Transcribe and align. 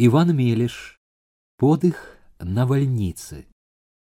Иван 0.00 0.32
Мелеш. 0.36 0.96
Подых 1.56 2.16
на 2.38 2.66
вольнице. 2.66 3.48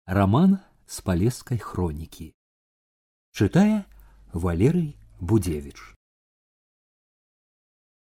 Роман 0.06 0.60
с 0.86 1.00
Полесской 1.00 1.58
хроники. 1.58 2.34
Читая 3.32 3.86
Валерий 4.34 4.98
Будевич. 5.22 5.78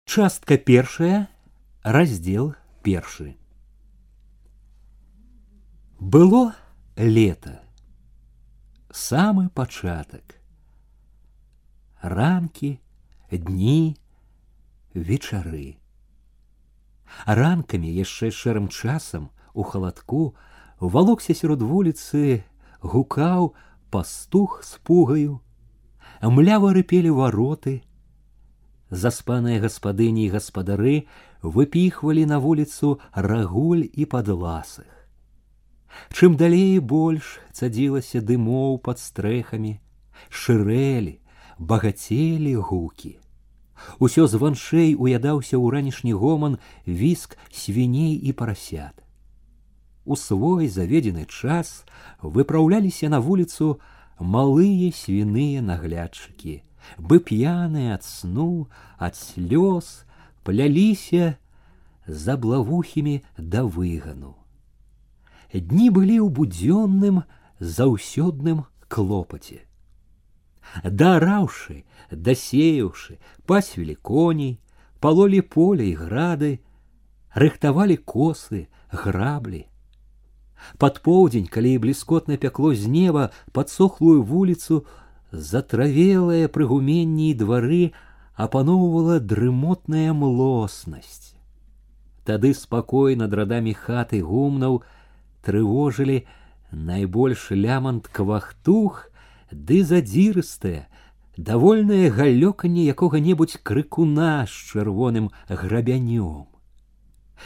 Частка 0.04 0.58
першая, 0.58 1.30
раздел 1.82 2.54
першы. 2.84 3.38
Было 6.02 6.58
лето. 6.98 7.64
Самы 8.90 9.48
пачатак. 9.48 10.42
Ранкі, 12.02 12.80
дні, 13.32 13.96
вечары. 14.94 15.78
Ранкамі 17.26 17.90
яшчэ 17.90 18.32
шэрым 18.32 18.70
часам 18.70 19.30
у 19.54 19.64
халадку 19.64 20.36
валокся 20.80 21.34
сярод 21.34 21.62
вуліцы, 21.62 22.44
гукаў 22.82 23.54
пастух 23.90 24.62
з 24.64 24.78
пугаю, 24.84 25.42
млява 26.22 26.74
рыпелі 26.74 27.12
вароты. 27.16 27.82
Заспаныя 28.90 29.62
гаспадыні 29.62 30.26
і 30.26 30.34
гаспадары 30.34 30.96
выпіхвалі 31.42 32.26
на 32.26 32.40
вуліцу 32.40 32.98
рагуль 33.14 33.86
і 33.86 34.06
падласых. 34.10 34.90
Чым 36.14 36.38
далей 36.38 36.80
больш 36.80 37.38
цадзілася 37.54 38.22
дымоў 38.22 38.80
пад 38.86 39.00
стрэхамі, 39.00 39.78
шырэлі, 40.30 41.20
багацелі 41.60 42.56
гукі. 42.56 43.18
Усё 43.99 44.27
званшэй 44.27 44.95
уядаўся 44.95 45.57
ў 45.57 45.71
ранішні 45.75 46.13
гоман 46.13 46.59
віск 46.87 47.37
свіней 47.51 48.15
і 48.17 48.33
парасят. 48.33 49.05
У 50.05 50.17
свой 50.17 50.69
заведзены 50.69 51.25
час 51.25 51.85
выпраўляліся 52.21 53.09
на 53.09 53.21
вуліцу 53.21 53.81
малыя 54.21 54.93
свіныя 54.93 55.65
наглядчыкі, 55.65 56.61
бы 56.99 57.19
п'яныя 57.19 57.97
ад 57.97 58.05
сну, 58.05 58.69
ад 58.99 59.17
слёз 59.17 60.05
пляліся 60.45 61.37
за 62.07 62.37
блавухімі 62.37 63.23
да 63.39 63.65
выгану. 63.65 64.37
Дні 65.55 65.89
былі 65.89 66.19
ў 66.21 66.29
будзённым 66.29 67.23
заўсёдным 67.61 68.67
клопаце 68.89 69.65
дараўшы, 70.85 71.85
дасеяўшы, 72.11 73.19
пасвілі 73.47 73.95
коней, 74.03 74.59
палолі 75.01 75.41
поле 75.41 75.91
і 75.91 75.95
грады, 76.01 76.59
рыхтавалі 77.35 77.97
косы, 77.97 78.67
граблі. 78.91 79.67
Пад 80.79 81.03
поўдзень, 81.05 81.47
калі 81.47 81.79
бліскотна 81.79 82.37
пякло 82.41 82.75
з 82.75 82.89
неба 82.89 83.31
падсохлую 83.53 84.23
вуліцу, 84.23 84.85
затравелае 85.31 86.49
прыгуменні 86.49 87.31
і 87.31 87.39
двары 87.39 87.85
апаноўвала 88.35 89.21
дрымотная 89.21 90.15
млоснасць. 90.15 91.35
Тады 92.25 92.55
спакой 92.55 93.19
над 93.21 93.35
радамі 93.35 93.75
хаты 93.77 94.23
гумнаў 94.25 94.81
трывожылі 95.45 96.25
найбольш 96.73 97.51
лямант 97.53 98.09
квахтух 98.09 99.11
ды 99.51 99.85
задзірыстае, 99.85 100.87
давольнае 101.37 102.11
галёканне 102.11 102.87
якога-небудзь 102.95 103.61
крыкуна 103.63 104.47
з 104.47 104.55
чырвоным 104.71 105.31
грабянём. 105.49 106.47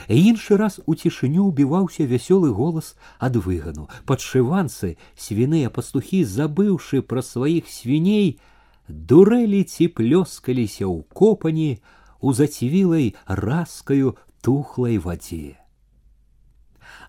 Іншы 0.09 0.57
раз 0.57 0.81
у 0.87 0.95
цішыню 0.95 1.49
ўбіваўся 1.49 2.05
вясёлы 2.05 2.53
голас 2.53 2.95
ад 3.19 3.37
выгану. 3.37 3.89
Падшыванцы, 4.05 4.97
свіныя 5.17 5.71
пастухі, 5.71 6.25
забыўшы 6.25 7.03
пра 7.03 7.25
сваіх 7.25 7.69
свіней, 7.69 8.39
дурэлі 8.89 9.65
ці 9.65 9.89
плёскаліся 9.89 10.85
ў 10.87 11.03
копані 11.13 11.81
у 12.21 12.33
зацівілай 12.33 13.15
раскаю 13.27 14.17
тухлай 14.41 14.99
вадзе 14.99 15.57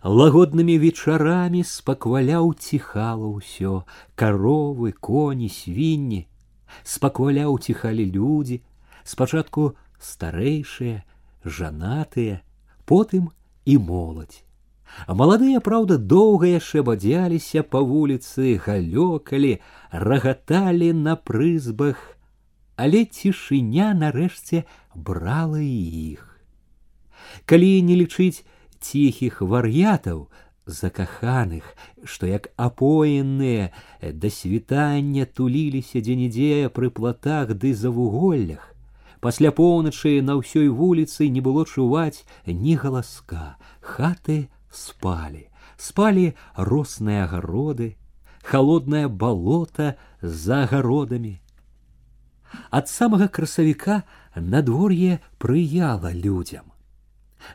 лагоднымі 0.03 0.75
вечарамі 0.83 1.63
спакваляў 1.67 2.53
ціхала 2.55 3.29
ўсё 3.35 3.83
каровы 4.15 4.91
коні 5.09 5.49
свінні 5.51 6.25
спакваляў 6.83 7.59
ціхалі 7.59 8.05
людзі 8.17 8.61
спачатку 9.03 9.75
старэйшыя 9.99 11.03
жанатыя 11.45 12.39
потым 12.85 13.31
і 13.65 13.77
моладзь 13.89 14.43
а 15.07 15.13
маладыя 15.13 15.59
праўда 15.65 15.97
доўга 16.13 16.49
яшчэ 16.51 16.83
бадзяліся 16.87 17.63
па 17.73 17.81
вуліцы 17.89 18.55
галёкалі 18.65 19.51
рагаталі 19.91 20.89
на 21.01 21.15
прызбах 21.15 21.99
але 22.75 23.03
цішыня 23.05 23.91
нарэшце 24.01 24.63
брала 24.95 25.61
іх 25.61 26.25
калі 27.45 27.69
не 27.89 27.99
лічыць 28.01 28.43
ціхіх 28.84 29.40
вар'ятаў 29.40 30.28
закаханых, 30.66 31.64
што 32.04 32.26
як 32.26 32.48
апоенныя 32.56 33.70
да 34.00 34.30
світання 34.30 35.24
туліліся 35.24 36.00
дзе-нідзе 36.04 36.68
пры 36.76 36.90
платах 36.90 37.52
ды 37.56 37.74
за 37.74 37.90
вуголлях. 37.90 38.72
Пасля 39.20 39.52
поўначы 39.56 40.20
на 40.20 40.36
ўсёй 40.40 40.68
вуліцы 40.68 41.28
не 41.32 41.40
было 41.40 41.64
чуваць 41.64 42.24
ні 42.46 42.76
галаска, 42.80 43.56
хаты 43.80 44.48
спалі, 44.68 45.48
спалі 45.76 46.26
росныя 46.56 47.24
агароды, 47.24 47.96
холоднае 48.44 49.08
балота 49.08 49.96
за 50.20 50.64
агародамі. 50.68 51.40
Ад 52.70 52.88
самага 52.88 53.28
красавіка 53.28 54.04
надвор'е 54.36 55.18
прыяла 55.40 56.12
людзям 56.12 56.73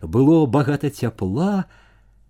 было 0.01 0.45
багата 0.45 0.89
цяпла, 0.89 1.65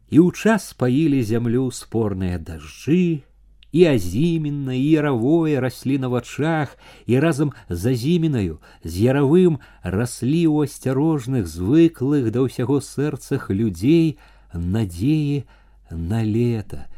і 0.09 0.17
ў 0.19 0.33
час 0.33 0.73
паілі 0.73 1.21
зямлю 1.23 1.69
спорныя 1.69 2.41
дажджы, 2.41 3.23
і 3.71 3.85
азіменна 3.85 4.73
і 4.73 4.85
яравое 4.89 5.59
раслі 5.61 5.97
на 5.97 6.07
вачах 6.07 6.77
і 7.05 7.19
разам 7.19 7.53
з 7.69 7.93
азіменаю 7.93 8.57
з 8.83 8.93
яравым 9.05 9.59
раслі 9.83 10.49
ў 10.49 10.65
асцярожных 10.65 11.45
звыклых 11.45 12.33
да 12.33 12.49
ўсяго 12.49 12.81
сэрцах 12.81 13.49
людзей 13.53 14.17
надзеі 14.53 15.45
на 15.93 16.25
лета. 16.25 16.89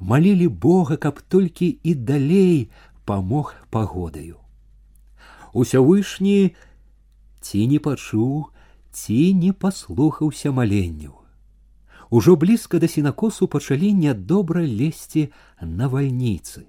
Малілі 0.00 0.48
бога 0.48 0.98
каб 0.98 1.22
толькі 1.30 1.78
і 1.82 1.94
далей 1.94 2.70
памог 3.06 3.54
пагодаю. 3.70 4.42
Усявышні 5.54 6.58
ці 7.38 7.66
не 7.70 7.78
пачуў 7.78 8.50
ці 8.93 9.33
не 9.33 9.53
паслухаўся 9.53 10.51
маленню. 10.51 11.13
Ужо 12.09 12.35
блізка 12.35 12.79
да 12.79 12.87
сінакосу 12.87 13.47
пачалі 13.47 13.93
нядобра 13.93 14.65
лезці 14.65 15.29
на 15.61 15.87
вальніцы. 15.87 16.65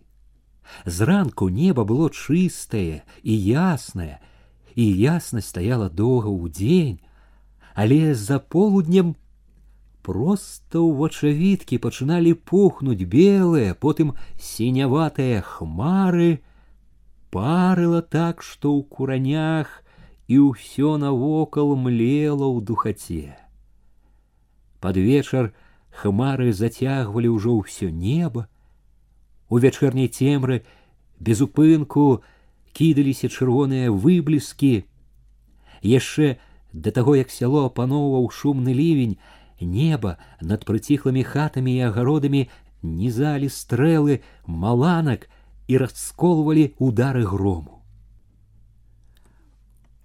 Зранку 0.85 1.49
неба 1.49 1.85
было 1.85 2.11
чыстае 2.11 3.03
і 3.23 3.35
яснае, 3.35 4.21
і 4.77 4.85
яснасць 4.85 5.49
стаяла 5.49 5.89
доўга 5.89 6.29
ў 6.29 6.45
дзень, 6.53 6.99
але 7.75 8.15
за 8.15 8.39
полуднем 8.39 9.17
просто 10.05 10.85
ў 10.85 10.93
вачавіткі 11.01 11.81
пачыналі 11.81 12.37
пухнуць 12.37 13.05
белыя, 13.05 13.75
потым 13.75 14.15
сіняватыя 14.37 15.41
хмары, 15.41 16.45
парыла 17.31 18.03
так, 18.03 18.43
што 18.43 18.77
ў 18.77 18.85
куранях 18.85 19.83
і 20.31 20.39
ўсё 20.55 20.97
навокал 20.97 21.75
млела 21.75 22.47
ў 22.47 22.59
духаце. 22.63 23.35
Пад 24.81 24.97
вечар 24.97 25.51
хмары 25.91 26.53
зацягвалі 26.53 27.35
ўжо 27.35 27.59
ўсё 27.61 27.91
неба. 27.91 28.47
У 29.51 29.59
вячэрняй 29.59 30.09
цемры 30.09 30.63
без 31.19 31.43
упынку 31.43 32.23
кідаліся 32.73 33.29
чырвоныя 33.29 33.91
выбліскі. 33.91 34.87
Яшчэ 35.83 36.39
да 36.73 36.91
таго, 36.95 37.17
як 37.19 37.31
сяло 37.31 37.67
апаноўваў 37.67 38.31
шумны 38.31 38.71
лівень, 38.71 39.19
неба 39.61 40.17
над 40.41 40.65
прыціхлымі 40.65 41.27
хатамі 41.27 41.75
і 41.75 41.91
агародамі 41.91 42.47
нізалі 42.83 43.51
стрэлы 43.51 44.23
маланак 44.47 45.29
і 45.69 45.83
расколвалі 45.83 46.73
удары 46.79 47.27
грому. 47.27 47.74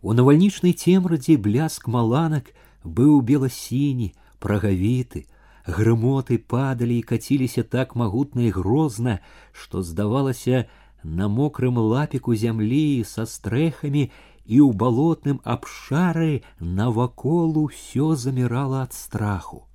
У 0.02 0.14
навальнічнай 0.14 0.74
цемрадзе 0.74 1.38
бляск 1.38 1.88
маланак 1.88 2.54
быў 2.84 3.22
беласіні, 3.26 4.14
прагавіты, 4.40 5.26
грымоты 5.66 6.38
падалі 6.38 7.00
і 7.00 7.06
каціліся 7.12 7.64
так 7.64 7.96
магутна 7.96 8.46
і 8.46 8.54
грозна, 8.54 9.20
што 9.52 9.82
здавалася 9.82 10.66
на 11.04 11.28
мокрым 11.28 11.78
лапіку 11.78 12.36
зямлі 12.36 13.04
са 13.04 13.26
стрэхамі 13.26 14.10
і 14.46 14.58
ў 14.62 14.70
балотным 14.74 15.42
абшары 15.42 16.46
навакол 16.60 17.58
усё 17.66 18.14
замірала 18.14 18.86
ад 18.86 18.94
страху. 18.94 19.66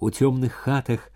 У 0.00 0.08
цёмных 0.08 0.52
хатах 0.52 1.12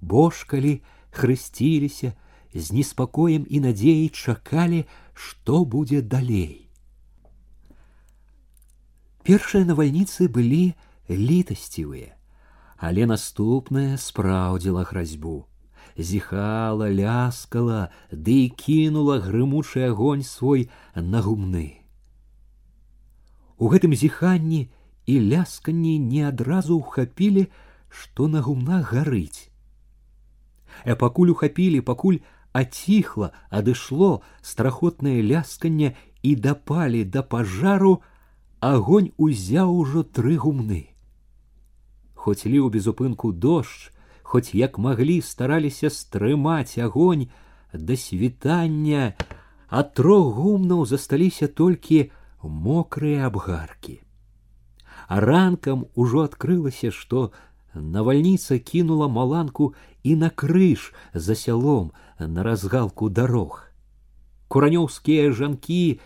бошкалі, 0.00 0.82
хрысціліся, 1.10 2.14
з 2.54 2.72
неспакоем 2.74 3.46
і 3.46 3.60
надзеяй 3.62 4.10
чакалі, 4.10 4.86
што 5.14 5.64
будзе 5.64 6.02
далей. 6.02 6.63
Першыя 9.25 9.65
навальніцы 9.65 10.29
былі 10.29 10.77
літасцівыя, 11.09 12.13
але 12.77 13.09
наступная 13.09 13.97
спраўдзіла 13.97 14.85
гразьбу 14.85 15.45
зіхала, 15.97 16.89
ляскала, 16.91 17.89
ды 18.11 18.45
і 18.45 18.49
кінула 18.49 19.19
грымучы 19.23 19.87
агонь 19.87 20.23
свой 20.23 20.69
на 20.95 21.21
гумны. 21.21 21.81
У 23.57 23.71
гэтым 23.71 23.95
зіханні 23.95 24.67
і 25.07 25.15
лясканні 25.31 25.99
не 25.99 26.27
адразу 26.27 26.79
ўхапілі, 26.83 27.47
што 27.87 28.27
на 28.27 28.43
гумнах 28.43 28.91
гарыць. 28.91 29.47
А 30.83 30.99
пакуль 30.99 31.31
ухапілі, 31.31 31.79
пакуль 31.79 32.19
аціхла, 32.51 33.31
адышло 33.49 34.19
страхотнае 34.41 35.23
лясканне 35.23 35.95
і 36.21 36.35
дапалі 36.35 37.07
да 37.07 37.23
пажару, 37.23 38.03
агонь 38.60 39.10
узяў 39.16 39.72
ужо 39.72 40.02
тры 40.04 40.36
гумны. 40.36 40.92
Хоць 42.14 42.44
ліў 42.44 42.68
без 42.70 42.86
упынку 42.86 43.32
дождж, 43.32 43.88
хоць 44.22 44.54
як 44.54 44.78
маглі 44.78 45.20
стараліся 45.24 45.90
стрымаць 45.90 46.76
агонь 46.78 47.30
да 47.72 47.96
світання, 47.96 49.16
ад 49.68 49.94
трох 49.94 50.34
гумнаў 50.36 50.84
засталіся 50.86 51.48
толькі 51.48 52.10
мокрыя 52.42 53.26
абгаркі. 53.26 54.00
А 55.08 55.20
ранкам 55.20 55.86
ужо 55.94 56.28
адкрылася, 56.28 56.90
што 56.90 57.32
навальніца 57.74 58.58
кінула 58.58 59.08
маланку 59.08 59.74
і 60.02 60.16
на 60.16 60.30
крыж 60.30 60.92
за 61.14 61.34
сялом 61.34 61.92
на 62.18 62.42
разгалку 62.42 63.08
дарог. 63.08 63.66
Куранёўскія 64.50 65.30
жанкі, 65.32 66.00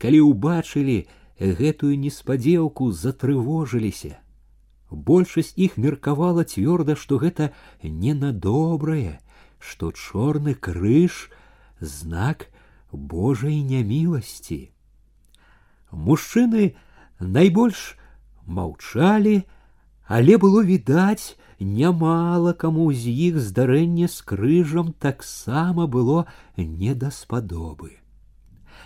калі 0.00 0.20
ўбачылі 0.26 1.06
гэтую 1.38 1.98
неспадзеўку, 1.98 2.92
затрывожыліся 2.92 4.18
большасць 4.94 5.54
іх 5.56 5.76
меркавала 5.76 6.44
цвёрда, 6.44 6.96
што 6.96 7.18
гэта 7.18 7.52
не 7.82 8.14
на 8.14 8.32
добрае, 8.32 9.20
што 9.58 9.92
чорны 9.92 10.54
крыж 10.54 11.30
знак 11.80 12.48
Божай 12.92 13.62
няміласці. 13.62 14.70
Мужчыны 15.90 16.74
найбольш 17.18 17.96
маўчалі, 18.46 19.42
але 20.06 20.38
было 20.38 20.62
відаць, 20.62 21.34
нямала 21.58 22.52
каму 22.52 22.92
з 22.92 23.10
іх 23.10 23.38
здарэнне 23.38 24.06
з 24.06 24.22
крыжам 24.22 24.92
таксама 24.92 25.86
было 25.86 26.26
недаспадобы. 26.56 27.98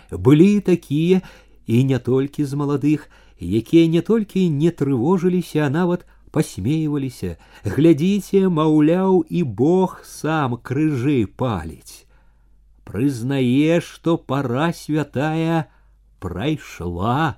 Былі 0.09 0.61
такія 0.61 1.21
і 1.67 1.83
не 1.83 1.99
толькі 1.99 2.45
з 2.45 2.53
маладых, 2.57 3.09
якія 3.39 3.87
не 3.87 4.01
толькі 4.01 4.49
не 4.49 4.71
трывожыліся, 4.71 5.67
а 5.67 5.69
нават 5.69 6.05
посмейваліся, 6.31 7.37
глядзіце, 7.65 8.49
маўляў, 8.49 9.25
і 9.29 9.43
Бог 9.43 10.01
сам 10.05 10.57
крыжы 10.57 11.25
паліць. 11.25 12.05
Прызнае, 12.85 13.81
што 13.85 14.17
пара 14.17 14.73
святая 14.73 15.69
прайшла. 16.19 17.37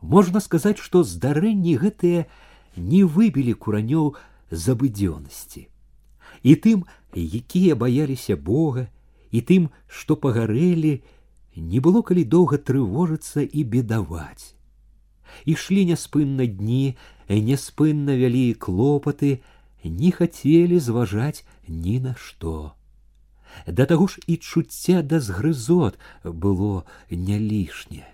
Можна 0.00 0.40
сказаць, 0.40 0.78
што 0.78 1.02
здарэнні 1.02 1.76
гэтыя 1.82 2.28
не 2.76 3.02
выбілі 3.04 3.54
куранёў 3.54 4.14
забыдзёнасці. 4.50 5.66
І 6.42 6.54
тым, 6.54 6.84
якія 7.14 7.74
баяліся 7.74 8.36
Бога, 8.36 8.86
і 9.32 9.40
тым, 9.40 9.68
што 9.88 10.16
пагарэлі, 10.16 11.02
не 11.58 11.80
было 11.80 12.02
калі 12.02 12.24
доўга 12.24 12.58
трывожыцца 12.58 13.42
і 13.42 13.64
бедаваць. 13.64 14.54
Ішлі 15.44 15.84
няспынна 15.90 16.46
дні, 16.46 16.96
няспынна 17.28 18.16
вялі 18.18 18.54
клопаты, 18.54 19.40
не 19.84 20.10
хацелі 20.10 20.78
зважаць 20.78 21.44
ні 21.68 22.00
на 22.00 22.14
што. 22.14 22.74
Да 23.66 23.86
таго 23.86 24.06
ж 24.06 24.20
і 24.26 24.36
чуцця 24.36 25.02
да 25.02 25.20
згрызот 25.20 25.98
было 26.24 26.84
не 27.10 27.38
лішне. 27.38 28.06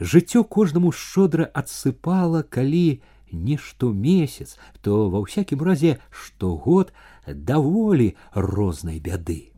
Жыццё 0.00 0.42
кожнаму 0.44 0.90
шчодра 0.90 1.44
адсыпала, 1.44 2.42
калі 2.42 3.02
не 3.30 3.56
штомесяц, 3.56 4.58
то 4.80 5.08
ва 5.10 5.22
ўсякім 5.22 5.62
разе 5.62 5.98
штогод 6.10 6.92
даволі 7.26 8.14
рознай 8.34 8.98
бяды 9.00 9.52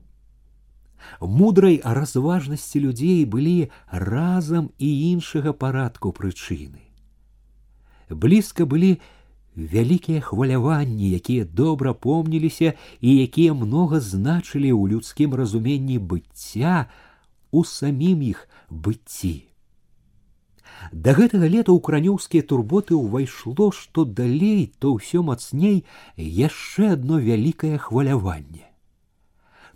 Мудрай 1.22 1.82
разважнасці 1.84 2.80
людзей 2.80 3.26
былі 3.26 3.70
разам 3.92 4.70
і 4.78 4.90
іншага 5.12 5.54
парадку 5.54 6.12
прычыны. 6.12 6.86
Блізка 8.10 8.66
былі 8.66 8.98
вялікія 9.56 10.22
хваляванні, 10.22 11.10
якія 11.12 11.46
добра 11.46 11.94
помніліся 11.94 12.74
і 13.02 13.10
якія 13.18 13.54
многа 13.54 14.00
значылі 14.00 14.72
ў 14.72 14.96
людскім 14.96 15.36
разуменні 15.36 16.00
быцця 16.00 16.88
у 17.52 17.64
самім 17.64 18.22
іх 18.22 18.48
быцці. 18.70 19.50
Да 20.94 21.12
гэтага 21.12 21.50
лета 21.52 21.76
ў 21.76 21.80
кранёўскія 21.84 22.46
турботы 22.48 22.96
ўвайшло, 22.96 23.70
што 23.76 24.06
далей 24.06 24.72
то 24.80 24.96
ўсё 24.96 25.22
мацней 25.28 25.84
яшчэ 26.16 26.96
адно 26.96 27.20
вялікае 27.20 27.76
хваляванне 27.78 28.69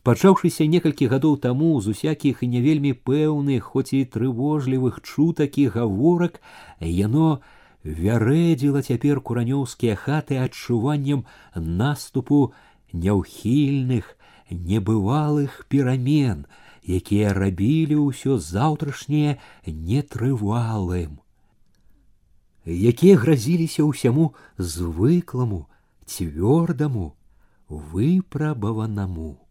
пачаўшыся 0.03 0.67
некалькі 0.67 1.07
гадоў 1.11 1.35
таму 1.43 1.69
з 1.81 1.95
усякіх 1.95 2.43
і 2.43 2.47
не 2.53 2.61
вельмі 2.63 2.91
пэўных 3.09 3.67
хоць 3.73 3.95
і 3.95 4.03
трывожлівых 4.15 4.99
чутак 5.01 5.57
і 5.63 5.67
гаворак 5.75 6.39
яно 6.79 7.39
вярэдзіла 7.83 8.83
цяпер 8.83 9.21
куранёўскія 9.29 9.95
хаты 9.95 10.39
адчуваннем 10.43 11.23
наступу 11.55 12.51
няўхільных 13.05 14.11
небывалых 14.51 15.63
перамен 15.71 16.45
якія 16.99 17.31
рабілі 17.39 17.99
ўсё 18.03 18.35
заўтрашняе 18.43 19.39
нетрывалым 19.67 21.19
якія 22.67 23.15
гразіліся 23.23 23.87
ўсяму 23.87 24.27
звыкламу 24.59 25.63
цвёрдаму 26.03 27.07
выпрабаванаму 27.71 29.42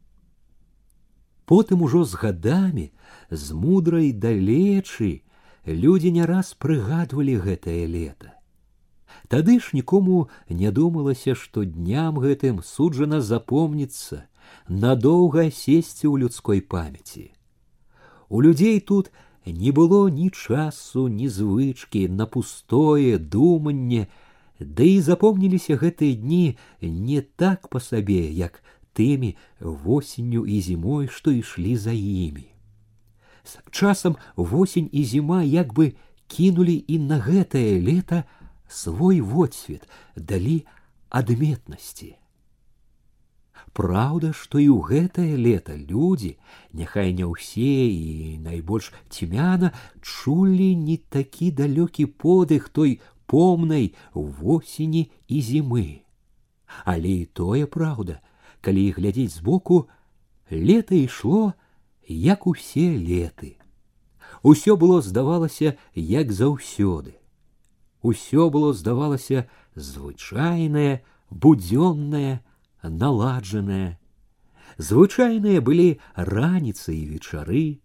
Потым 1.47 1.83
ужо 1.83 2.05
з 2.05 2.15
гадамі, 2.15 2.91
з 3.31 3.53
мудрай 3.53 4.13
далечы 4.13 5.23
людзі 5.67 6.13
не 6.13 6.27
раз 6.27 6.55
прыгадвалі 6.55 7.37
гэтае 7.43 7.87
лета. 7.87 8.33
Тады 9.29 9.59
ж 9.61 9.73
нікому 9.73 10.29
не 10.49 10.71
думалася, 10.71 11.35
што 11.35 11.65
дням 11.65 12.19
гэтым 12.19 12.63
суджана 12.63 13.21
запомніцца, 13.21 14.25
надоўга 14.69 15.51
сесці 15.51 16.07
ў 16.09 16.25
людской 16.25 16.61
памяці. 16.61 17.33
У 18.29 18.41
людзей 18.41 18.81
тут 18.81 19.13
не 19.47 19.71
было 19.73 20.09
ні 20.09 20.31
часу, 20.31 21.09
ні 21.09 21.29
звычкі 21.29 22.09
на 22.09 22.27
пустое 22.27 23.19
думанне, 23.19 24.07
да 24.61 24.85
і 24.85 25.01
запомніліся 25.01 25.77
гэтыя 25.77 26.15
дні 26.15 26.57
не 26.81 27.21
так 27.21 27.69
па 27.69 27.81
сабе, 27.81 28.31
як 28.31 28.63
тымі 28.93 29.37
восенню 29.61 30.47
і 30.47 30.61
зімой, 30.61 31.09
што 31.09 31.33
ішлі 31.33 31.77
за 31.77 31.93
імі. 31.93 32.47
З 33.45 33.59
часам 33.71 34.17
восень 34.37 34.89
і 34.93 35.05
зіма 35.05 35.43
як 35.43 35.75
бы 35.75 35.93
кінулі 36.27 36.85
і 36.89 36.99
на 36.99 37.19
гэтае 37.19 37.83
лета 37.83 38.25
свой 38.69 39.21
водсвет, 39.21 39.89
далі 40.17 40.65
адметнасці. 41.11 42.17
Праўда, 43.73 44.33
што 44.37 44.61
і 44.61 44.69
ў 44.69 44.81
гэтае 44.85 45.37
лета 45.41 45.75
людзі, 45.77 46.37
няхай 46.77 47.13
не 47.17 47.25
ўсе 47.25 47.89
і 47.89 48.37
найбольш 48.45 48.93
цьмяна 49.09 49.73
чулі 50.05 50.77
не 50.77 50.97
такі 51.01 51.49
далёкі 51.57 52.05
подых 52.05 52.69
той 52.69 53.01
помнай 53.25 53.95
восені 54.13 55.09
і 55.29 55.41
зімы. 55.41 56.05
Але 56.85 57.25
і 57.25 57.31
тое 57.33 57.65
праўда, 57.65 58.21
калі 58.62 58.92
глядзець 58.98 59.38
збоку, 59.38 59.88
лета 60.52 60.96
ішло, 60.96 61.54
як 62.08 62.48
усе 62.48 62.96
леты. 62.98 63.58
Усё 64.44 64.78
было 64.78 65.02
здавалася, 65.02 65.78
як 65.96 66.32
заўсёды. 66.32 67.16
Усё 68.02 68.50
было 68.50 68.74
здавалася 68.74 69.50
звычайнае, 69.76 71.04
будзённае, 71.30 72.40
наладжанае. 72.84 73.98
Звычайныя 74.78 75.62
былі 75.62 76.00
раніцы 76.16 76.94
і 76.94 77.04
вечары, 77.18 77.82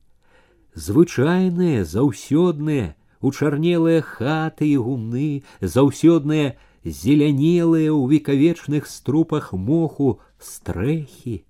звычайныя 0.75 1.85
заўсёдныя 1.85 2.95
учарнелыя 3.23 4.03
хаты 4.03 4.69
і 4.69 4.77
гумны 4.77 5.43
заўсёдныя 5.61 6.59
зелянелыя 6.88 7.92
ў 7.92 8.04
векавечных 8.14 8.88
струпах 8.88 9.52
моху 9.54 10.20
стрэхі. 10.40 11.44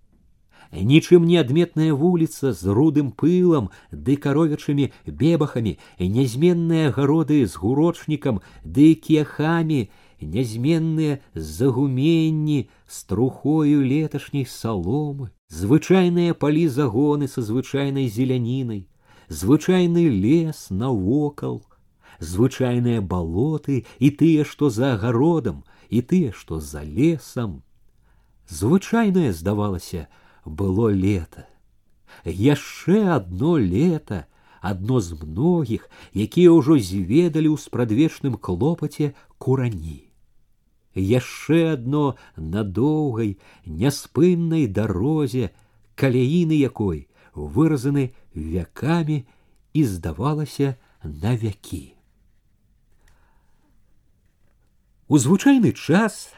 Нічым 0.71 1.23
не 1.25 1.37
адметная 1.39 1.93
вуліца 1.93 2.51
з 2.51 2.73
рудым 2.75 3.11
пылам 3.11 3.69
ды 3.91 4.17
каровячымі 4.17 4.91
бебахамі 5.05 5.77
нязменныя 5.99 6.91
гароды 6.91 7.45
з 7.45 7.55
гурочнікам 7.55 8.41
ды 8.65 8.95
кіяхамі 8.95 9.87
нязменныя 10.19 11.19
загуменні 11.33 12.69
з 12.87 13.03
трухою 13.05 13.85
леташняй 13.85 14.45
саломы 14.49 15.31
звычайныя 15.47 16.33
палі 16.33 16.67
загоны 16.67 17.31
са 17.31 17.41
звычайнай 17.41 18.11
зелянінай 18.11 18.87
звычайны 19.29 20.09
лес 20.09 20.67
навокал 20.69 21.63
звычайныя 22.20 23.02
балоты 23.02 23.84
і 23.98 24.10
тыя 24.22 24.44
што 24.48 24.70
за 24.70 24.94
агародам 24.96 25.62
і 25.90 26.02
тыя 26.12 26.32
што 26.32 26.60
за 26.60 26.82
лесам 26.82 27.62
звычайнае 28.48 29.32
здавалася 29.32 30.06
было 30.44 30.90
лето 30.90 31.46
яшчэ 32.24 33.02
одно 33.16 33.56
лето 33.56 34.24
одно 34.60 35.00
з 35.00 35.18
многіх 35.18 35.90
якія 36.14 36.54
ўжо 36.54 36.78
зведалі 36.78 37.50
ў 37.50 37.58
спрадвечным 37.58 38.38
клопаце 38.38 39.12
курані 39.38 40.00
яшчэ 40.94 41.72
одно 41.72 42.04
на 42.36 42.62
доўгай 42.62 43.36
няспыннай 43.66 44.68
дарозе 44.80 45.50
каляіны 45.96 46.58
якой 46.60 47.08
выразаны 47.34 48.12
вякамі 48.34 49.24
і 49.72 49.84
здавалася 49.84 50.76
на 51.02 51.34
вякі 51.36 51.82
у 55.08 55.18
звычайны 55.18 55.72
час 55.72 56.30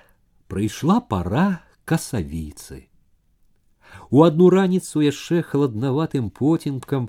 прыйшла 0.48 1.00
пара 1.00 1.62
касавіцы 1.84 2.88
у 4.10 4.22
одну 4.22 4.48
раніцу 4.50 5.02
яшчэ 5.04 5.42
халаднаватым 5.42 6.30
поцемкам 6.30 7.08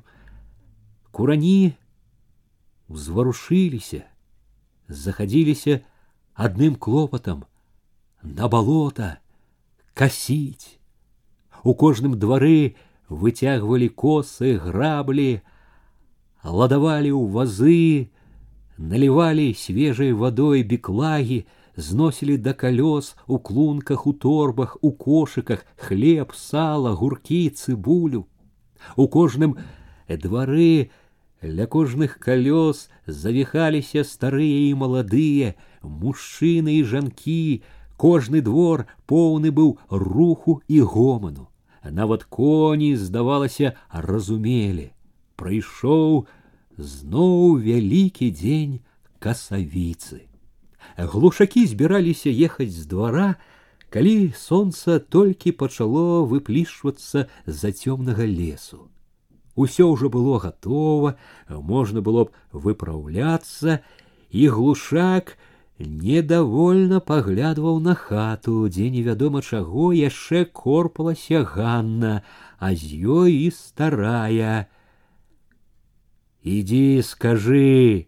курані 1.11 1.75
узварушыліся, 2.87 4.05
захадзіліся 4.87 5.81
адным 6.35 6.75
клопатам 6.75 7.45
на 8.21 8.47
балота 8.47 9.17
касіць. 9.93 10.77
У 11.63 11.73
кожным 11.73 12.19
двары 12.19 12.75
выцягвалі 13.09 13.89
косы, 13.89 14.57
граблі, 14.61 15.41
ладавалі 16.43 17.09
ў 17.09 17.23
вазы, 17.33 18.09
наливалі 18.79 19.53
свежай 19.53 20.13
вадой 20.13 20.63
беклагі, 20.63 21.45
зносілі 21.77 22.37
да 22.37 22.53
калёс 22.53 23.15
у 23.27 23.39
клунках 23.39 24.07
у 24.07 24.13
торбах 24.13 24.77
у 24.81 24.91
кошыках 24.91 25.65
хлеб 25.75 26.33
сала 26.33 26.95
гуркі 26.95 27.49
цыбулю 27.49 28.27
у 28.95 29.07
кожным 29.07 29.57
двары 30.07 30.89
ля 31.41 31.65
кожных 31.67 32.19
калёс 32.19 32.87
завіхаліся 33.07 34.03
старыя 34.03 34.71
і 34.71 34.73
маладыя 34.79 35.55
мужчыны 35.83 36.79
і 36.79 36.83
жанкі 36.83 37.61
кожны 37.97 38.41
двор 38.41 38.87
поўны 39.05 39.51
быў 39.51 39.77
руху 39.89 40.61
і 40.67 40.79
гоману 40.81 41.51
нават 41.83 42.23
коні 42.23 42.95
здавалася 42.95 43.75
разумелі 43.91 44.91
прыйшоў 45.35 46.25
зноў 46.79 47.57
вялікі 47.63 48.31
дзень 48.31 48.79
касавіцы 49.19 50.25
глушакі 50.97 51.65
збіраліся 51.65 52.29
ехаць 52.29 52.71
з 52.71 52.85
двара, 52.85 53.35
калі 53.89 54.33
сонца 54.37 54.99
толькі 54.99 55.51
пачало 55.51 56.25
выплішвацца 56.25 57.27
з-за 57.45 57.71
цёмнага 57.71 58.27
лесу. 58.27 58.87
Усё 59.55 59.87
ўжо 59.91 60.11
было 60.11 60.39
гатова, 60.39 61.15
можна 61.47 62.01
было 62.01 62.27
б 62.27 62.29
выпраўляцца, 62.51 63.79
і 64.31 64.47
глушак 64.51 65.37
недовольна 65.79 66.99
паглядваў 66.99 67.79
на 67.79 67.95
хату, 67.95 68.67
дзе 68.67 68.91
невядома 68.91 69.41
чаго 69.41 69.95
яшчэ 69.95 70.45
корпалася 70.51 71.43
Ганна, 71.43 72.23
а 72.59 72.75
з 72.75 72.99
ёй 72.99 73.47
і 73.47 73.49
старая. 73.51 74.67
Ідзі, 76.45 77.01
скажы, 77.01 78.07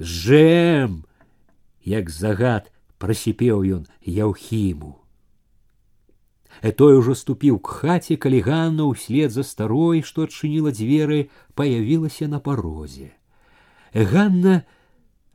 жэм, 0.00 1.04
як 1.84 2.10
загад 2.10 2.70
прасіпеў 2.98 3.62
ён 3.62 3.82
яўхіму. 4.02 4.98
Э 6.62 6.70
той 6.72 6.96
ужо 6.96 7.14
ступіў 7.14 7.58
к 7.58 7.82
хаце, 7.82 8.16
калі 8.16 8.40
Ганна 8.40 8.86
ўслед 8.88 9.30
за 9.34 9.42
старой, 9.42 10.02
што 10.02 10.24
адчыніла 10.24 10.70
дзверы, 10.70 11.30
паявілася 11.54 12.28
на 12.28 12.40
парозе. 12.40 13.12
Ганна 13.94 14.62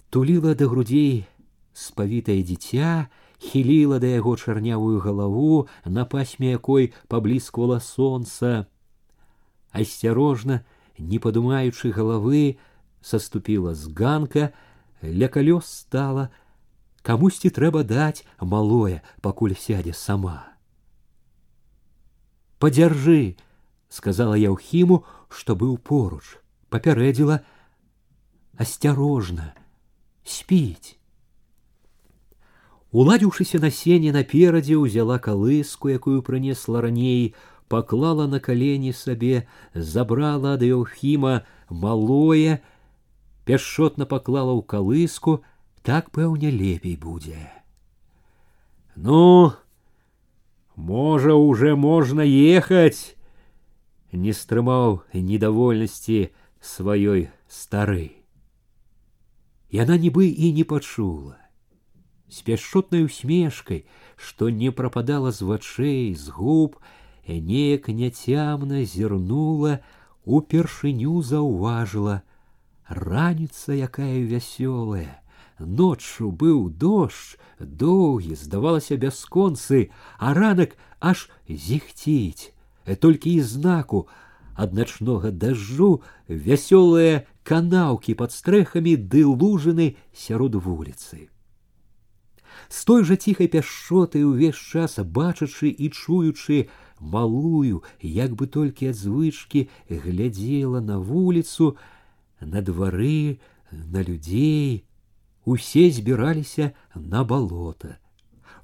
туліла 0.10 0.56
да 0.56 0.68
грудзей 0.68 1.28
спавітае 1.74 2.44
дзіця, 2.44 3.08
хіліла 3.40 4.00
да 4.00 4.08
яго 4.08 4.36
чарнявую 4.36 5.00
галаву, 5.00 5.68
на 5.86 6.06
пасме 6.06 6.52
якой 6.52 6.94
паблісквала 7.08 7.80
сонца. 7.80 8.68
Асцярожна, 9.72 10.66
не 10.98 11.20
падумаючы 11.20 11.92
галавы, 11.92 12.58
саступіла 13.02 13.74
з 13.74 13.88
ганка, 13.96 14.52
ля 15.02 15.28
калёс 15.32 15.66
стала, 15.66 16.30
камусьці 17.02 17.50
трэба 17.50 17.84
даць 17.84 18.26
малое, 18.40 19.02
пакуль 19.22 19.56
сядзе 19.56 19.94
сама. 19.94 20.50
Падзяржы, 22.60 23.40
сказала 23.88 24.36
Яўхіму, 24.36 25.06
што 25.32 25.56
быў 25.56 25.78
поруч, 25.80 26.38
папярэдзіла 26.70 27.40
асцярожна, 28.60 29.56
спіць. 30.28 31.00
Уладзіўшыся 32.92 33.62
на 33.62 33.70
сене 33.70 34.12
наперадзе 34.12 34.76
ўзяла 34.76 35.20
калыску, 35.22 35.94
якую 35.94 36.22
прынесла 36.26 36.82
раней, 36.82 37.36
паклала 37.74 38.28
на 38.28 38.40
калені 38.40 38.94
сабе, 38.94 39.46
забрала 39.74 40.58
ад 40.58 40.64
Яўхіма 40.64 41.46
малое, 41.70 42.60
пяшчотна 43.46 44.06
паклала 44.06 44.58
ў 44.58 44.62
калыску, 44.66 45.42
так 45.84 46.12
пэўне 46.12 46.52
лепей 46.52 46.96
будзе 46.96 47.40
ну 48.96 49.54
можа 50.76 51.34
уже 51.34 51.76
можна 51.76 52.22
ехаць 52.28 53.16
не 54.12 54.34
стрымаў 54.34 55.00
недовольнасці 55.14 56.20
сваёй 56.60 57.30
стары 57.48 58.12
яна 59.80 59.98
нібы 60.06 60.28
і 60.28 60.52
не 60.60 60.68
пачула 60.68 61.38
з 62.28 62.44
пяшчотнай 62.50 63.08
усмешкай 63.08 63.86
што 64.30 64.50
не 64.50 64.76
прападала 64.76 65.32
з 65.32 65.48
вачэй 65.52 66.14
з 66.14 66.36
губ 66.36 66.76
неяк 67.28 67.90
няцямна 67.90 68.84
зірнула 68.84 69.80
упершыню 70.26 71.22
заўважыла 71.22 72.22
раніца 72.90 73.78
якая 73.78 74.26
вясёлая 74.26 75.22
ноччу 75.60 76.32
быў 76.32 76.70
дождж 76.70 77.38
доўгі 77.60 78.36
здавалася 78.36 78.98
бясконцы 78.98 79.90
а 80.18 80.34
ранак 80.34 80.76
аж 81.00 81.30
зіхціць 81.48 82.52
толькі 83.00 83.34
і 83.34 83.42
знаку 83.42 84.08
ад 84.56 84.74
начнога 84.74 85.32
дажджу 85.32 86.02
вясёлыя 86.28 87.26
канаўкі 87.44 88.16
под 88.22 88.32
стрэхамі 88.36 88.96
ды 88.96 89.26
лужыны 89.26 89.96
сярод 90.14 90.56
вуліцы 90.56 91.30
з 92.70 92.86
той 92.86 93.04
жа 93.04 93.16
ціхай 93.16 93.48
пяшчоты 93.48 94.22
ўвесь 94.26 94.60
час 94.60 95.00
бачачы 95.00 95.72
і 95.72 95.90
чуючы 95.90 96.68
малую 97.04 97.84
як 98.02 98.36
бы 98.36 98.48
толькі 98.48 98.92
ад 98.92 99.00
звычкі 99.00 99.68
глядзела 99.90 100.82
на 100.82 101.00
вуліцу 101.00 101.76
на 102.42 102.62
двары 102.62 103.40
на 103.72 104.04
людзей 104.04 104.84
усе 105.46 105.92
збіраліся 105.92 106.72
на 106.96 107.24
балота. 107.24 107.98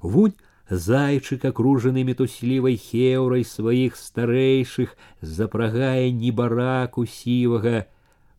Вунь 0.00 0.34
зайчык, 0.70 1.44
акружаны 1.44 2.04
метуслівай 2.04 2.76
хеўрай 2.76 3.44
сваіх 3.44 3.96
старэйшых, 3.96 4.96
запрагае 5.20 6.12
небараку 6.12 7.06
сівага. 7.06 7.86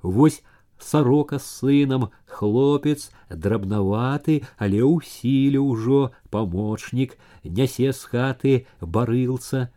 Вось 0.01 0.44
сарока 0.80 1.39
з 1.39 1.48
сынам, 1.60 2.10
хлопец, 2.25 3.12
драбнаваты, 3.30 4.44
але 4.58 4.84
ў 4.84 5.04
сіле 5.04 5.60
ўжо 5.60 6.12
памочнік, 6.30 7.18
нясе 7.44 7.92
з 7.92 8.01
хаты 8.04 8.54
барылца. 8.82 9.72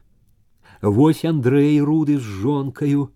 Вось 0.85 1.25
Андрэй 1.25 1.81
руды 1.81 2.19
з 2.19 2.23
жонкаю, 2.23 3.11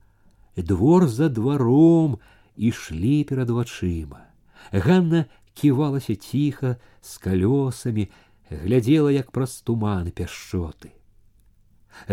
двор 0.56 1.08
за 1.08 1.28
дваром 1.28 2.18
ішлі 2.56 3.24
перад 3.24 3.50
вачыма. 3.50 4.28
Ганна 4.72 5.24
ківалася 5.54 6.14
ціха 6.16 6.76
з 7.00 7.18
калёсамі, 7.18 8.10
глядзела 8.50 9.10
як 9.10 9.30
праз 9.30 9.62
туман 9.62 10.10
пяшчоты. 10.10 10.92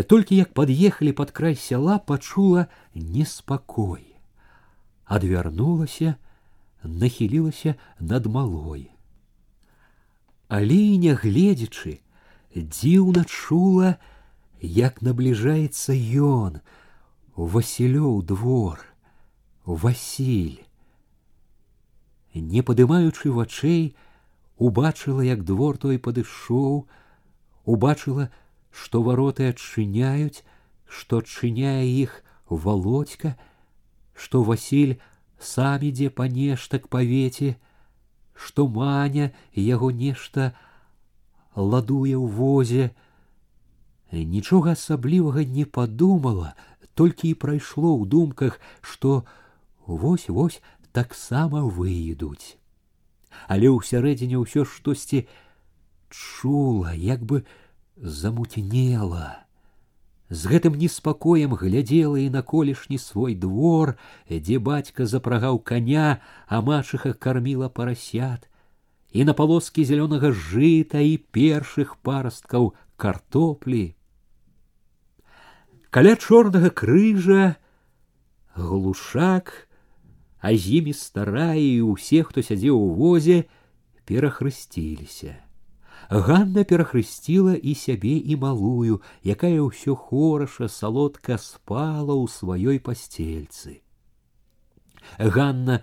Толькі 0.07 0.36
як 0.36 0.53
пад'ехалі 0.53 1.12
пад 1.12 1.31
край 1.31 1.55
сяла 1.55 1.98
пачула 2.00 2.67
неспакой. 2.93 4.15
Адвярнулася, 5.05 6.15
нахілілася 6.83 7.75
над 8.00 8.25
малой. 8.25 8.91
Але 10.48 10.98
нягледзячы, 11.01 12.00
дзіўна 12.55 13.24
чула, 13.25 13.98
як 14.62 15.01
набліжаецца 15.01 15.93
ён, 15.93 16.62
Васілёў 17.36 18.21
двор, 18.24 18.79
Васіль. 19.65 20.62
Не 22.36 22.62
падымаючы 22.62 23.31
вачэй, 23.31 23.95
убачыла, 24.57 25.21
як 25.21 25.43
двор 25.43 25.77
той 25.77 25.98
падышоў, 25.98 26.88
убачыла, 27.65 28.29
што 28.71 29.01
вароты 29.03 29.50
адчыняюць, 29.50 30.43
што 30.88 31.19
адчыняе 31.24 31.88
іх 31.88 32.24
володька, 32.48 33.36
што 34.13 34.43
Васіль 34.43 35.00
сам 35.39 35.81
ідзе 35.81 36.10
па 36.10 36.27
нешта 36.27 36.79
к 36.79 36.88
павеце, 36.88 37.57
што 38.36 38.67
маня 38.67 39.31
яго 39.55 39.91
нешта 39.91 40.53
ладуе 41.55 42.15
ў 42.15 42.27
возе, 42.29 42.91
нічога 44.12 44.75
асаблівага 44.77 45.43
не 45.43 45.65
падумала, 45.65 46.53
толькі 46.95 47.31
і 47.31 47.39
прайшло 47.39 47.95
ў 47.98 48.07
думках, 48.07 48.60
што 48.81 49.24
вось 49.88 50.27
вось 50.29 50.62
таксама 50.91 51.63
выйдуць. 51.63 52.57
Але 53.48 53.71
ўсярэдзіне 53.71 54.38
ўсё 54.43 54.67
штосьці 54.67 55.27
чула, 56.12 56.91
як 56.93 57.24
бы 57.24 57.48
замутнела. 57.95 59.48
З 60.31 60.48
гэтым 60.48 60.79
неспакоем 60.79 61.55
глядзела 61.60 62.19
і 62.19 62.29
на 62.31 62.41
колішні 62.41 62.98
свой 62.98 63.36
двор, 63.36 63.98
дзе 64.29 64.60
бацька 64.60 65.05
запрагаў 65.05 65.60
коня, 65.60 66.24
а 66.48 66.62
мачыха 66.62 67.12
карміла 67.12 67.67
парасят, 67.67 68.48
і 69.12 69.27
на 69.27 69.36
палоскі 69.36 69.83
зялёнага 69.83 70.31
жыта 70.31 71.03
і 71.03 71.19
першых 71.36 72.00
парасткаў 72.00 72.71
картоплі. 72.96 73.94
Каля 75.90 76.16
чорнага 76.16 76.70
крыжа 76.70 77.56
глушак, 78.56 79.68
а 80.40 80.52
з 80.56 80.80
імі 80.80 80.92
старая 80.92 81.56
і 81.56 81.96
ўсе, 81.96 82.22
хто 82.24 82.42
сядзеў 82.42 82.76
у 82.76 82.92
возе, 82.96 83.48
перахрысціліся. 84.04 85.40
Ганна 86.10 86.62
перахрысціла 86.62 87.56
і 87.58 87.74
сябе 87.74 88.14
і 88.22 88.36
малую, 88.38 89.02
якая 89.26 89.58
ўсё 89.58 89.96
хораша 89.98 90.68
салодка 90.70 91.34
спала 91.40 92.14
ў 92.14 92.30
сваёй 92.30 92.78
пасцельцы. 92.78 93.82
Ганна 95.18 95.82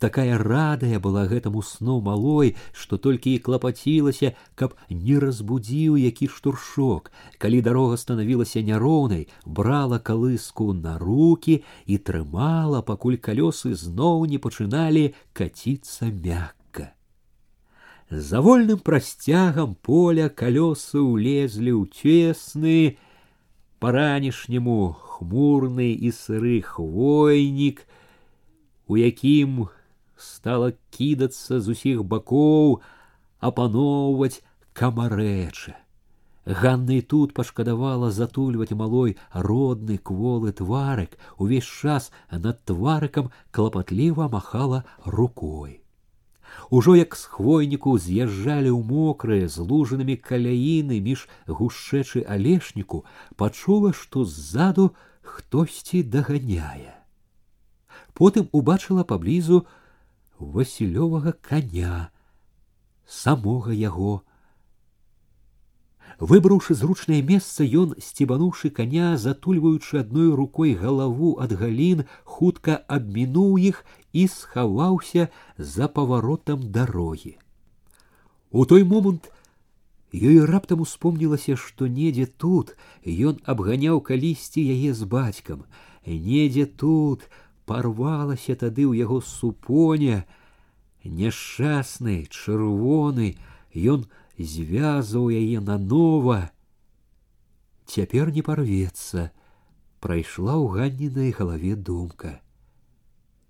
такая 0.00 0.38
радая 0.38 1.00
была 1.00 1.24
гэтаму 1.26 1.62
сну 1.62 2.00
малой, 2.00 2.54
што 2.72 2.98
толькі 2.98 3.34
і 3.34 3.40
клапацілася, 3.40 4.34
каб 4.54 4.76
не 4.90 5.18
разбудзіў 5.18 5.96
які 5.96 6.28
штуршок. 6.28 7.10
Калі 7.38 7.62
дарога 7.62 7.96
станавілася 7.96 8.60
няроўнай, 8.60 9.28
брала 9.44 9.98
калыску 9.98 10.72
на 10.72 10.98
руки 10.98 11.62
і 11.86 11.98
трымала, 11.98 12.82
пакуль 12.82 13.16
калёсы 13.16 13.74
зноў 13.74 14.26
не 14.26 14.38
пачыналі 14.38 15.14
каціцца 15.32 16.12
мякка. 16.12 16.92
За 18.10 18.40
вольным 18.40 18.78
прасцягам 18.78 19.74
поля 19.80 20.28
калёсы 20.28 21.00
ўлезлі 21.00 21.72
ў 21.72 21.84
цесны, 21.90 23.00
па-ранішняму 23.80 24.92
хмурны 24.92 25.90
і 25.96 26.12
сыры 26.12 26.60
хвойнік, 26.62 27.82
у 28.86 28.96
якім 28.96 29.66
стала 30.20 30.72
кідацца 30.90 31.60
з 31.60 31.76
усіх 31.76 32.04
бакоў, 32.04 32.80
апаноўваць 33.40 34.42
камарэча. 34.72 35.76
Ганна 36.46 36.94
і 36.94 37.02
тут 37.02 37.34
пашкадавала 37.34 38.10
затульваць 38.14 38.76
малой 38.78 39.16
родны 39.32 39.98
кволы 39.98 40.52
тварык, 40.52 41.18
увесь 41.38 41.66
час 41.66 42.12
над 42.30 42.62
тварыкам 42.64 43.32
клапатліва 43.50 44.28
махала 44.28 44.84
рукой. 45.04 45.82
Ужо 46.70 46.96
як 46.96 47.16
з 47.16 47.24
хвойніку 47.26 47.98
з'язджалі 47.98 48.70
ў 48.70 48.80
мокрыя 48.82 49.50
з 49.50 49.58
лужанымі 49.58 50.16
каляіны 50.16 51.02
між 51.02 51.26
гушчэчы 51.50 52.22
алешніку, 52.22 53.04
пачула, 53.36 53.92
што 53.92 54.24
ззаду 54.24 54.94
хтосьці 55.22 56.02
даганяе. 56.02 56.94
Потым 58.14 58.48
убачыла 58.52 59.02
паблізу 59.04 59.66
васілёвага 60.40 61.32
коня, 61.32 62.10
самога 63.06 63.72
яго. 63.72 64.22
Выбраўшы 66.18 66.74
зручнае 66.74 67.20
месца, 67.20 67.64
ён, 67.64 67.94
сцебануўшы 68.00 68.70
коня, 68.70 69.16
затульваючы 69.20 70.00
адной 70.00 70.32
рукой 70.32 70.72
галаву 70.74 71.36
ад 71.40 71.52
галін, 71.52 72.04
хутка 72.24 72.80
абмінуў 72.88 73.58
іх 73.60 73.84
і 74.12 74.24
схаваўся 74.28 75.28
за 75.58 75.88
паваротам 75.88 76.70
дарогі. 76.72 77.36
У 78.50 78.64
той 78.64 78.84
момант 78.84 79.28
ёй 80.12 80.40
раптам 80.48 80.80
успомнілася, 80.80 81.56
што 81.56 81.86
недзе 81.86 82.24
тут 82.24 82.76
ён 83.04 83.42
абганяў 83.44 84.00
калісьці 84.00 84.64
яе 84.64 84.94
з 84.94 85.04
бацькам, 85.04 85.68
недзе 86.06 86.64
тут, 86.64 87.28
парвалася 87.66 88.54
тады 88.54 88.86
ў 88.86 89.02
яго 89.02 89.20
супоня, 89.20 90.24
няшчасны, 91.04 92.26
чырвоны, 92.30 93.34
ён 93.74 94.06
звязаў 94.38 95.30
яе 95.30 95.60
нанова. 95.60 96.50
Цяпер 97.86 98.32
не 98.34 98.42
парвецца, 98.42 99.30
прайшла 100.00 100.58
ў 100.58 100.66
ганнінай 100.78 101.30
галаве 101.30 101.74
думка. 101.76 102.40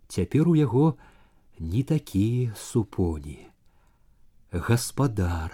Цяпер 0.09 0.49
у 0.49 0.55
яго 0.55 0.97
не 1.59 1.83
такія 1.83 2.55
супоні. 2.55 3.49
Гаспадар. 4.53 5.53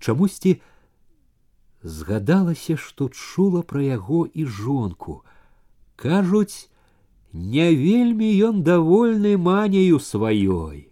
Чамусьці 0.00 0.60
згадалася, 1.82 2.76
што 2.76 3.08
чула 3.08 3.62
пра 3.62 3.82
яго 3.82 4.26
і 4.26 4.46
жонку. 4.46 5.24
Кажуць, 5.96 6.70
не 7.34 7.74
вельмі 7.74 8.28
ён 8.50 8.62
давольны 8.62 9.36
маняю 9.36 9.98
сваёй. 9.98 10.90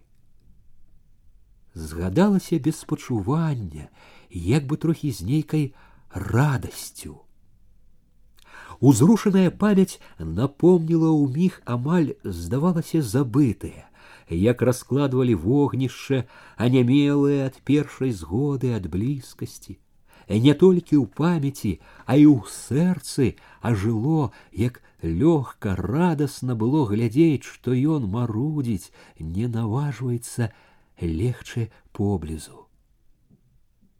Згадалася 1.73 2.59
без 2.59 2.83
пачування, 2.83 3.89
як 4.29 4.67
бы 4.67 4.77
трохі 4.77 5.11
з 5.11 5.21
нейкай 5.21 5.73
радасцю. 6.11 7.21
Узрушаная 8.79 9.51
памяць 9.51 9.99
напомніла 10.19 11.11
ў 11.11 11.27
міг 11.35 11.59
амаль 11.65 12.15
здавалася 12.23 13.03
забытае, 13.03 13.91
як 14.29 14.61
раскладвалі 14.61 15.35
вогнішча, 15.35 16.23
анямелыя 16.55 17.51
ад 17.51 17.59
першай 17.67 18.15
згоды 18.15 18.71
ад 18.71 18.87
блізкасці. 18.87 19.75
Не 20.29 20.53
толькі 20.53 20.95
ў 20.95 21.05
памяці, 21.11 21.81
а 22.05 22.15
і 22.15 22.25
ў 22.29 22.47
сэрцы 22.47 23.35
ажыло, 23.59 24.31
як 24.53 24.79
лёгка 25.03 25.75
радасна 25.75 26.55
было 26.55 26.85
глядзець 26.85 27.47
што 27.47 27.73
ён 27.73 28.07
марудзіць 28.15 28.91
не 29.19 29.47
наважваецца 29.47 30.51
легчы 31.01 31.69
поблізу 31.91 32.67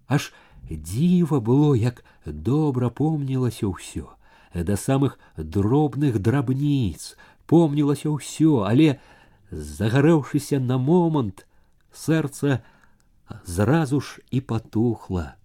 аж 0.07 0.31
дзіва 0.69 1.39
было 1.39 1.73
як 1.75 2.03
добра 2.25 2.89
помнілася 2.89 3.71
ўсё 3.71 4.07
да 4.53 4.75
самых 4.75 5.17
дробных 5.37 6.19
драбніц 6.19 7.15
помнілася 7.47 8.11
ўсё 8.11 8.67
але 8.67 8.99
загарэўшыся 9.51 10.59
на 10.59 10.77
момант 10.77 11.45
сэрца 11.93 12.61
зразу 13.45 14.01
ж 14.01 14.21
і 14.31 14.41
патухла 14.41 15.35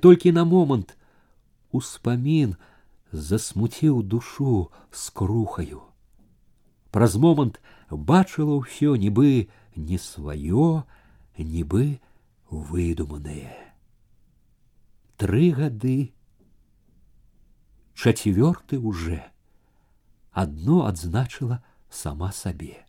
толькі 0.00 0.32
на 0.32 0.44
момант 0.44 0.96
успамін 1.72 2.56
засмуціў 3.12 4.02
душу 4.02 4.70
скрухаю. 4.90 5.82
Праз 6.90 7.16
момант 7.16 7.60
бачыла 7.90 8.60
ўсё 8.60 8.96
нібы 8.96 9.48
не 9.76 9.98
сваё, 9.98 10.84
нібы 11.38 12.00
выдуманае. 12.50 13.56
Тры 15.16 15.52
гады 15.52 16.12
чацвёрты 17.94 18.78
уже, 18.78 19.22
адно 20.32 20.86
адзначыла 20.86 21.62
сама 21.88 22.32
сабе. 22.32 22.84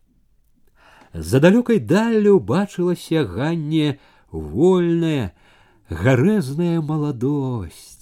За 1.13 1.39
далёкай 1.39 1.79
даллю 1.79 2.39
бачылася 2.39 3.23
ганне 3.23 3.99
вольная, 4.31 5.35
гарэзная 5.89 6.81
маладосць. 6.81 7.96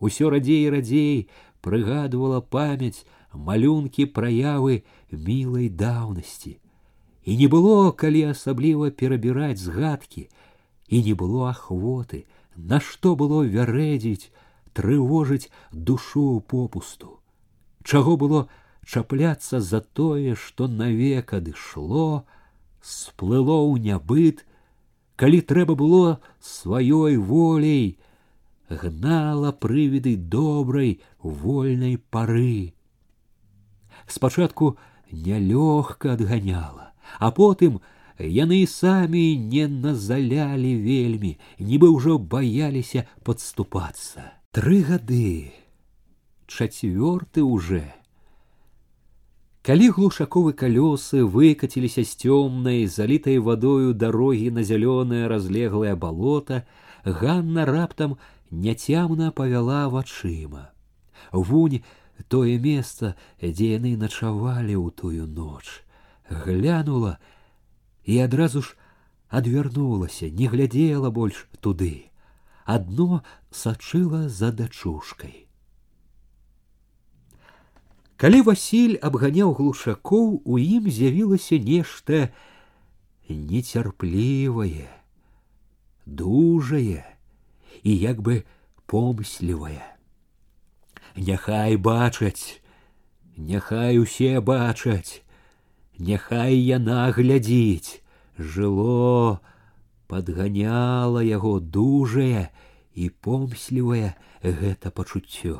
Усё 0.00 0.30
радзей 0.30 0.66
і 0.66 0.70
радзей 0.74 1.28
прыгадывала 1.64 2.40
памяць 2.40 3.06
малюнкі 3.32 4.06
праявы 4.18 4.82
мілай 5.10 5.68
даўнасці. 5.68 6.58
І 7.24 7.36
не 7.40 7.48
было, 7.48 7.92
калі 7.92 8.36
асабліва 8.36 8.90
перабіраць 8.90 9.58
згадкі, 9.58 10.28
і 10.88 11.02
не 11.02 11.14
было 11.14 11.48
ахвоты, 11.50 12.26
нашто 12.56 13.16
было 13.16 13.40
вярэдзіць, 13.42 14.30
трывожыць 14.76 15.48
душу 15.72 16.44
попусту. 16.46 17.20
Чаго 17.82 18.16
было 18.16 18.48
чапляцца 18.84 19.60
за 19.60 19.80
тое, 19.80 20.34
што 20.34 20.68
навек 20.68 21.32
адышло, 21.32 22.24
сплыло 22.82 23.56
ў 23.64 23.80
нябыт, 23.80 24.44
калі 25.16 25.40
трэба 25.40 25.74
было 25.74 26.20
сваёй 26.40 27.16
волей, 27.16 27.96
гнала 28.68 29.52
прывіды 29.52 30.16
добрай 30.16 31.00
вольнай 31.22 31.98
пары. 31.98 32.74
Спачатку 34.06 34.76
нялёгка 35.10 36.14
адганяла, 36.14 36.92
а 37.18 37.30
потым 37.30 37.80
яны 38.18 38.66
самі 38.66 39.36
не 39.36 39.66
назалялі 39.68 40.72
вельмі, 40.76 41.36
нібы 41.58 41.90
ўжо 41.90 42.18
баяліся 42.18 43.06
падступацца. 43.24 44.32
Тры 44.52 44.82
гады, 44.86 45.52
чацвёрты 46.46 47.42
уже. 47.42 47.84
Калі 49.64 49.88
глушаковы 49.96 50.52
калёсы 50.52 51.24
выкаціліся 51.24 52.04
з 52.04 52.12
цёмнай, 52.20 52.86
залітай 52.86 53.38
вадою 53.40 53.94
дарогі 53.96 54.50
на 54.50 54.62
зялёнае 54.62 55.26
разлеглае 55.26 55.96
балота, 55.96 56.66
Ганна 57.04 57.64
раптам 57.64 58.16
няцямна 58.50 59.30
павяла 59.30 59.88
вачыма. 59.88 60.70
Вунь 61.32 61.82
тое 62.28 62.58
месца, 62.58 63.14
дзе 63.40 63.74
яны 63.76 63.96
начавалі 63.96 64.74
ў 64.78 64.86
тую 64.94 65.26
ноч, 65.26 65.82
глянула 66.30 67.18
і 68.04 68.18
адразу 68.24 68.62
ж 68.62 68.76
адвярнулася, 69.28 70.30
не 70.30 70.46
глядзела 70.48 71.10
больш 71.10 71.46
туды. 71.60 72.10
Адно 72.64 73.22
сачыла 73.50 74.28
за 74.28 74.52
дачушкай. 74.52 75.44
Калі 78.16 78.40
Васіль 78.46 78.96
абганяў 79.02 79.52
глушакоў, 79.58 80.40
у 80.46 80.54
ім 80.56 80.88
з'явілася 80.88 81.58
нешта 81.58 82.30
нецярплівае, 83.28 84.88
дужае 86.06 87.02
і 87.83 87.97
як 87.97 88.21
бы 88.21 88.43
помслівае. 88.85 89.83
Няхай 91.15 91.77
бачаць, 91.77 92.61
няхай 93.37 93.99
усе 93.99 94.39
бачаць, 94.39 95.21
няхай 95.99 96.55
яна 96.55 97.11
глядзіць, 97.11 98.01
жыло, 98.37 99.39
падганяла 100.07 101.21
яго 101.23 101.59
дужае 101.59 102.49
і 102.95 103.09
помслівае 103.09 104.15
гэта 104.43 104.91
пачуццё. 104.91 105.59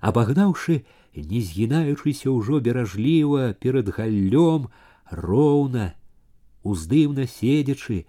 Абагнаўшы, 0.00 0.84
не 1.14 1.40
згінаючыся 1.42 2.30
ўжо 2.30 2.60
беражліва 2.60 3.52
перад 3.58 3.90
галлём, 3.94 4.68
роўна, 5.10 5.94
уздымна 6.62 7.26
седзячы, 7.26 8.06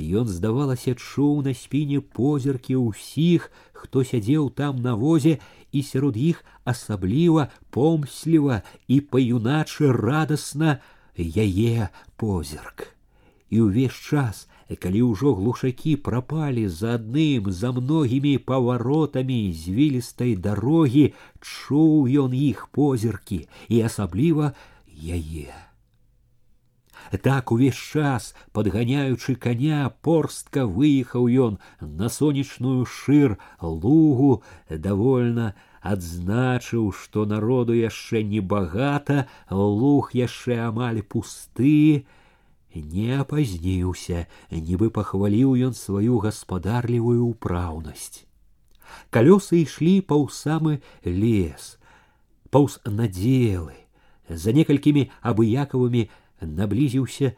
Ён, 0.00 0.28
здавалася, 0.28 0.92
чуў 0.92 1.40
на 1.40 1.54
спіне 1.56 2.00
позіркі 2.00 2.76
ўсіх, 2.76 3.48
хто 3.72 4.04
сядзеў 4.04 4.50
там 4.52 4.82
на 4.84 4.92
возе, 4.94 5.38
і 5.72 5.80
сярод 5.82 6.16
іх 6.20 6.44
асабліва 6.68 7.48
помсліва 7.72 8.60
і 8.88 9.00
па-юначы 9.00 9.88
радасна 9.96 10.80
яе 11.16 11.88
позірк. 12.20 12.92
І 13.48 13.64
ўвесь 13.64 13.96
час, 13.96 14.48
калі 14.68 15.00
ўжо 15.16 15.32
глушакі 15.38 15.96
прапалі 15.96 16.68
за 16.68 17.00
адным 17.00 17.48
за 17.48 17.72
многімі 17.72 18.36
паваротамі 18.36 19.52
звілістай 19.52 20.36
дарогі, 20.36 21.14
чуў 21.40 22.04
ён 22.04 22.36
іх 22.36 22.68
позіркі 22.68 23.46
і 23.72 23.80
асабліва 23.88 24.52
яе 24.92 25.66
так 27.22 27.52
увесь 27.52 27.76
час 27.76 28.34
подганяючы 28.52 29.36
коня 29.36 29.92
порстка 30.02 30.66
выехаў 30.66 31.28
ён 31.46 31.58
на 31.80 32.08
сонечную 32.08 32.84
шыр 32.84 33.38
лугу 33.60 34.42
довольно 34.68 35.54
адзначыў 35.82 36.90
што 36.92 37.26
народу 37.30 37.74
яшчэ 37.78 38.22
небагата 38.22 39.26
луг 39.50 40.12
яшчэ 40.18 40.58
амаль 40.66 41.02
пусты 41.02 42.06
не 42.74 43.08
апазніўся 43.16 44.26
нібы 44.50 44.90
пахваліў 44.90 45.54
ён 45.70 45.74
сваю 45.78 46.18
гаспадарлівую 46.26 47.22
ўпраўнасць 47.30 48.26
калёсы 49.14 49.62
ішлі 49.62 49.94
паўз 50.12 50.42
самы 50.46 50.78
лес 51.04 51.76
паўз 52.50 52.78
надзелы 52.84 53.78
за 54.28 54.52
некалькімі 54.58 55.08
абыякавымі 55.22 56.08
Наблізіўся, 56.41 57.33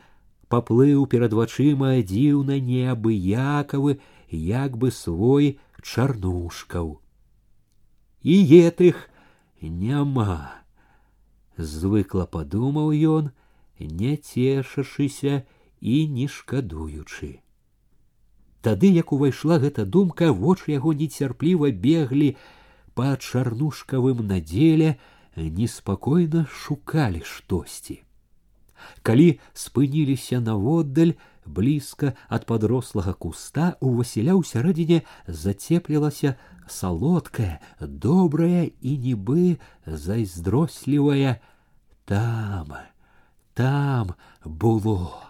паплыў 0.47 1.05
перад 1.11 1.33
вачыма 1.33 1.99
дзіўна 2.01 2.59
неабыякавы, 2.59 3.99
як 4.31 4.77
бы 4.77 4.91
свой 4.91 5.59
чарнушкаў. 5.81 6.99
І 8.23 8.35
етых 8.63 9.09
няма. 9.61 10.63
Звыкла 11.57 12.25
падумаў 12.25 12.91
ён, 12.91 13.31
не 13.79 14.15
цешашыся 14.17 15.43
і 15.81 16.07
не 16.07 16.27
шкадуючы. 16.27 17.43
Тады, 18.63 18.87
як 18.87 19.11
увайшла 19.11 19.59
гэта 19.59 19.85
думка, 19.85 20.31
вочы 20.31 20.71
яго 20.71 20.93
нецярпліва 20.95 21.69
беглі 21.75 22.35
па 22.95 23.17
чарнушкавым 23.19 24.23
надзеле, 24.27 24.95
неспакойна 25.35 26.47
шукалі 26.47 27.21
штосьці. 27.25 28.03
Калі 29.02 29.38
спыніліся 29.54 30.40
наводдаль, 30.40 31.14
блізка 31.48 32.12
ад 32.28 32.44
падрослага 32.46 33.14
куста 33.14 33.76
у 33.80 33.94
Васіля 33.98 34.36
ў 34.36 34.44
сярэдзіне 34.44 34.98
зацеплілася 35.26 36.36
салодкая, 36.68 37.60
добрая 37.80 38.68
і 38.80 38.92
нібы 39.06 39.56
зайздрослівая 39.86 41.40
там, 42.04 42.76
там 43.54 44.14
было. 44.44 45.28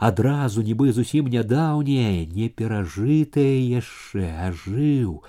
Адразу 0.00 0.62
нібы 0.64 0.94
зусім 0.96 1.26
нядаўняе, 1.28 2.24
не 2.24 2.48
перажытае 2.48 3.60
яшчэ 3.68 4.32
ажыў, 4.48 5.20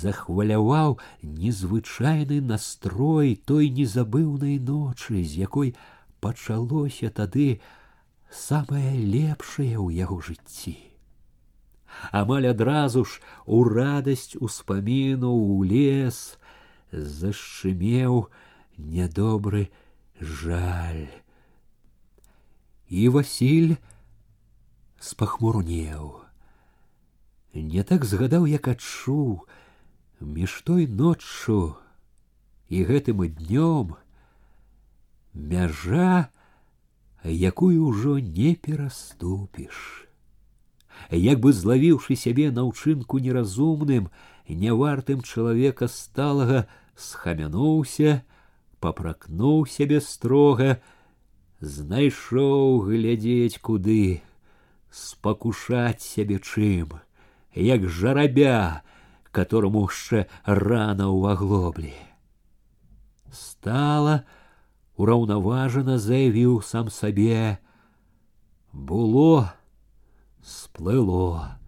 захваляваў 0.00 0.98
незвычайны 1.22 2.42
настрой 2.44 3.40
той 3.48 3.70
незабыўнай 3.72 4.58
ночы, 4.60 5.24
з 5.24 5.48
якой 5.48 5.72
пачалося 6.22 7.10
тады 7.10 7.60
самае 8.30 8.92
лепшае 8.98 9.74
ў 9.78 9.88
яго 10.02 10.20
жыцці. 10.20 10.76
Амаль 12.12 12.46
адразу 12.50 13.04
ж 13.04 13.22
у 13.46 13.64
радасць 13.64 14.36
успаміну 14.36 15.32
ў 15.32 15.68
лес 15.72 16.18
зашчымеў 16.92 18.28
нядобры 18.78 19.68
жаль. 20.20 21.08
І 22.88 23.08
Васіль 23.08 23.76
спахмурнеў. 25.00 26.24
Не 27.54 27.82
так 27.82 28.04
згадаў, 28.04 28.46
як 28.46 28.68
адчуў, 28.68 29.44
між 30.20 30.62
той 30.62 30.86
ноччу 30.86 31.76
і 32.68 32.84
гэтым 32.84 33.24
днём 33.24 33.96
мяжа, 35.34 36.28
якую 37.24 37.92
ўжо 37.92 38.18
не 38.18 38.54
пераступіш. 38.54 40.08
Як 41.10 41.38
бы 41.40 41.52
злавіўшы 41.52 42.16
сябе 42.18 42.50
на 42.50 42.66
ўчынку 42.66 43.22
неразумным, 43.22 44.10
нявартым 44.48 45.22
чалавека 45.22 45.88
сталага 45.88 46.66
схамянуўся, 46.98 48.24
папракнуў 48.80 49.66
сябе 49.70 50.00
строга, 50.00 50.82
знайшоў 51.60 52.82
глядзець 52.90 53.62
куды, 53.62 54.22
спакушаць 54.90 56.02
сябе 56.02 56.42
чым, 56.42 56.98
як 57.54 57.86
жарабя, 57.86 58.82
которому 59.30 59.86
яшчэ 59.86 60.26
рана 60.44 61.06
ў 61.14 61.38
аглоблі. 61.38 61.94
стала, 63.30 64.24
ураўнаважана 64.97 65.97
заявіў 65.97 66.61
сам 66.61 66.89
сабе: 66.89 67.59
Было, 68.73 69.53
сплыло. 70.41 71.59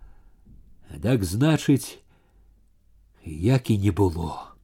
Так 1.01 1.23
значыць, 1.23 1.99
як 3.25 3.69
і 3.69 3.77
не 3.77 3.91
было. 3.91 4.55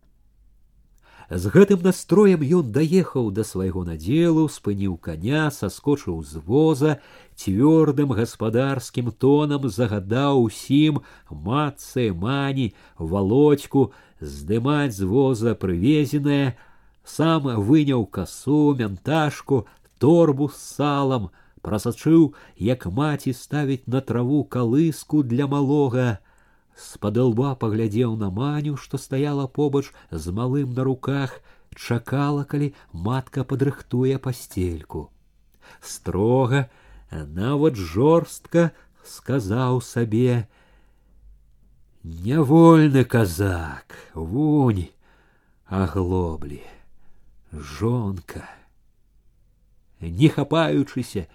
З 1.31 1.47
гэтым 1.47 1.79
настроем 1.79 2.41
ён 2.43 2.71
даехаў 2.75 3.31
да 3.31 3.45
свайго 3.47 3.85
надзелу, 3.87 4.49
спыніў 4.51 4.97
коня, 4.99 5.47
саскочыў 5.47 6.19
з 6.27 6.43
воза, 6.43 6.99
цвёрдым 7.39 8.11
гаспадарскім 8.11 9.15
тонам 9.15 9.69
загадаў 9.71 10.43
усім 10.43 10.99
матцы, 11.31 12.11
мані, 12.11 12.73
володьку 12.99 13.93
здымаць 14.19 14.91
з 14.91 15.07
воза 15.07 15.55
прывезенае, 15.55 16.59
сам 17.04 17.42
выняў 17.68 18.06
касу, 18.06 18.74
мянташку, 18.74 19.66
торбу 19.98 20.48
з 20.48 20.60
салам, 20.60 21.30
прасачыў, 21.62 22.34
як 22.58 22.86
маці 22.86 23.32
ставіць 23.32 23.86
на 23.86 24.00
траву 24.00 24.44
калыску 24.44 25.22
для 25.22 25.46
малога, 25.46 26.18
спадалба 26.76 27.54
паглядзеў 27.54 28.16
на 28.16 28.30
маню, 28.30 28.76
што 28.76 28.98
стаяла 28.98 29.46
побач 29.46 29.92
з 30.10 30.30
малым 30.30 30.74
на 30.74 30.84
руках, 30.84 31.40
чакала, 31.74 32.44
калі 32.44 32.74
матка 32.92 33.44
падрыхтуе 33.44 34.18
пастельку. 34.18 35.10
Строга, 35.80 36.68
нават 37.10 37.76
жорстка 37.76 38.72
сказаў 39.04 39.80
сабе: « 39.80 42.04
Нявольны 42.06 43.04
казак, 43.04 43.96
вунь, 44.14 44.86
аглоблі, 45.66 46.62
жонка. 47.52 48.48
Не 50.00 50.28
хапаючыся, 50.28 51.26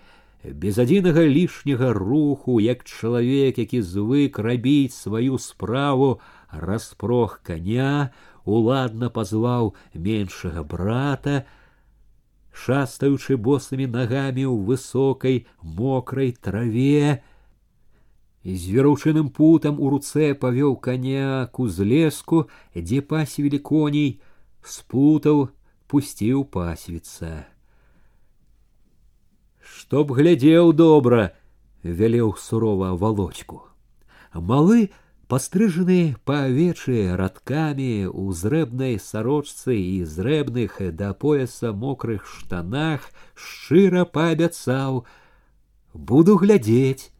без 0.43 0.77
адзінага 0.79 1.25
лішняга 1.25 1.93
руху, 1.93 2.59
як 2.61 2.83
чалавек, 2.83 3.57
які 3.57 3.81
звык 3.81 4.39
рабіць 4.39 4.93
сваю 4.93 5.37
справу, 5.37 6.19
распрох 6.51 7.41
коня, 7.43 8.11
уладна 8.45 9.09
пазваў 9.09 9.73
меншага 9.93 10.63
брата, 10.63 11.45
шастаючы 12.51 13.37
босымі 13.37 13.87
нагамі 13.87 14.45
ў 14.49 14.57
высокай 14.65 15.45
мокрай 15.61 16.33
траве, 16.33 17.21
і 18.41 18.57
звераўчыным 18.57 19.29
путам 19.29 19.77
у 19.77 19.93
руцэ 19.93 20.33
павёў 20.33 20.75
коня 20.81 21.45
к 21.53 21.61
узлеску, 21.61 22.49
дзе 22.73 23.01
пасвілі 23.05 23.61
коней, 23.61 24.21
спутаў, 24.65 25.53
пусціў 25.87 26.43
пасвіца 26.55 27.31
чтоб 29.75 30.13
глядзеў 30.17 30.73
добра 30.81 31.29
вялеў 32.01 32.33
сурова 32.47 32.91
волочку 33.03 33.61
малы 34.51 34.89
пастрыжаны 35.31 35.99
паавечыя 36.29 37.15
радкамі 37.19 37.93
у 38.11 38.27
зрэбнай 38.41 38.99
сарочцы 38.99 39.77
і 39.77 40.03
зрэбных 40.17 40.81
да 41.03 41.13
пояса 41.13 41.71
мокрых 41.85 42.27
штанах 42.35 43.07
шчыра 43.35 44.05
паабяцаў 44.19 45.03
буду 45.93 46.37
глядзець 46.43 47.11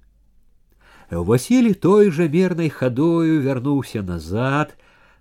Васілі 1.12 1.74
той 1.74 2.10
жа 2.10 2.28
мернай 2.32 2.70
хадою 2.72 3.42
вярнуўся 3.44 4.02
назад, 4.02 4.78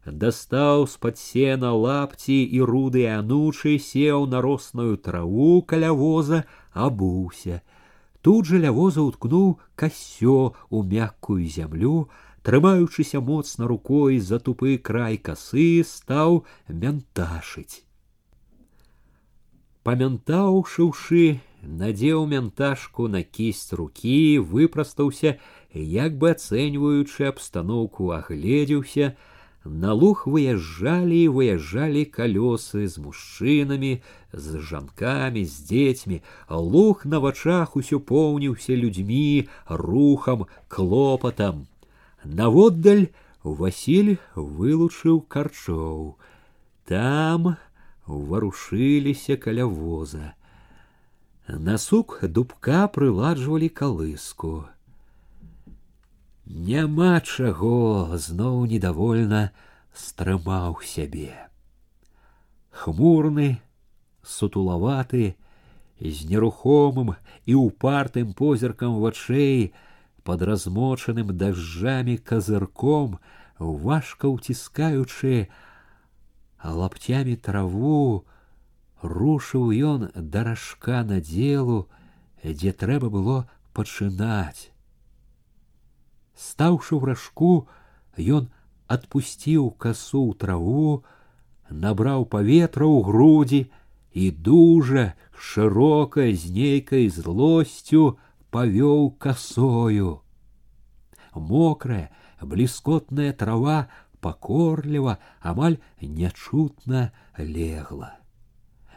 дастаў 0.07 0.87
з-пад 0.89 1.19
сена 1.19 1.73
лапці 1.75 2.39
і 2.41 2.63
руды 2.71 3.05
анучы 3.07 3.79
сеў 3.79 4.27
на 4.27 4.41
росную 4.41 4.97
траву 4.97 5.63
каля 5.63 5.93
воза, 5.93 6.45
абуўся. 6.73 7.61
Тут 8.23 8.47
жа 8.47 8.61
ля 8.65 8.73
воза 8.73 9.03
уткнуў 9.03 9.59
касё 9.77 10.53
у 10.69 10.83
мяккую 10.83 11.45
зямлю, 11.49 12.09
трымаючыся 12.43 13.21
моцна 13.21 13.69
рукой 13.69 14.19
за 14.19 14.39
тупы 14.41 14.77
край 14.79 15.17
касы, 15.17 15.85
стаў 15.85 16.45
мянташыць. 16.69 17.85
Памянтаўшыўшы, 19.85 21.41
надзеў 21.63 22.27
мянташку 22.29 23.09
на 23.09 23.23
кість 23.23 23.73
рукі, 23.73 24.39
выпрастаўся, 24.39 25.39
як 25.73 26.17
бы 26.21 26.33
ацэньваючы 26.37 27.25
абстаноўку, 27.33 28.13
агледзеўся, 28.13 29.17
на 29.65 29.93
луг 29.93 30.25
выязджалі 30.27 31.17
і 31.25 31.33
выязджалі 31.37 32.05
калёсы 32.09 32.89
з 32.89 32.97
мужчынамі, 32.99 34.01
з 34.33 34.59
жанкамі, 34.59 35.45
з 35.45 35.55
дзецьмі, 35.69 36.23
луг 36.49 37.05
на 37.05 37.21
вачах 37.21 37.77
усё 37.77 38.01
поўніўся 38.01 38.73
людзьмі, 38.73 39.49
рухам, 39.69 40.47
клопатам. 40.69 41.67
Наводдаль 42.25 43.09
Васіль 43.43 44.19
вылучыў 44.37 45.23
карчоў. 45.25 46.17
Там 46.85 47.57
варушыліся 48.07 49.37
каля 49.37 49.65
воза. 49.65 50.35
На 51.49 51.79
сук 51.79 52.19
дубка 52.23 52.87
прыладжвалі 52.89 53.69
калыску. 53.69 54.69
Няма 56.47 57.21
чаго 57.21 58.17
зноў 58.17 58.67
недовольна 58.67 59.51
стрымаў 59.95 60.81
сябе. 60.83 61.35
Хмурны, 62.71 63.61
сутулаваты, 64.23 65.37
з 66.01 66.25
нерухомым 66.31 67.15
і 67.47 67.55
упартым 67.61 68.33
позіркам 68.33 68.99
вачэй, 69.01 69.73
под 70.25 70.43
размочаным 70.43 71.37
дажджамі 71.37 72.17
казырком, 72.19 73.19
важка 73.59 74.29
ўціскаючы 74.29 75.49
лапцямі 76.65 77.37
траву, 77.37 78.25
рушыў 79.03 79.73
ён 79.73 80.11
да 80.15 80.45
ражка 80.45 81.05
на 81.05 81.21
делу, 81.21 81.89
дзе 82.45 82.73
трэба 82.73 83.09
было 83.09 83.49
пачынаць. 83.73 84.73
Стаўшы 86.35 86.97
ў 86.97 87.13
ражку, 87.13 87.69
ён 88.17 88.49
адпусціў 88.91 89.71
касу 89.83 90.23
ў 90.31 90.33
траву, 90.41 91.05
набраў 91.71 92.27
паветра 92.27 92.87
ў 92.87 92.99
грудзі 93.07 93.61
і 94.13 94.31
дужа, 94.49 95.15
шырока 95.37 96.27
з 96.33 96.51
нейкай 96.57 97.09
злосцю 97.09 98.19
павёў 98.51 99.17
касою. 99.23 100.21
Мокрая, 101.35 102.11
бліскотная 102.43 103.33
трава 103.33 103.89
пакорліва, 104.21 105.19
амаль 105.41 105.79
нячутна 106.03 107.11
легла. 107.39 108.17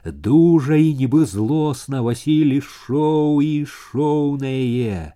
Дужа 0.04 0.76
і 0.76 0.96
нібы 1.00 1.24
злосна 1.24 2.02
Васілі 2.04 2.60
шоў 2.60 3.40
і 3.40 3.52
ішоў 3.64 4.36
на 4.42 4.52
яе 4.52 5.16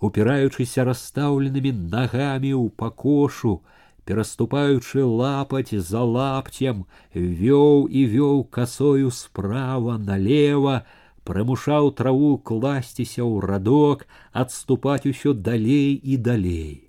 Упираючыся 0.00 0.84
расстаўленымі 0.84 1.72
нагамі 1.72 2.52
ў 2.52 2.68
пакошу, 2.76 3.62
пераступаючы 4.04 5.02
лапаць 5.02 5.74
за 5.74 6.02
лапцем, 6.04 6.86
вёў 7.14 7.88
і 7.90 8.06
вёў 8.14 8.44
касою 8.44 9.10
справа 9.10 9.98
налево, 9.98 10.82
прымушаў 11.26 11.90
траву 11.98 12.38
класціся 12.38 13.22
ў 13.26 13.40
радок, 13.42 14.06
адступаць 14.32 15.06
усё 15.10 15.34
далей 15.34 15.98
і 15.98 16.16
далей. 16.16 16.86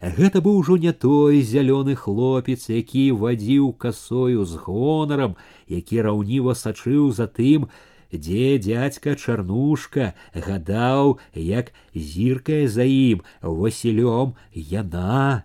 Гэта 0.00 0.40
быў 0.44 0.60
ужо 0.62 0.76
не 0.76 0.92
той 0.92 1.40
зялёны 1.42 1.96
хлопец, 1.96 2.68
які 2.68 3.10
вадзіў 3.12 3.72
касою 3.72 4.44
з 4.44 4.60
гонарам, 4.60 5.34
які 5.66 6.02
раўніва 6.02 6.54
сачыў 6.54 7.10
за 7.10 7.26
тым, 7.26 7.66
дзе 8.13 8.57
дядзька 8.61 9.15
чарнушка 9.15 10.13
гадаў, 10.33 11.17
як 11.33 11.73
зіркае 11.95 12.67
за 12.67 12.85
ім 12.85 13.25
васілём 13.41 14.35
яна. 14.53 15.43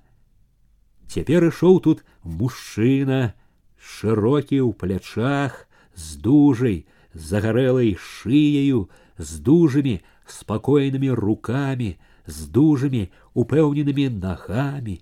Цяпер 1.08 1.48
ішоў 1.48 1.80
тут 1.80 2.04
мужчына, 2.22 3.32
шырокі 3.80 4.60
ў 4.60 4.76
плячах, 4.76 5.64
з 5.96 6.20
дужай, 6.20 6.84
загарэлай 7.14 7.96
шыяю, 7.96 8.88
з 9.16 9.40
дужымі 9.40 10.00
спакойнымі 10.28 11.10
рукамі, 11.16 11.96
з 12.28 12.46
дужымі 12.52 13.08
упэўненымі 13.32 14.12
нагамі. 14.20 15.00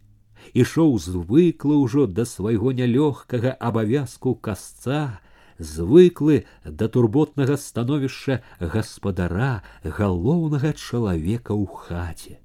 Ішоў 0.54 0.94
звыклы 1.02 1.76
ўжо 1.82 2.06
да 2.06 2.24
свайго 2.24 2.70
нялёгкага 2.70 3.58
абавязку 3.58 4.38
касца, 4.38 5.18
звыклы 5.60 6.44
да 6.64 6.88
турботнага 6.88 7.56
становішча 7.56 8.40
гаспадара 8.60 9.62
галоўнага 9.84 10.72
чалавека 10.72 11.54
ў 11.54 11.64
хаце. 11.66 12.38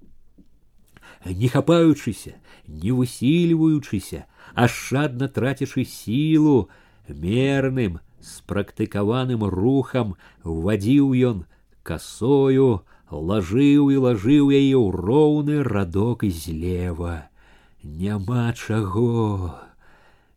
Не 1.26 1.48
хапаючыся, 1.54 2.38
не 2.68 2.92
высільваючыся, 2.92 4.26
ашчадна 4.56 5.28
трацячы 5.28 5.86
сілу, 5.86 6.70
мерным 7.08 8.00
спрактыкаваным 8.22 9.44
рухам 9.46 10.16
ввадзіў 10.44 11.14
ён 11.14 11.46
косою, 11.84 12.82
лажыў 13.12 13.92
і 13.92 13.98
лажыў 14.06 14.50
яе 14.50 14.78
ў 14.78 14.88
роўны 14.96 15.62
радок 15.68 16.24
злева. 16.26 17.28
Няма 17.84 18.54
чаго, 18.54 19.58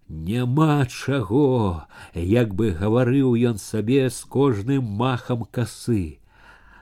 няма 0.09 0.87
чаго, 0.87 1.87
як 2.15 2.55
бы 2.55 2.73
гаварыў 2.73 3.35
ён 3.35 3.59
сабе 3.59 4.11
з 4.11 4.25
кожным 4.25 4.85
махам 4.85 5.45
касы. 5.45 6.19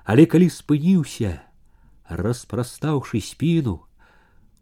Але 0.04 0.26
калі 0.26 0.50
спыніўся, 0.50 1.38
распрастаўшы 2.08 3.22
спіну, 3.22 3.80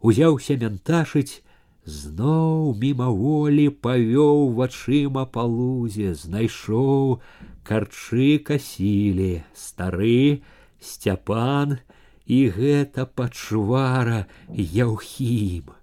узяўся 0.01 0.57
мянташыць, 0.61 1.41
зноў 1.85 2.77
мімаволі 2.77 3.69
павёў 3.81 4.53
вачыма 4.53 5.25
па 5.25 5.43
лузе, 5.49 6.13
знайшоў 6.13 7.21
карчы 7.65 8.37
касілі, 8.37 9.41
стары, 9.57 10.45
сцяпан 10.79 11.79
і 12.25 12.39
гэта 12.53 13.05
пачвара 13.05 14.27
яўхім. 14.53 15.73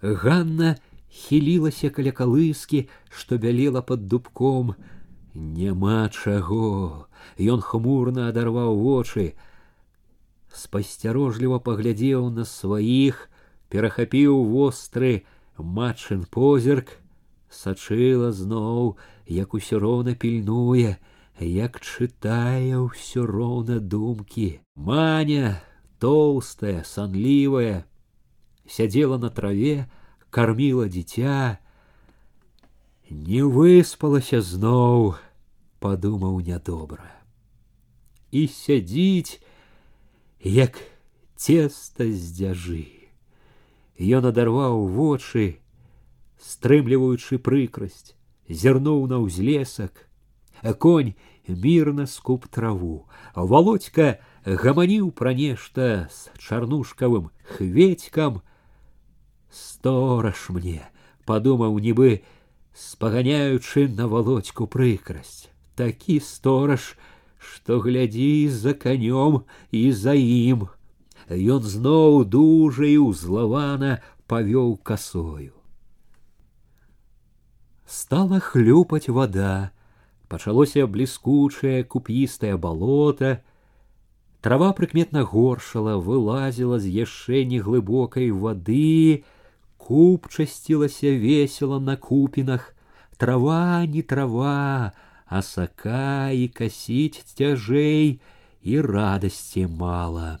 Ганна 0.00 0.76
хілілася 1.15 1.89
каля 1.95 2.11
калыскі, 2.11 2.85
што 3.09 3.37
бялела 3.39 3.81
под 3.81 4.07
дубком. 4.11 4.75
Няма 5.33 6.09
чаго. 6.11 7.07
Ён 7.39 7.63
хмурна 7.63 8.27
адарваў 8.31 8.75
вочы, 8.79 9.33
спасцярожліва 10.51 11.59
паглядзеў 11.59 12.29
на 12.35 12.45
сваіх, 12.47 13.27
перахапіў 13.71 14.43
востры 14.51 15.25
матчын 15.57 16.23
позірк, 16.31 16.99
сачыла 17.49 18.31
зноў, 18.31 18.95
як 19.27 19.55
усё 19.55 19.79
роўна 19.79 20.15
пільнуе, 20.15 20.95
як 21.39 21.79
чытае 21.81 22.79
ўсё 22.79 23.25
роўна 23.27 23.79
думкі. 23.79 24.59
Маня, 24.75 25.59
тоўстая, 25.99 26.83
санлівая, 26.83 27.83
сядзела 28.67 29.17
на 29.17 29.29
траве, 29.29 29.87
корміла 30.34 30.88
дзіця, 30.88 31.58
не 33.10 33.42
выспалася 33.42 34.40
зноў, 34.40 35.16
падумаў 35.80 36.40
нядобра. 36.46 37.10
І 38.30 38.46
сядзіць, 38.46 39.42
як 40.40 40.78
цеста 41.34 42.06
з 42.06 42.30
дзяжы. 42.36 42.86
Ён 44.00 44.30
адарваў 44.30 44.86
вочы, 44.86 45.58
стрымліваючы 46.38 47.40
прыкрасць, 47.42 48.14
зірнуў 48.48 49.06
на 49.10 49.18
ўзлесак, 49.20 50.06
а 50.62 50.72
конь 50.72 51.14
мірна 51.48 52.06
скуп 52.06 52.46
траву, 52.48 53.08
а 53.34 53.44
володька 53.44 54.20
гаманіў 54.44 55.10
пра 55.12 55.34
нешта 55.34 56.08
з 56.08 56.30
чарнушкавым 56.38 57.30
хведькам. 57.56 58.40
Стораж 59.50 60.48
мне, 60.48 60.82
падумаў 61.26 61.78
нібы, 61.78 62.22
спаганяючы 62.74 63.88
на 63.88 64.06
володьку 64.06 64.66
прыкрасць, 64.66 65.48
такі 65.74 66.20
стораж, 66.20 66.96
што 67.40 67.80
глядзі 67.80 68.48
за 68.48 68.74
канём 68.74 69.42
і 69.72 69.82
за 69.92 70.14
ім. 70.14 70.68
Ён 71.30 71.62
зноў 71.62 72.24
дужа 72.24 72.86
і 72.86 72.98
ўзлавана 73.10 73.98
павёў 74.30 74.76
касою. 74.82 75.54
Стала 77.90 78.38
хлюпаць 78.38 79.10
вода, 79.10 79.74
пачалося 80.30 80.86
бліскучае 80.86 81.82
куп'істае 81.82 82.54
балота, 82.56 83.42
трава 84.46 84.70
прыкметна 84.78 85.24
горшала, 85.26 85.98
вылазіла 85.98 86.78
з 86.78 86.86
яшчэ 87.02 87.42
неглыбокай 87.50 88.30
вады, 88.30 89.24
купчасцілася 89.84 91.18
весела 91.18 91.80
на 91.80 91.96
купінах, 91.96 92.74
трава 93.16 93.86
не 93.86 94.02
трава, 94.02 94.92
а 95.26 95.42
сака 95.42 96.30
і 96.30 96.48
касіць 96.48 97.24
цяжэй 97.24 98.20
і 98.62 98.80
радасці 98.80 99.66
мала. 99.66 100.38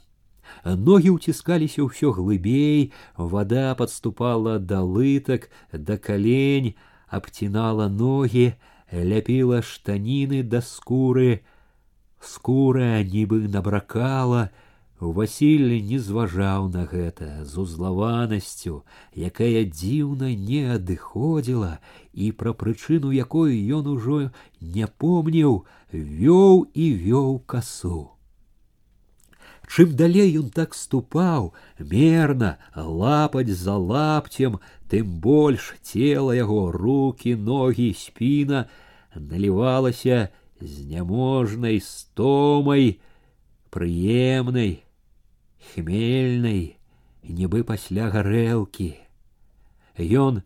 Ногі 0.64 1.16
ўціскаліся 1.16 1.86
ўсё 1.86 2.12
глыбей, 2.12 2.92
вода 3.16 3.74
подступала 3.74 4.58
да 4.58 4.82
лытак, 4.82 5.48
да 5.72 5.96
калень, 5.96 6.74
абцінала 7.08 7.88
ногі, 7.88 8.54
ляпіла 8.92 9.62
штаніны 9.62 10.42
да 10.42 10.60
скуры. 10.60 11.46
Скура 12.20 13.00
нібы 13.02 13.48
набракала, 13.48 14.50
Васіль 15.04 15.80
не 15.80 15.98
зважаў 15.98 16.68
на 16.68 16.84
гэта 16.84 17.44
з 17.48 17.56
узлаванасцю, 17.62 18.84
якая 19.16 19.64
дзіўна 19.64 20.28
не 20.36 20.60
адыходзіла 20.76 21.80
і 22.12 22.30
пра 22.36 22.52
прычыну 22.52 23.08
якой 23.08 23.56
ён 23.80 23.88
ужо 23.96 24.18
не 24.60 24.84
помніў, 24.86 25.64
вёў 25.92 26.68
і 26.74 26.86
вёў 27.00 27.40
касу. 27.48 28.12
Чым 29.70 29.96
далей 29.96 30.36
ён 30.36 30.50
так 30.50 30.74
ступаў, 30.74 31.54
мерна, 31.78 32.58
лапаць 32.74 33.56
за 33.56 33.78
лапцем, 33.80 34.60
тым 34.90 35.16
больш 35.24 35.72
цела 35.80 36.36
яго, 36.36 36.72
руки, 36.76 37.36
ногі, 37.36 37.94
спіна 37.96 38.66
налівалася 39.14 40.28
з 40.60 40.84
няможнай 40.92 41.80
стомай, 41.80 42.98
прыемнай, 43.70 44.82
хмельнай, 45.72 46.76
нібы 47.22 47.62
пасля 47.64 48.10
гарэлкі. 48.10 48.96
Ён 49.98 50.42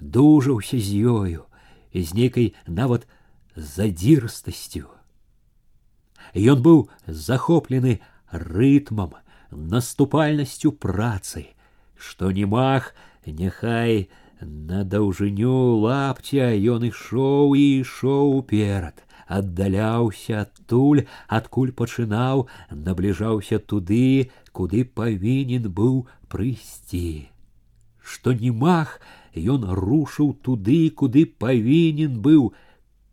дужаўся 0.00 0.78
з 0.78 0.88
ёю, 1.04 1.46
з 1.92 2.08
нейкай 2.14 2.54
нават 2.66 3.06
задзірстасцю. 3.56 4.88
Ён 6.34 6.60
быў 6.62 6.88
захоплены 7.06 8.00
рытмам, 8.30 9.16
наступальнасцю 9.50 10.72
працы, 10.72 11.46
што 11.96 12.30
не 12.30 12.44
мах, 12.44 12.92
няхай 13.26 14.08
на 14.40 14.84
даўжыню 14.84 15.80
лапця 15.80 16.52
ён 16.52 16.86
ішоў 16.90 17.56
і 17.56 17.64
ішоў 17.80 18.36
уперад, 18.38 19.02
аддаляўся 19.37 20.43
адтуль, 20.45 21.05
адкуль 21.27 21.71
пачынаў, 21.71 22.47
набліжаўся 22.71 23.59
туды, 23.59 24.31
куды 24.51 24.83
павінен 24.83 25.69
быў 25.71 26.03
прыйсці. 26.27 27.31
Што 28.03 28.33
не 28.33 28.51
мах, 28.51 28.99
ён 29.35 29.63
рушыў 29.79 30.33
туды, 30.43 30.89
куды 30.89 31.25
павінен 31.25 32.19
быў. 32.25 32.51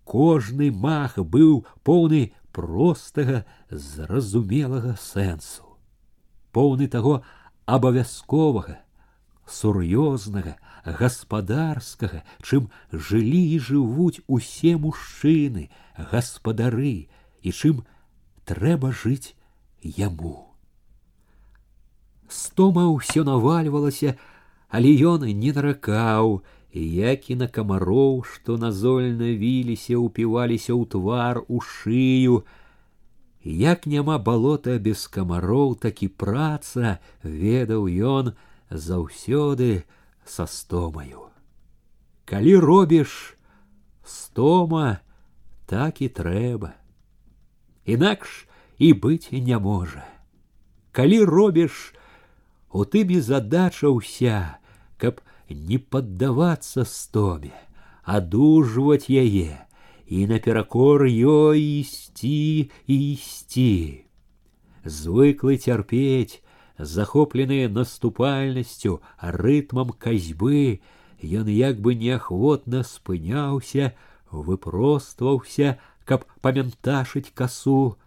Кожны 0.09 0.73
мах 0.73 1.19
быў 1.19 1.65
поўны 1.85 2.33
простага 2.51 3.45
зразумелага 3.71 4.97
сэнсу, 4.99 5.67
поўны 6.51 6.89
таго 6.89 7.21
абавязковага, 7.67 8.79
сур'ёзнага, 9.47 10.57
гаспадарскага, 10.88 12.24
чым 12.42 12.70
жылі 12.92 13.42
і 13.56 13.60
жывуць 13.60 14.24
усе 14.28 14.76
мужчыны, 14.78 15.70
гаспадары 15.98 17.08
і 17.42 17.50
чым 17.52 17.84
трэба 18.46 18.92
жыць 18.92 19.36
яму. 19.84 20.54
Стома 22.28 22.90
ўсё 22.90 23.24
навальвалася, 23.24 24.18
але 24.70 24.92
ён 25.06 25.26
не 25.28 25.54
наракаў, 25.54 26.42
як 26.74 27.30
і 27.30 27.36
на 27.44 27.48
камароў, 27.48 28.24
што 28.26 28.58
назольна 28.58 29.30
віліся, 29.38 30.00
упіваліся 30.02 30.74
ў 30.74 30.84
твар 30.90 31.44
у 31.48 31.62
шыю. 31.62 32.44
Як 33.44 33.86
няма 33.86 34.18
балота 34.18 34.80
без 34.80 35.06
камароў, 35.08 35.76
так 35.76 36.02
і 36.02 36.10
праца, 36.10 36.98
ведаў 37.22 37.86
ён 37.86 38.34
заўсёды 38.72 39.84
са 40.28 40.48
стомаю. 40.48 41.30
Калі 42.26 42.58
робіш 42.58 43.36
стома, 44.04 45.00
так 45.66 46.02
і 46.02 46.10
трэба. 46.10 46.74
Інакш 47.86 48.48
і 48.80 48.94
быць 48.94 49.32
не 49.32 49.58
можа. 49.60 50.08
Калі 50.92 51.24
робіш, 51.24 51.94
у 52.72 52.86
тым 52.86 53.12
і 53.12 53.20
задача 53.22 53.90
ўся, 53.90 54.58
каб 54.98 55.22
не 55.50 55.78
паддавацца 55.78 56.86
стоме, 56.88 57.54
адужваць 58.04 59.10
яе 59.10 59.68
і 60.08 60.28
наперакор 60.28 61.06
ёй 61.10 61.82
ісці 61.82 62.70
і 62.88 62.96
ісці. 63.14 64.06
Звыклы 64.84 65.58
цярпець, 65.58 66.44
захопленыя 66.78 67.70
наступальнасцю, 67.70 69.02
рытмам 69.20 69.92
касьбы, 69.92 70.82
ён 71.22 71.48
як 71.48 71.80
бы 71.80 71.96
неахвотна 71.96 72.84
спыняўся, 72.84 73.94
выпростваўся, 74.32 75.80
каб 76.06 76.26
памянташыць 76.42 77.32
касу. 77.34 77.98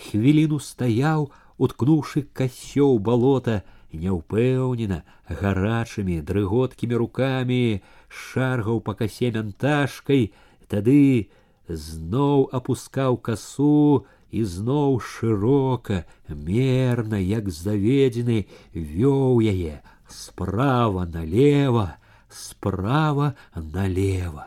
Хвіліну 0.00 0.60
стаяў, 0.60 1.32
уткнуўшы 1.58 2.24
касё 2.32 2.86
ў 2.94 2.98
балота, 3.00 3.64
няўпэўнена, 3.92 5.02
гарачымі, 5.28 6.20
дрыготкімі 6.22 6.94
рукамі, 6.94 7.82
шаргаў 8.08 8.80
па 8.86 8.94
касе 8.94 9.32
мянташкай, 9.34 10.30
тады 10.70 11.28
зноў 11.68 12.48
апускаў 12.54 13.18
касу 13.18 14.06
і 14.34 14.44
зноў 14.44 15.00
шырока, 15.02 16.04
мерна, 16.28 17.18
як 17.18 17.50
заведзены, 17.50 18.46
вёў 18.74 19.42
яе 19.42 19.82
справа 20.06 21.06
налево, 21.06 21.90
справа 22.28 23.34
налево. 23.54 24.46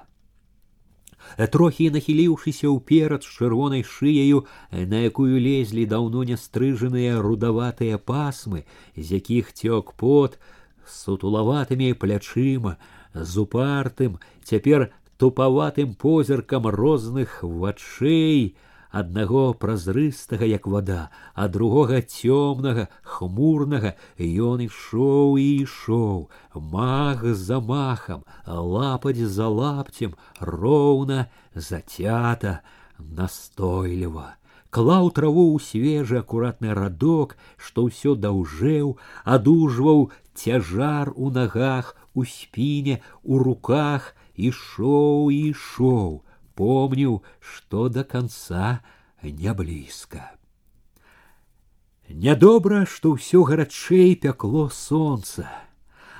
Трохі 1.51 1.89
нахіліўшыся 1.95 2.69
ўперад 2.69 3.23
з 3.25 3.31
чырвонай 3.31 3.83
шыяю, 3.83 4.45
на 4.71 5.01
якую 5.07 5.39
лезлі 5.39 5.85
даўно 5.89 6.23
нястрыжаныя 6.27 7.17
рудаватыя 7.23 7.97
пасмы, 7.97 8.67
з 8.95 9.17
якіх 9.17 9.53
цёк 9.55 9.95
пот, 9.97 10.37
сутулаватымі 10.85 11.95
плячыма, 11.97 12.77
з 13.15 13.33
упартым, 13.39 14.19
цяпер 14.43 14.91
тупаватым 15.17 15.95
позіркам 15.95 16.67
розных 16.67 17.41
вачэй, 17.41 18.55
аднаго 18.93 19.53
празрыстага 19.57 20.45
як 20.45 20.67
вода, 20.69 21.09
а 21.33 21.47
другога 21.49 21.99
цёмнага 22.01 22.85
хмурнага 23.01 23.95
ён 24.21 24.61
ішоў 24.67 25.41
і 25.41 25.47
ішоў 25.65 26.29
мах 26.75 27.25
за 27.45 27.57
махам 27.71 28.21
лапаць 28.45 29.17
за 29.37 29.49
лапцем 29.49 30.13
роўна 30.39 31.25
зацята 31.55 32.61
настойліва 32.99 34.27
клаў 34.77 35.09
траву 35.17 35.45
ў 35.53 35.65
свежы 35.69 36.19
акуратны 36.21 36.77
радок 36.77 37.33
што 37.57 37.87
ўсё 37.89 38.13
даўжэў 38.25 38.93
адужваў 39.37 40.05
цяжар 40.43 41.09
у 41.15 41.33
нагах 41.39 41.93
у 42.13 42.25
спіне 42.29 43.01
у 43.23 43.41
руках 43.47 44.13
ішоў 44.49 45.33
і 45.33 45.41
ішоў 45.49 46.21
помнил, 46.57 47.23
што 47.39 47.89
да 47.89 48.03
конца 48.03 48.81
не 49.21 49.53
блізка. 49.53 50.31
Нядобра, 52.09 52.85
што 52.85 53.15
ўсё 53.15 53.43
гарачэй 53.47 54.15
пякло 54.19 54.69
сонца. 54.69 55.47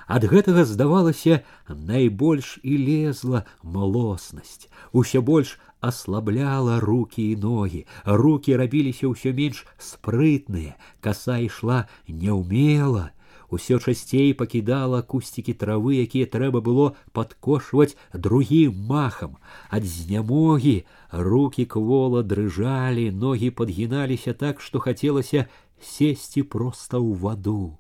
Ад 0.07 0.23
гэтага 0.27 0.63
здавалася 0.67 1.43
найбольш 1.67 2.59
і 2.63 2.77
лезла 2.77 3.45
малоснасць, 3.63 4.67
усё 4.91 5.21
больш 5.21 5.59
аслабляла 5.79 6.79
руки 6.79 7.31
і 7.31 7.35
ногі, 7.35 7.85
руки 8.05 8.55
рабіліся 8.55 9.11
ўсё 9.11 9.35
менш 9.35 9.65
спрытныя, 9.77 10.75
каса 10.99 11.39
ішла 11.39 11.87
няўмела, 12.07 13.11
усё 13.53 13.77
часцей 13.79 14.33
пакідала 14.33 15.01
кусцікі 15.01 15.53
травы, 15.53 16.01
якія 16.01 16.25
трэба 16.25 16.61
было 16.65 16.95
падкошваць 17.13 17.95
другім 18.13 18.73
махам. 18.89 19.37
Ад 19.69 19.85
знямогі 19.85 20.85
руки 21.11 21.65
квола 21.65 22.23
дрыжалі, 22.23 23.11
ногі 23.11 23.49
падгіналіся 23.51 24.33
так, 24.33 24.61
што 24.61 24.79
хацелася 24.79 25.47
сесці 25.81 26.43
проста 26.43 26.97
ў 26.97 27.13
ваду. 27.19 27.77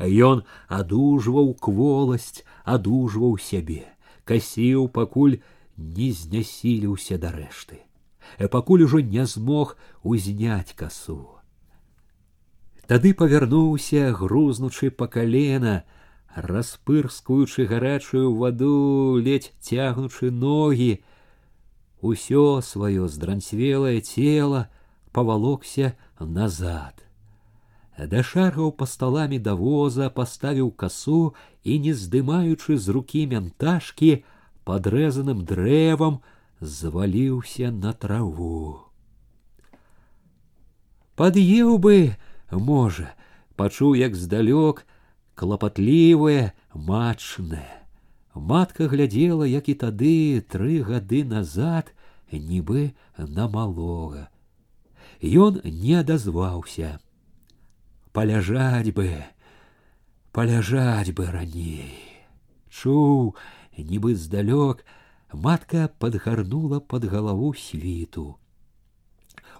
Ён 0.00 0.42
адужваў 0.68 1.54
кволасць, 1.60 2.44
адужваў 2.64 3.36
сябе, 3.36 3.84
касіў, 4.24 4.88
пакуль 4.88 5.42
не 5.76 6.12
знясіліўся 6.12 7.18
да 7.18 7.34
рэшты. 7.34 7.84
Пакуль 8.48 8.88
ужо 8.88 9.04
не 9.04 9.26
змог 9.26 9.76
узняць 10.02 10.72
касу. 10.72 11.35
Тады 12.86 13.14
павярнуўся, 13.14 14.12
грузнучы 14.12 14.90
па 14.90 15.06
калена, 15.08 15.84
распырскуючы 16.34 17.66
гарачую 17.66 18.34
ваду, 18.34 19.16
ледзь 19.16 19.52
цягнучы 19.60 20.30
ногі, 20.30 21.00
усё 22.00 22.60
сваё 22.60 23.08
здранцвелае 23.08 24.00
цела 24.00 24.68
павалокся 25.12 25.94
назад. 26.18 27.02
Дашаргаў 27.96 28.72
па 28.72 28.86
сталамі 28.86 29.38
да 29.38 29.54
воза, 29.54 30.08
паставіў 30.10 30.72
касу 30.72 31.34
і, 31.62 31.78
не 31.78 31.92
здымаючы 31.94 32.76
з 32.76 32.88
рукі 32.88 33.26
мянташкі, 33.28 34.24
падрэзаным 34.64 35.44
дрэвам 35.44 36.20
зваліўся 36.60 37.70
на 37.70 37.92
траву. 37.92 38.88
Пад'еў 41.14 41.76
бы, 41.78 42.16
можа, 42.50 43.14
пачуў, 43.56 43.94
як 43.96 44.16
здалёк 44.16 44.84
клапатлівае, 45.34 46.52
мачнае. 46.74 47.82
Матка 48.34 48.88
глядзела, 48.88 49.44
як 49.44 49.68
і 49.68 49.74
тады 49.74 50.40
тры 50.40 50.80
гады 50.80 51.24
назад, 51.24 51.92
нібы 52.32 52.94
на 53.16 53.48
малога. 53.48 54.28
Ён 55.20 55.60
не 55.64 56.00
адазваўся. 56.00 56.98
Паляжаць 58.12 58.92
бы, 58.92 59.24
паляжаць 60.32 61.12
бы 61.12 61.28
раней. 61.28 61.92
Чуў, 62.72 63.36
нібы 63.76 64.16
здалёк, 64.16 64.84
матка 65.32 65.88
падгарнула 65.98 66.80
пад 66.80 67.04
галаву 67.04 67.54
світу. 67.54 68.36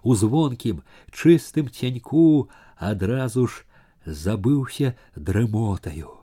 У 0.03 0.15
звонкім, 0.15 0.83
чыстым 1.13 1.69
цяньку 1.69 2.49
адразу 2.77 3.47
ж 3.47 3.65
забыўся 4.05 4.95
дрымотаю. 5.17 6.19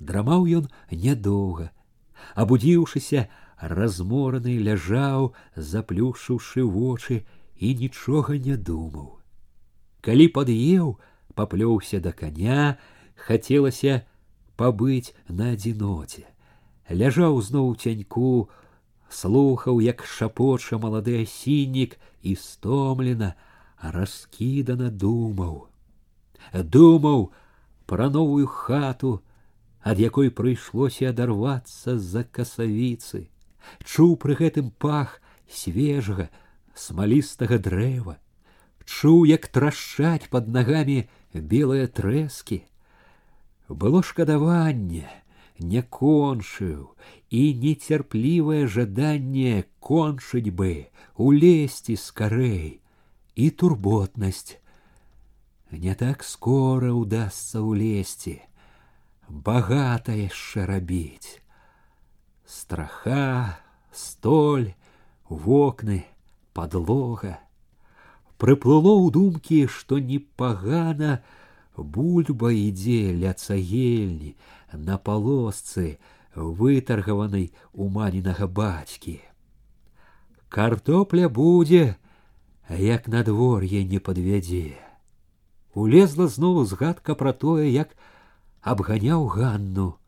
Драмаў 0.00 0.46
ён 0.58 0.68
нядоўга, 0.90 1.70
абудзіўшыся, 2.34 3.28
размораны 3.60 4.58
ляжаў, 4.58 5.32
заплюшыўшы 5.56 6.64
вочы 6.66 7.22
і 7.56 7.74
нічога 7.74 8.36
не 8.38 8.56
думаў. 8.56 9.20
Калі 10.04 10.26
пад'еў, 10.28 10.98
паплёўся 11.34 12.00
да 12.00 12.12
каня, 12.12 12.76
хацелася 13.14 14.02
пабыць 14.56 15.14
на 15.28 15.54
адзіноце. 15.54 16.26
Ляжаў 16.90 17.40
зноў 17.40 17.74
цяньку, 17.80 18.50
слухаў, 19.08 19.80
як 19.80 20.04
шапоча 20.04 20.78
малады 20.78 21.22
асіннік 21.22 21.96
і 22.22 22.36
стомлена, 22.36 23.34
раскідана 23.80 24.90
думаў. 24.90 25.68
Думаў 26.52 27.30
пра 27.86 28.08
новую 28.08 28.46
хату, 28.46 29.22
ад 29.84 30.00
якой 30.00 30.30
прыйшлося 30.30 31.12
адарвацца 31.12 31.98
з-за 31.98 32.24
касавіцы, 32.24 33.28
чуў 33.84 34.16
пры 34.16 34.36
гэтым 34.40 34.70
пах 34.80 35.20
свежага, 35.48 36.30
смалістага 36.74 37.58
дрэва, 37.58 38.16
чуў, 38.84 39.24
як 39.28 39.48
трашчаць 39.48 40.28
под 40.30 40.48
нагамі 40.48 41.04
белыя 41.34 41.86
трэскі. 41.88 42.64
Было 43.68 44.02
шкадаванне, 44.02 45.08
не 45.58 45.82
кончыў 45.82 46.96
і 47.30 47.42
нецярплівае 47.62 48.66
жаданне 48.66 49.64
кончыць 49.80 50.50
бы, 50.50 50.88
улезці 51.16 51.96
скарэй, 51.96 52.77
и 53.38 53.50
турботность. 53.50 54.60
Не 55.70 55.94
так 55.94 56.22
скоро 56.22 56.92
удастся 56.92 57.60
улезти, 57.60 58.42
богато 59.28 60.12
яшчэ 60.12 60.66
рабіць. 60.66 61.42
Страха, 62.46 63.58
столь, 63.90 64.74
вокны, 65.28 66.04
подлога. 66.52 67.40
Прыплыло 68.38 68.94
ў 69.02 69.10
думкі, 69.10 69.66
што 69.66 69.98
непагана 69.98 71.24
бульба 71.76 72.52
ідзе 72.54 73.14
ля 73.18 73.34
цагельні 73.34 74.36
на 74.72 74.98
палосцы, 74.98 75.98
вытаргаванай 76.34 77.50
у 77.72 77.88
манінага 77.88 78.46
бацькі. 78.46 79.20
Картопля 80.48 81.28
будзе, 81.28 81.96
як 82.68 83.08
надвор'е 83.08 83.84
не 83.84 84.00
падвядзе. 84.00 84.76
Улезла 85.74 86.28
зноў 86.28 86.64
згадка 86.64 87.14
пра 87.14 87.32
тое, 87.32 87.68
як 87.70 87.96
абганяў 88.62 89.26
ганну. 89.28 89.98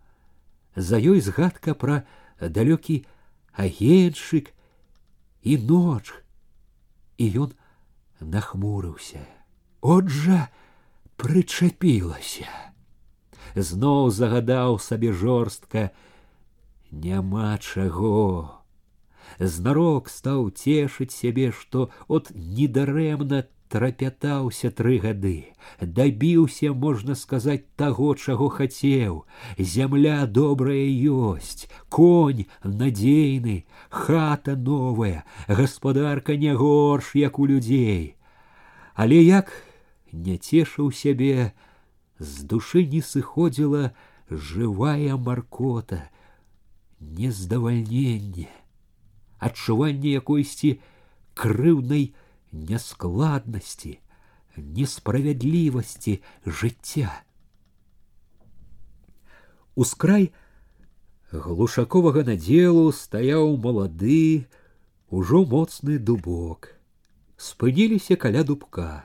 За 0.77 0.97
ёй 0.97 1.21
згадка 1.21 1.75
пра 1.75 2.05
далёкі 2.41 3.05
агеншык 3.53 4.53
і 5.43 5.57
ноч, 5.59 6.13
і 7.19 7.25
ён 7.47 7.51
нахмурыўся. 8.21 9.25
От 9.81 10.09
жа 10.09 10.49
прычапілася. 11.17 12.49
Зноў 13.57 14.11
загадаў 14.11 14.79
сабе 14.79 15.13
жорстка 15.13 15.91
няма 16.91 17.57
чаго. 17.59 18.60
Знарок 19.41 20.09
стаў 20.09 20.51
цешыць 20.51 21.13
сябе, 21.13 21.51
што 21.53 21.91
от 22.09 22.31
недарэмна 22.35 23.47
трапятаўся 23.69 24.71
тры 24.71 24.99
гады, 25.03 25.53
дабіўся, 25.81 26.73
можна 26.73 27.15
сказаць, 27.19 27.65
таго, 27.77 28.15
чаго 28.15 28.49
хацеў. 28.49 29.25
Зямля 29.59 30.27
добрая 30.27 30.87
ёсць, 31.11 31.67
конь 31.89 32.47
надзейны, 32.63 33.65
хата 33.91 34.57
новая, 34.57 35.25
гаспадарка 35.49 36.37
не 36.37 36.55
горш, 36.55 37.15
як 37.15 37.39
у 37.39 37.47
людзей. 37.47 38.17
Але 38.95 39.23
як 39.23 39.53
не 40.13 40.39
цешыў 40.39 40.93
сябе, 40.93 41.53
з 42.19 42.45
душы 42.49 42.87
не 42.87 43.03
сыходзіла 43.03 43.93
жывая 44.31 45.17
маркота, 45.17 46.09
нездавальненне, 47.01 48.49
адчуванне 49.41 50.17
якойсьці 50.21 50.81
крыўнай 51.35 52.15
нескладности, 52.53 53.99
несправядлівасці 54.57 56.21
жыцця. 56.47 57.13
Ускрай 59.77 60.33
глушаковага 61.33 62.25
надзелу 62.25 62.93
стаяў 62.93 63.57
малады, 63.61 64.49
ужо 65.11 65.45
моцны 65.45 65.99
дубок. 65.99 66.73
Спыніліся 67.37 68.17
каля 68.17 68.43
дубка. 68.43 69.05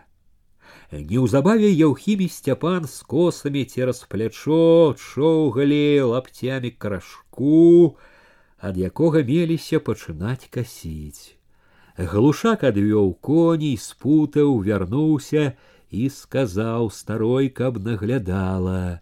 Неўзабаве 0.92 1.68
Яўхімі 1.72 2.28
сцяпан 2.32 2.88
з 2.88 3.04
косамі 3.04 3.64
цераз 3.66 4.04
плячо 4.12 4.96
чоўгалі 4.96 6.02
лапцямі 6.12 6.72
крашку, 6.72 7.96
ад 8.62 8.78
якога 8.78 9.24
меліся 9.26 9.80
пачынаць 9.80 10.50
касіць. 10.54 11.38
Глушак 11.98 12.64
адвёў 12.64 13.14
коней, 13.20 13.78
спутаў, 13.78 14.62
вярнуўся 14.66 15.54
і 15.90 16.10
сказаў 16.10 16.90
старой, 16.90 17.50
каб 17.50 17.82
наглядала. 17.84 19.02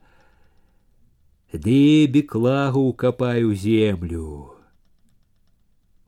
Ды 1.54 2.08
беклагу 2.08 2.94
капаю 2.94 3.54
землю. 3.54 4.56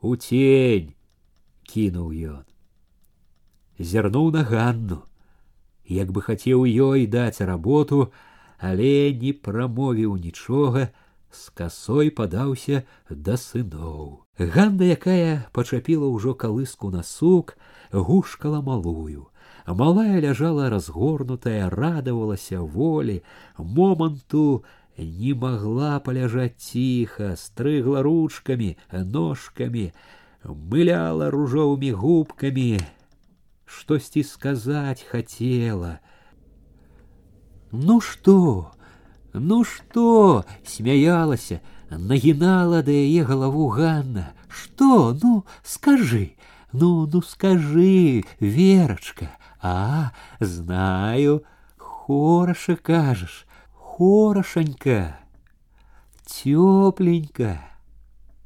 У 0.01 0.15
тень 0.15 0.93
кінуў 1.65 2.09
ён. 2.33 2.45
Зірнуў 3.77 4.31
на 4.33 4.43
ганну, 4.43 5.03
як 5.85 6.11
бы 6.11 6.21
хацеў 6.21 6.65
ёй 6.65 7.05
даць 7.05 7.41
работу, 7.41 8.11
але 8.57 9.13
не 9.13 9.33
прамовіў 9.33 10.17
нічога, 10.17 10.89
з 11.35 11.49
касой 11.55 12.11
падаўся 12.11 12.83
да 13.09 13.37
сыноў. 13.37 14.27
Ганна, 14.37 14.87
якая 14.95 15.47
пачапіла 15.55 16.07
ўжо 16.11 16.33
калыску 16.35 16.91
на 16.91 17.03
сук, 17.03 17.57
гушкала 17.91 18.61
малую. 18.61 19.27
А 19.65 19.73
малая 19.73 20.19
ляжала 20.19 20.69
разгорнутая, 20.69 21.69
радавалася 21.69 22.61
волі, 22.61 23.21
моманту 23.57 24.63
не 24.97 25.33
магла 25.33 25.99
паляжаць 25.99 26.57
ціха, 26.57 27.35
стрыгла 27.37 28.01
ручкамі, 28.01 28.77
ножкамі, 28.91 29.91
мыляла 30.43 31.29
ружовымі 31.29 31.91
губкамі, 31.91 32.81
штосьці 33.65 34.23
сказаць 34.23 35.05
хацела. 35.05 35.99
Ну 37.71 38.01
што, 38.01 38.71
Ну 39.40 39.64
што, 39.64 40.44
смяялася, 40.64 41.60
нагинала 41.90 42.82
да 42.82 42.90
яе 42.92 43.24
галаву 43.24 43.68
Ганна. 43.68 44.32
Что, 44.48 45.16
ну, 45.22 45.44
скажи, 45.62 46.34
ну, 46.72 47.06
ну 47.06 47.22
скажи, 47.22 48.24
Верочка. 48.40 49.30
А, 49.60 50.12
знаю, 50.40 51.42
хорошо 51.76 52.76
кажешь, 52.80 53.46
хорошенько, 53.72 55.18
тепленько, 56.24 57.60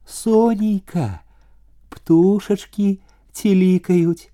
сонейка, 0.06 1.22
птушечки 1.90 3.02
теликают, 3.32 4.30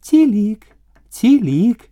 телик, 0.00 0.66
телик, 1.10 1.88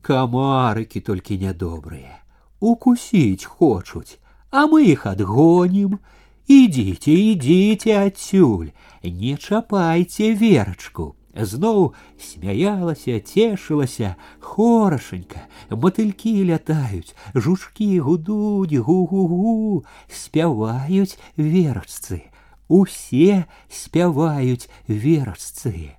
комарики 0.00 1.00
только 1.00 1.34
недобрые, 1.34 2.21
укусить 2.61 3.45
хочуть 3.45 4.19
а 4.51 4.67
мы 4.67 4.85
их 4.85 5.05
отгоним. 5.05 5.99
Идите, 6.47 7.33
идите 7.33 7.99
отсюль, 7.99 8.71
не 9.03 9.37
чапайте 9.37 10.33
верочку. 10.33 11.15
Зноў 11.37 11.93
смяялася, 12.17 13.19
цешылася, 13.21 14.15
хорошенька, 14.41 15.45
матылькі 15.69 16.31
лятаюць, 16.49 17.13
жучкі 17.35 17.99
гудуць, 18.01 18.73
гу-гу-гу, 18.73 19.85
спяваюць 20.09 21.19
верачцы. 21.37 22.23
Усе 22.67 23.45
спяваюць 23.69 24.65
верачцы. 24.87 25.93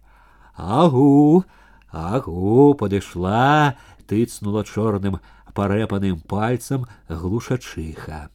Агу, 0.56 1.44
агу 1.92 2.74
падышла, 2.74 3.78
тыцнула 4.10 4.64
чорным 4.64 5.20
парэпаным 5.54 6.20
пальцам 6.20 6.86
глушачыха 7.08 8.30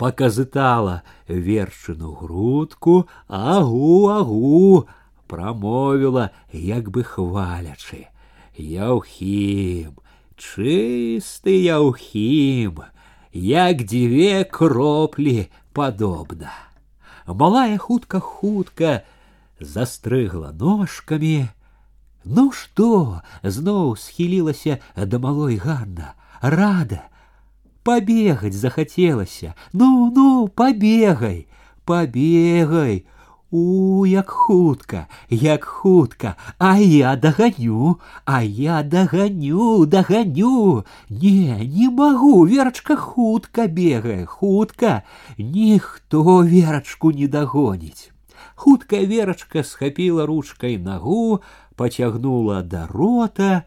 показытала 0.00 1.02
вершину 1.28 2.12
грудку, 2.12 3.06
агу, 3.28 4.08
агу, 4.08 4.88
промовила, 5.28 6.30
як 6.50 6.90
бы 6.90 7.04
хвалячы. 7.04 8.08
Яўхім, 8.56 10.00
чысты 10.40 11.52
яўхім, 11.68 12.80
як 13.32 13.84
дзве 13.84 14.44
кроплі 14.44 15.50
падобна. 15.76 16.48
Малая 17.26 17.76
хутка-хутка 17.76 19.04
застрыгла 19.60 20.56
ножкамі. 20.56 21.52
Ну 22.24 22.50
што, 22.52 23.22
зноў 23.42 23.96
схілілася 23.96 24.78
да 24.96 25.18
малой 25.18 25.56
Ганна, 25.56 26.14
рада, 26.40 27.10
Побегать 27.82 28.52
захотелось. 28.52 29.42
Ну, 29.72 30.12
ну, 30.14 30.48
побегай, 30.48 31.46
побегай. 31.84 33.06
У, 33.52 34.06
як 34.06 34.30
хутка, 34.30 35.08
як 35.28 35.64
хутка, 35.64 36.36
а 36.58 36.78
я 36.78 37.16
догоню, 37.16 37.98
а 38.24 38.44
я 38.44 38.84
догоню, 38.84 39.86
догоню. 39.86 40.84
Не, 41.08 41.64
не 41.64 41.88
могу, 41.88 42.46
Верочка 42.46 42.96
хутка 42.96 43.66
бегай, 43.66 44.24
хутка. 44.24 45.02
Ніхто 45.36 46.42
Верочку 46.42 47.10
не 47.10 47.26
догонить. 47.26 48.12
Хутка 48.54 48.98
Верочка 48.98 49.64
схапіла 49.64 50.26
ручкой 50.26 50.78
ногу, 50.78 51.40
потягнула 51.75 52.63
до 52.63 52.87
рота. 52.87 53.65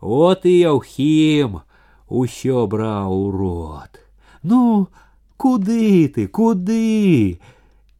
Вот 0.00 0.46
и 0.46 0.60
Яухим, 0.60 1.62
усё 2.08 2.66
браў 2.66 3.12
у 3.12 3.30
рот. 3.30 4.00
Ну, 4.42 4.88
куды 5.36 6.08
ты, 6.08 6.28
куды? 6.28 7.40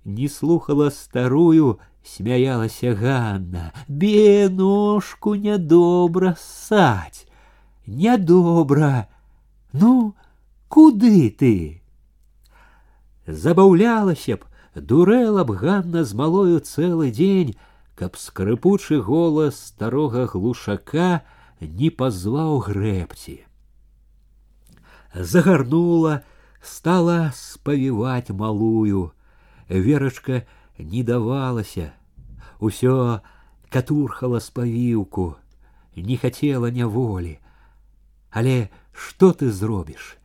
Не 0.05 0.29
слухала 0.29 0.91
старую, 0.91 1.81
смяялася 2.05 2.95
Ганна. 2.95 3.73
Бе 3.89 4.49
ножку 4.49 5.35
нядобра 5.35 6.37
ссаць. 6.39 7.27
Нядобра. 7.87 9.09
Ну, 9.73 10.15
куды 10.69 11.31
ты? 11.31 11.83
Забаўлялася 13.27 14.37
б, 14.37 14.47
дурэла 14.75 15.45
б 15.45 15.53
Ганна 15.53 16.05
з 16.05 16.15
малою 16.15 16.61
цэлы 16.61 17.11
дзень, 17.11 17.57
каб 17.98 18.18
скрыпучы 18.18 19.02
голас 19.02 19.60
старога 19.70 20.28
глушака 20.28 21.24
не 21.60 21.90
пазваў 21.90 22.60
грэбці 22.68 23.44
загарнула, 25.14 26.24
стала 26.62 27.32
спавіваць 27.36 28.30
малую. 28.30 29.12
Верачка 29.70 30.46
не 30.78 31.04
давалася, 31.04 31.94
усё 32.60 33.22
катурхала 33.70 34.40
спавіўку, 34.40 35.36
не 35.96 36.18
хацела 36.18 36.72
няволі. 36.72 37.40
Але 38.30 38.70
што 38.92 39.32
ты 39.32 39.52
зробіш? 39.52 40.18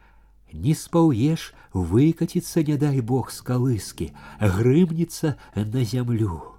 Не 0.52 0.74
спаўеш 0.74 1.52
выкаціцца, 1.72 2.64
не 2.64 2.76
дай 2.76 3.00
бог 3.00 3.30
з 3.30 3.44
калыскі, 3.44 4.12
грымнецца 4.40 5.36
на 5.54 5.84
зямлю. 5.84 6.51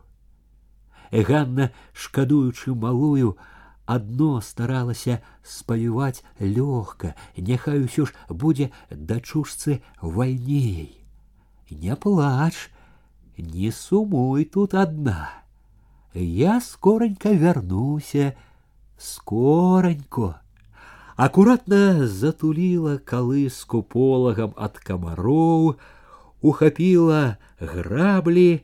Ганна, 1.11 1.71
шкадуючы 1.93 2.75
малую, 2.75 3.37
адно 3.85 4.41
старалася 4.41 5.19
спавіваць 5.41 6.23
лёгка, 6.39 7.15
няхай 7.35 7.83
усё 7.83 8.05
ж 8.05 8.13
будзе 8.29 8.69
дачушцы 8.91 9.81
вальней. 10.01 10.99
не 11.71 11.95
плачь, 11.95 12.71
не 13.37 13.71
сумуй 13.71 14.45
тут 14.45 14.73
одна. 14.73 15.29
Я 16.13 16.61
скоренько 16.61 17.29
вернуся, 17.29 18.33
скоренько. 18.97 20.41
Акуратна 21.15 22.07
затуліла 22.07 22.97
калыску 22.97 23.83
полагам 23.83 24.53
ад 24.55 24.79
камароў, 24.79 25.75
ухапіла 26.41 27.37
граблі 27.59 28.63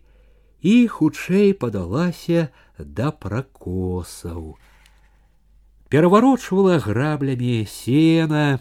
і 0.61 0.87
хутчэй 0.87 1.53
падалася 1.53 2.49
да 2.79 3.11
пракосаў. 3.11 4.57
Пераварочвала 5.89 6.79
граблямі 6.81 7.65
сена, 7.69 8.59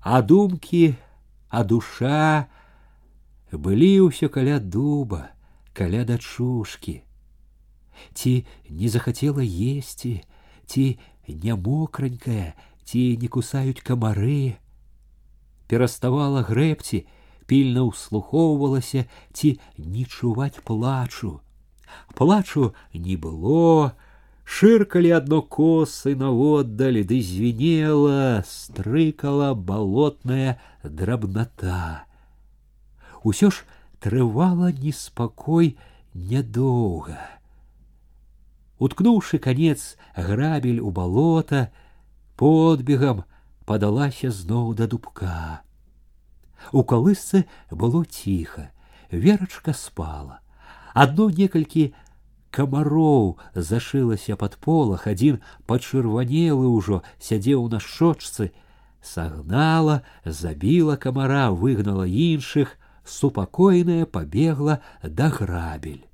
а 0.00 0.22
думкі, 0.22 0.94
а 1.48 1.64
душа 1.64 2.48
былі 3.52 4.08
ўсё 4.08 4.32
каля 4.32 4.58
дуба, 4.58 5.30
каля 5.76 6.04
дачушкі. 6.08 7.04
Ці 8.14 8.32
не 8.68 8.88
захацела 8.88 9.44
есці, 9.44 10.24
ці 10.66 10.98
не 11.28 11.54
мокранькая, 11.54 12.54
ці 12.84 13.16
не 13.20 13.28
кусаюць 13.28 13.84
камары. 13.84 14.56
Пераставала 15.68 16.42
грэбці, 16.42 17.06
пільна 17.48 17.84
ўслухоўвалася, 17.90 19.04
ці 19.32 19.58
не 19.78 20.04
чуваць 20.04 20.60
плачу. 20.64 21.40
Плачу 22.14 22.72
не 22.92 23.16
было, 23.16 23.92
шыркалі 24.44 25.10
адно 25.18 25.40
косы 25.42 26.14
наводдалі, 26.16 27.04
ды 27.04 27.20
звенела, 27.22 28.42
стрыкала 28.48 29.54
балотная 29.54 30.60
драбната. 30.82 32.04
Усё 33.22 33.50
ж 33.50 33.64
трывала 34.00 34.72
неспакой 34.72 35.76
нядоўга. 36.12 37.18
Уткнуўшы 38.78 39.38
канец 39.38 39.96
грабель 40.16 40.80
у 40.80 40.90
балота, 40.90 41.70
подбегам 42.36 43.24
падалася 43.64 44.30
зноў 44.30 44.74
да 44.74 44.86
дубка. 44.86 45.64
У 46.72 46.82
калысцы 46.82 47.44
было 47.70 48.04
ціха, 48.04 48.70
верачка 49.10 49.72
спала. 49.72 50.40
Адно 50.94 51.28
некалькі 51.30 51.92
камароў 52.54 53.36
зашылася 53.54 54.36
пад 54.38 54.56
полах, 54.62 55.06
адзін 55.10 55.42
пачырванелы 55.66 56.70
ўжо 56.70 57.02
сядзеў 57.18 57.66
на 57.68 57.80
шочцы, 57.82 58.52
сагнала, 59.02 60.02
забіла 60.24 60.96
камара, 60.96 61.50
выгнала 61.50 62.06
іншых, 62.06 62.78
супакойная 63.04 64.06
побегла 64.06 64.80
да 65.02 65.28
грабель. 65.28 66.06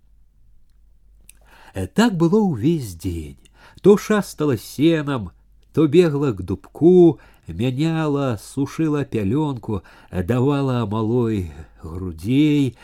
Э, 1.74 1.86
так 1.86 2.16
было 2.16 2.40
ўвесь 2.40 2.94
дзень, 2.94 3.38
то 3.82 3.96
шастала 3.96 4.56
сенам, 4.56 5.30
то 5.72 5.86
бегла 5.86 6.32
к 6.32 6.42
дубку, 6.42 7.20
мяняла, 7.47 8.37
сушила 8.37 9.05
пялёнку, 9.05 9.83
давала 10.11 10.85
малой 10.85 11.51
грудей, 11.81 12.77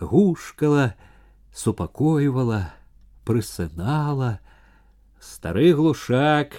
гушкала, 0.00 0.94
супакойвала, 1.52 2.72
прысынала. 3.24 4.40
Стары 5.20 5.72
глушак, 5.74 6.52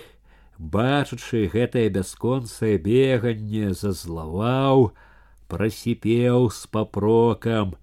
бачачы 0.57 1.47
гэтае 1.47 1.89
бясконцае 1.89 2.77
беганне, 2.77 3.73
зазлаваў, 3.73 4.93
просипел 5.47 6.49
с 6.49 6.65
попроком. 6.67 7.75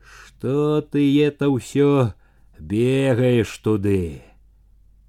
Что 0.00 0.80
ты 0.80 1.22
это 1.22 1.54
все 1.58 2.14
бегаешь 2.58 3.58
туды? 3.58 4.22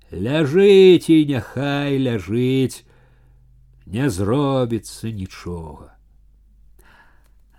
Ляжыце, 0.09 1.25
няхай 1.25 1.97
ляжыць, 1.97 2.85
не 3.86 4.10
зробіцца 4.10 5.10
нічога. 5.10 5.94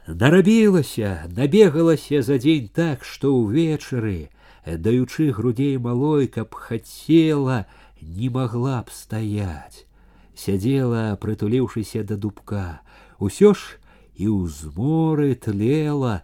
Нарабілася, 0.07 1.29
набегалася 1.37 2.21
за 2.21 2.37
дзень 2.41 2.69
так, 2.73 3.05
што 3.05 3.33
ўвечары, 3.33 4.29
даючы 4.65 5.29
грудей 5.31 5.77
малой, 5.77 6.27
каб 6.27 6.55
хацела, 6.55 7.65
не 8.01 8.29
могла 8.29 8.81
б 8.81 8.89
стаять. 8.89 9.85
Сядзела, 10.33 11.13
прытуліўшыся 11.21 12.01
да 12.03 12.15
дубка, 12.15 12.81
усё 13.19 13.53
ж 13.53 13.77
і 14.15 14.25
ў 14.33 14.49
зморы 14.49 15.35
тлела, 15.35 16.23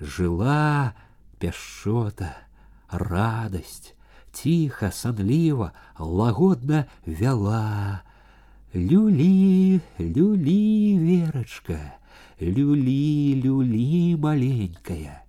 жыла 0.00 0.92
пяшчота, 1.38 2.34
радасць, 2.90 3.94
ціха, 4.32 4.90
санліва, 4.90 5.72
лагодна 5.98 6.86
вяла. 7.06 8.02
Люлі, 8.74 9.80
люлі, 10.00 10.98
верачка, 10.98 11.94
люлі, 12.40 13.42
люлі 13.44 14.16
маленькая. 14.16 15.22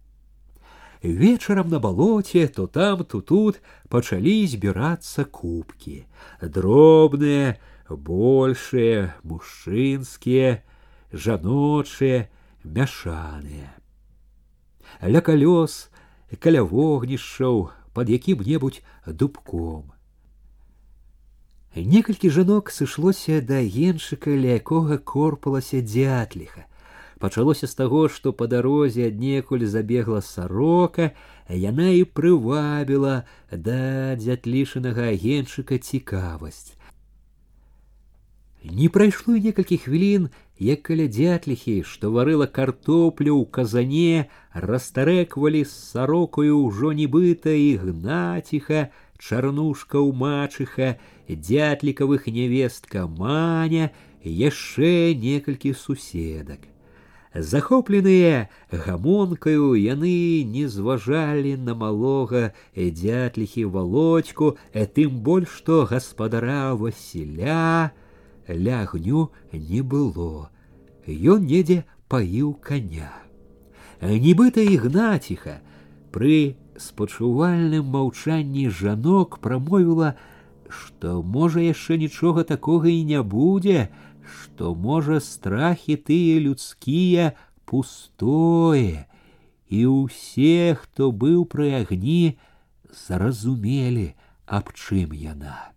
Вечарам 1.04 1.70
на 1.70 1.80
балоце 1.80 2.48
то 2.48 2.66
там, 2.66 3.04
то 3.06 3.22
тут 3.22 3.62
пачалі 3.90 4.48
збірацца 4.48 5.26
кубкі, 5.30 6.06
дробныя, 6.42 7.62
большыя, 7.90 9.14
мужчынскія, 9.22 10.64
жаночыя, 11.14 12.26
мяшаныя. 12.64 13.70
Ля 15.06 15.22
калёс, 15.22 15.94
каля 16.42 16.66
вогнішчаў, 16.66 17.70
пад 17.94 18.10
якім-небудзь 18.10 18.82
дубком. 19.06 19.94
Некалькі 21.76 22.30
жанок 22.32 22.72
сышлося 22.72 23.42
да 23.44 23.60
геншыка, 23.60 24.32
ля 24.32 24.56
якога 24.56 24.98
корпалася 24.98 25.82
дзятліха. 25.84 26.64
Пачалося 27.20 27.68
з 27.68 27.76
таго, 27.76 28.08
што 28.08 28.32
па 28.32 28.48
дарозе 28.48 29.08
аднекуль 29.12 29.66
забегла 29.68 30.22
сарока, 30.22 31.12
яна 31.50 31.92
і 31.92 32.08
прывабіла 32.08 33.28
да 33.52 34.16
дзятлішанага 34.16 35.12
агеншыка 35.12 35.78
цікавасць. 35.78 36.76
Не 38.66 38.88
прайшло 38.90 39.36
некалькі 39.38 39.78
хвілін, 39.78 40.30
як 40.60 40.82
каля 40.88 41.06
дзятліхі, 41.12 41.84
што 41.84 42.10
варыла 42.16 42.48
картоплю 42.48 43.36
ў 43.36 43.46
казане, 43.52 44.32
растарэквалі 44.56 45.68
з 45.68 45.74
сарокаю 45.92 46.64
ўжо 46.64 46.96
нібыта 46.96 47.52
і 47.52 47.78
гнаціха, 47.84 48.90
чарнушка 49.20 50.02
ў 50.02 50.10
мачыха, 50.16 50.98
дзятлікавых 51.30 52.28
нявестка 52.28 53.08
маня, 53.08 53.92
яшчэ 54.24 55.14
некалькі 55.14 55.74
суседак. 55.74 56.60
Захопленыя 57.36 58.48
гамонкаю 58.72 59.76
яны 59.76 60.44
не 60.48 60.68
зважалі 60.72 61.58
на 61.58 61.76
малога 61.76 62.54
дзятліхі 62.76 63.66
володьку, 63.66 64.56
э 64.72 64.88
тым 64.88 65.20
больш 65.20 65.50
што 65.60 65.84
гаспадара 65.84 66.76
Васіля, 66.80 67.92
лягню 68.48 69.32
не 69.52 69.82
было. 69.82 70.48
Ён 71.06 71.44
недзе 71.44 71.84
паіў 72.08 72.56
коня. 72.64 73.12
Нібыта 74.00 74.64
ігнаціха 74.64 75.60
пры 76.16 76.56
спачувальным 76.78 77.92
маўчанні 77.92 78.70
жанок 78.70 79.40
прамовіла, 79.44 80.16
што 80.70 81.22
можа 81.24 81.64
яшчэ 81.66 81.98
нічога 82.02 82.44
такога 82.44 82.90
і 82.90 83.04
не 83.12 83.22
будзе, 83.36 83.90
што 84.38 84.74
можа 84.88 85.20
страхі 85.20 85.96
тыя 86.10 86.42
людскія 86.48 87.34
пустое, 87.66 89.06
і 89.70 89.86
ўсе, 89.86 90.76
хто 90.82 91.12
быў 91.12 91.46
пры 91.46 91.72
агні, 91.84 92.38
зразумелі, 93.06 94.14
аб 94.46 94.70
чым 94.74 95.14
яна 95.14 95.76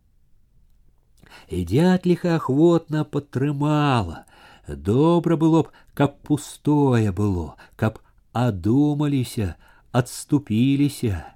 і 1.49 1.65
дятліха 1.65 2.37
ахвотна 2.37 3.05
падтрымала. 3.05 4.25
Добра 4.69 5.37
было 5.37 5.65
б, 5.65 5.73
каб 5.95 6.21
пустое 6.21 7.13
было, 7.13 7.57
каб 7.77 8.01
адумаліся, 8.33 9.57
адступіліся. 9.93 11.32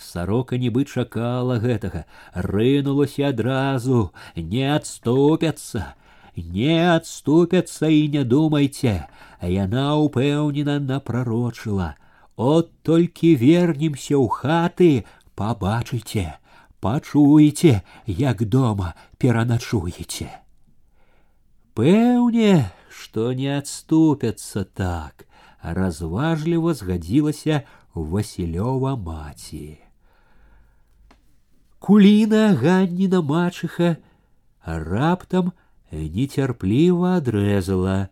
Сарока 0.00 0.56
нібы 0.56 0.84
чакала 0.88 1.58
гэтага, 1.60 2.04
рынулася 2.34 3.28
адразу, 3.28 4.10
не 4.34 4.64
адступяцца, 4.74 5.94
не 6.36 6.76
адступяцца 6.94 7.90
і 7.92 8.08
не 8.14 8.24
думайце, 8.24 8.94
а 9.38 9.50
яна 9.52 10.00
ўпэўнена 10.00 10.80
напрарочыла. 10.80 11.94
От 12.36 12.72
толькі 12.82 13.36
вернемся 13.36 14.16
ў 14.16 14.26
хаты, 14.32 15.04
пабачыце, 15.36 16.40
пачуеце, 16.80 17.82
як 18.06 18.48
дома 18.48 18.94
пераначуеце. 19.18 20.30
Пэўне, 21.76 22.72
што 22.88 23.32
не 23.36 23.52
адступяцца 23.58 24.64
так, 24.64 25.28
разважліва 25.60 26.74
згадзілася 26.74 27.62
Васілёва 27.94 28.96
маці. 28.96 29.83
Куліна 31.84 32.54
ганніна 32.60 33.22
мачыха 33.22 33.96
раптам 34.64 35.52
нецярпліва 35.90 37.16
адрэзала. 37.20 38.08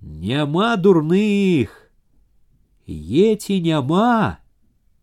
Няма 0.00 0.76
дурных, 0.76 1.70
Еці 2.90 3.60
няма, 3.62 4.38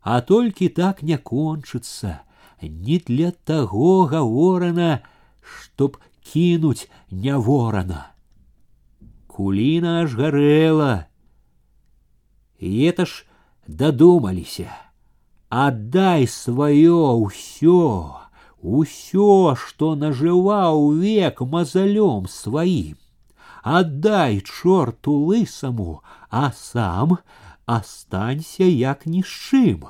а 0.01 0.21
толькі 0.21 0.67
так 0.67 1.03
не 1.03 1.17
кончыцца, 1.17 2.19
не 2.61 2.99
для 2.99 3.31
таго 3.31 4.03
гаворана, 4.11 4.99
чтоб 5.41 5.97
кінуць 6.19 6.89
не 7.11 7.35
ворана. 7.35 8.11
Куліна 9.27 10.01
аж 10.03 10.15
гарэла. 10.19 11.05
І 12.59 12.91
это 12.91 13.05
ж 13.05 13.25
дадумаліся. 13.67 14.67
Аддай 15.51 16.27
сваё 16.27 17.23
ўсё, 17.23 18.19
усё, 18.59 19.55
што 19.55 19.95
нажываў 19.95 20.91
век 20.99 21.39
мазалём 21.39 22.27
сваім. 22.27 22.97
Аддай 23.63 24.41
чорту 24.41 25.15
лысаму, 25.29 26.03
а 26.29 26.51
сам 26.51 27.19
астанься 27.65 28.67
як 28.67 29.05
ні 29.07 29.23
з 29.23 29.31
чым, 29.31 29.87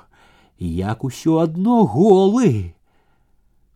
як 0.59 1.03
усё 1.03 1.41
адно 1.41 1.85
голы. 1.85 2.75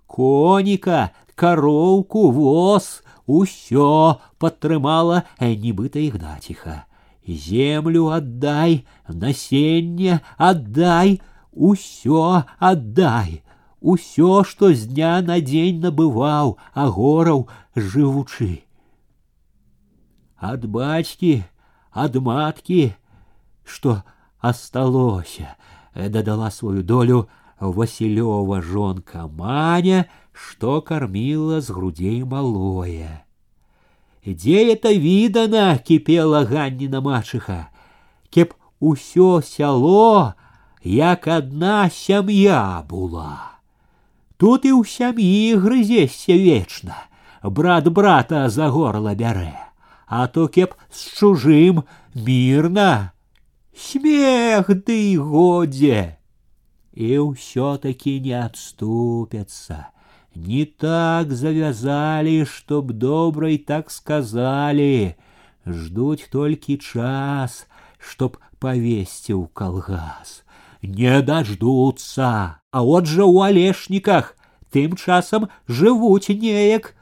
Коніка, 0.05 1.09
кароўку, 1.34 2.30
воз, 2.30 3.01
усё 3.26 4.22
падтрымала 4.38 5.24
нібыта 5.41 5.97
ігнаціха. 5.97 6.86
Землю 7.26 8.09
аддай, 8.09 8.86
насенне 9.07 10.22
аддай, 10.38 11.22
усё 11.55 12.43
аддай, 12.59 13.43
усё, 13.80 14.43
што 14.43 14.74
з 14.74 14.88
дня 14.88 15.22
на 15.22 15.39
дзень 15.41 15.82
набываў, 15.82 16.57
а 16.74 16.88
гораў 16.88 17.47
жывучы. 17.76 18.63
Ад 20.38 20.65
бацькі, 20.65 21.43
ад 21.91 22.15
маткі, 22.15 22.93
што 23.63 24.03
асталося, 24.39 25.55
дадала 25.95 26.49
сваю 26.51 26.84
долю 26.84 27.30
Васілёва 27.59 28.61
жонка 28.61 29.28
Маня, 29.28 30.05
што 30.34 30.82
карміла 30.82 31.61
з 31.61 31.69
грудзей 31.69 32.24
малое. 32.24 33.22
Дзе 34.26 34.74
это 34.74 34.93
відана 34.93 35.78
кіпела 35.78 36.45
ганніна 36.45 37.01
мачыха, 37.01 37.69
кеп 38.30 38.53
усё 38.80 39.41
сяло, 39.41 40.34
як 40.86 41.28
адна 41.28 41.89
сям'я 41.89 42.84
была. 42.88 43.61
Тут 44.38 44.65
і 44.65 44.74
ў 44.74 44.82
сям'і 44.89 45.61
грызесся 45.61 46.34
вечна, 46.34 46.97
брат 47.43 47.88
брата 47.89 48.49
за 48.49 48.69
горла 48.74 49.13
бярэ, 49.13 49.53
а 50.07 50.26
то 50.28 50.47
кеп 50.47 50.74
з 50.89 51.13
чужым 51.17 51.84
мірна, 52.15 53.13
смех 53.78 54.74
ды 54.86 55.17
годзе. 55.17 56.17
І 56.91 57.24
ўсё-таки 57.24 58.19
не 58.19 58.36
адступяцца. 58.36 59.93
Не 60.36 60.65
так 60.65 61.32
завязали, 61.32 62.45
чтоб 62.45 62.91
добра 62.91 63.49
і 63.49 63.57
так 63.57 63.91
сказали. 63.91 65.15
Ждуть 65.65 66.30
толькі 66.32 66.78
час, 66.78 67.67
чтоб 67.97 68.38
павесці 68.59 69.34
ў 69.34 69.47
калгас. 69.53 70.43
Не 70.82 71.22
дождутся, 71.22 72.61
а 72.72 72.80
от 72.82 73.05
жа 73.05 73.26
ў 73.26 73.51
алешніках 73.51 74.34
тым 74.74 74.97
часам 74.97 75.47
жывуць 75.67 76.34
неяк, 76.34 76.95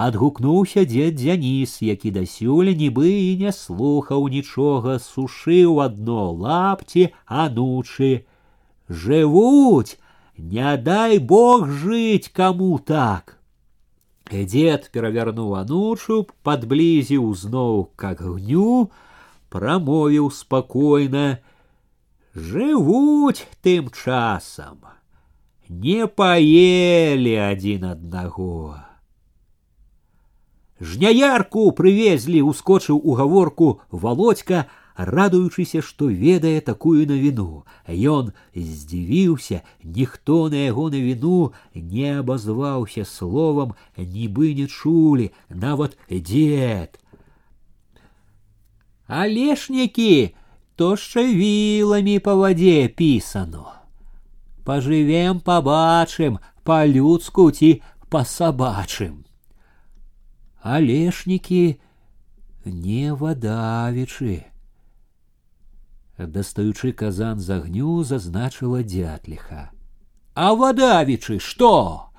адгукнуўся 0.00 0.84
дзед 0.88 1.18
дзяніс 1.20 1.72
які 1.84 2.10
дасюль 2.16 2.72
нібы 2.82 3.10
і 3.12 3.32
не 3.40 3.52
слухаў 3.56 4.28
нічога 4.34 4.96
сушыў 5.06 5.80
адно 5.84 6.22
лапці 6.44 7.02
анучы 7.42 8.10
жывуць 9.02 9.98
не 10.54 10.72
дай 10.86 11.18
бог 11.34 11.68
жыць 11.82 12.32
каму 12.40 12.70
так 12.92 13.36
дзед 14.32 14.88
перавярнуў 14.96 15.52
анучу 15.60 16.18
падблізіў 16.48 17.28
зноў 17.44 17.84
к 18.00 18.14
агню 18.14 18.88
прамовіў 19.52 20.32
спакойна 20.40 21.26
жывуць 22.34 23.46
тым 23.62 23.90
часам 23.90 24.78
не 25.68 26.06
паелі 26.06 27.34
адзін 27.46 27.90
аднаго 27.94 28.78
Жняярку 30.80 31.70
прывезлі, 31.76 32.40
ускочыў 32.40 33.00
у 33.04 33.14
гаворку 33.14 33.82
володька, 33.90 34.64
радуючыся, 34.96 35.82
што 35.84 36.08
ведае 36.08 36.60
такую 36.64 37.04
навіну. 37.06 37.64
Ён 37.86 38.32
здзівіўся, 38.56 39.60
ніхто 39.84 40.48
на 40.48 40.64
яго 40.64 40.88
навіну 40.88 41.52
не 41.74 42.16
абазваўся 42.20 43.04
словам, 43.04 43.74
нібы 43.96 44.54
не 44.56 44.66
чулі, 44.66 45.30
нават 45.50 45.98
дзед. 46.08 46.96
Алешнікі, 49.06 50.34
то 50.76 50.96
шавіламі 50.96 52.18
па 52.18 52.34
вадзе 52.34 52.88
пісано. 52.88 53.66
Пажывем, 54.64 55.40
пабачым, 55.40 56.38
па-людску 56.64 57.50
ці 57.50 57.82
па-сабачым 58.08 59.24
алешнікі 60.62 61.80
не 62.64 63.14
вадавічы. 63.14 64.44
Дастаючы 66.20 66.92
казан 66.92 67.40
з 67.40 67.56
агню 67.56 68.04
зазначыла 68.04 68.84
дятліха. 68.84 69.72
А 70.34 70.52
вадавічы 70.52 71.40
што? 71.40 72.12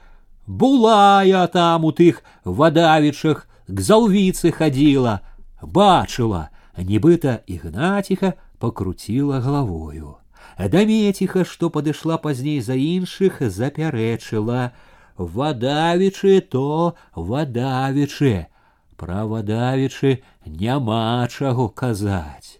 Булая 0.47 1.45
там 1.47 1.85
у 1.85 1.91
тых 1.93 2.25
вадавічах 2.43 3.47
к 3.69 3.77
залвіцы 3.77 4.51
хадзіла, 4.51 5.21
бачыла, 5.61 6.49
нібыта 6.77 7.45
ігнаціха 7.45 8.33
покруціла 8.59 9.39
галавою. 9.39 10.17
Дамеціха, 10.57 11.45
што 11.45 11.69
падышла 11.69 12.17
пазней 12.17 12.61
за 12.61 12.75
іншых, 12.75 13.41
запярэчыла, 13.41 14.71
вадавічы 15.17 16.39
то 16.41 16.95
вадавічы 17.15 18.47
пра 18.97 19.25
вадавічы 19.25 20.21
няма 20.45 21.27
чаго 21.27 21.67
казаць 21.69 22.59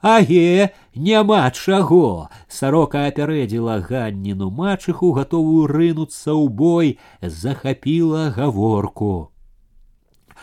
аге 0.00 0.70
няма 0.94 1.42
чаго 1.50 2.28
сарока 2.48 3.06
апярэдзіла 3.10 3.80
ганніну 3.88 4.50
мачыху 4.50 5.12
гатовую 5.18 5.66
рынуцца 5.72 6.30
ў 6.32 6.48
бой 6.62 6.98
захапіла 7.22 8.30
гаворку 8.36 9.14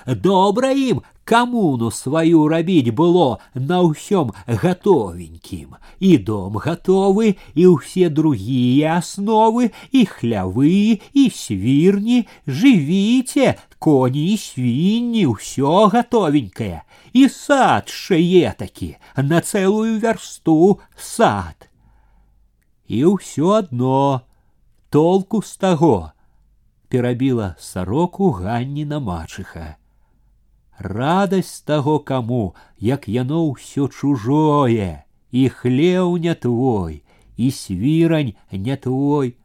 добра 0.05 0.71
ім 0.71 1.01
камуну 1.27 1.91
сваю 1.91 2.47
рабіць 2.47 2.95
было 2.95 3.39
на 3.53 3.83
ўсём 3.83 4.31
гатовенькім 4.47 5.75
і 5.99 6.11
дом 6.29 6.57
гатовы 6.63 7.35
і 7.53 7.63
ўсе 7.75 8.09
другія 8.09 8.97
асновы 9.03 9.71
і 9.91 10.05
хлявы 10.07 11.03
і 11.11 11.23
свірні 11.29 12.19
жывіце 12.47 13.55
коні 13.79 14.23
і 14.33 14.37
свінні 14.39 15.25
ўсё 15.33 15.91
гатовенькае 15.91 16.83
і 17.13 17.27
сад 17.29 17.91
шае 17.91 18.53
такі 18.57 18.95
на 19.17 19.41
цэлую 19.41 19.99
вярсту 19.99 20.79
сад 20.95 21.67
і 22.87 23.03
ўсё 23.15 23.51
адно 23.59 24.21
толку 24.89 25.43
з 25.43 25.57
таго 25.59 25.95
перабіла 26.87 27.55
сароку 27.59 28.31
ганніна 28.39 29.03
мачыха 29.03 29.75
радасць 30.77 31.61
таго 31.61 31.99
каму, 31.99 32.55
як 32.79 33.07
яно 33.07 33.43
ўсё 33.49 33.87
чужое, 33.89 35.03
і 35.31 35.49
хлеў 35.49 36.17
не 36.17 36.35
твой, 36.35 37.03
і 37.37 37.51
свірань 37.51 38.33
не 38.51 38.77
твой, 38.77 39.35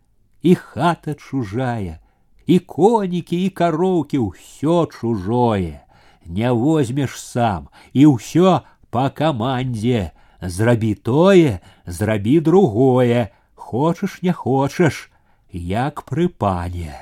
і 0.43 0.55
хата 0.55 1.15
чужая, 1.15 2.01
і 2.47 2.59
конікі 2.59 3.45
і 3.47 3.49
кароўкі 3.51 4.19
ўсё 4.19 4.87
чужое, 4.87 5.81
не 6.27 6.53
возьмеш 6.53 7.19
сам, 7.21 7.69
і 7.93 8.07
ўсё 8.07 8.61
па 8.91 9.09
камандзе, 9.11 10.13
зрабі 10.41 10.95
тое, 10.95 11.61
зрабі 11.87 12.41
другое, 12.41 13.31
хочаш 13.55 14.23
не 14.23 14.33
хочаш, 14.33 15.11
як 15.53 16.05
пры 16.05 16.29
пане. 16.29 16.97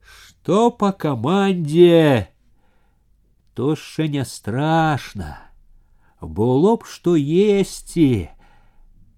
Што 0.00 0.70
па 0.70 0.92
камандзе, 0.92 2.28
то 3.54 3.76
ще 3.76 4.08
не 4.08 4.24
страшно. 4.24 5.48
было 6.20 6.76
б 6.76 6.84
што 6.84 7.14
есці, 7.14 8.30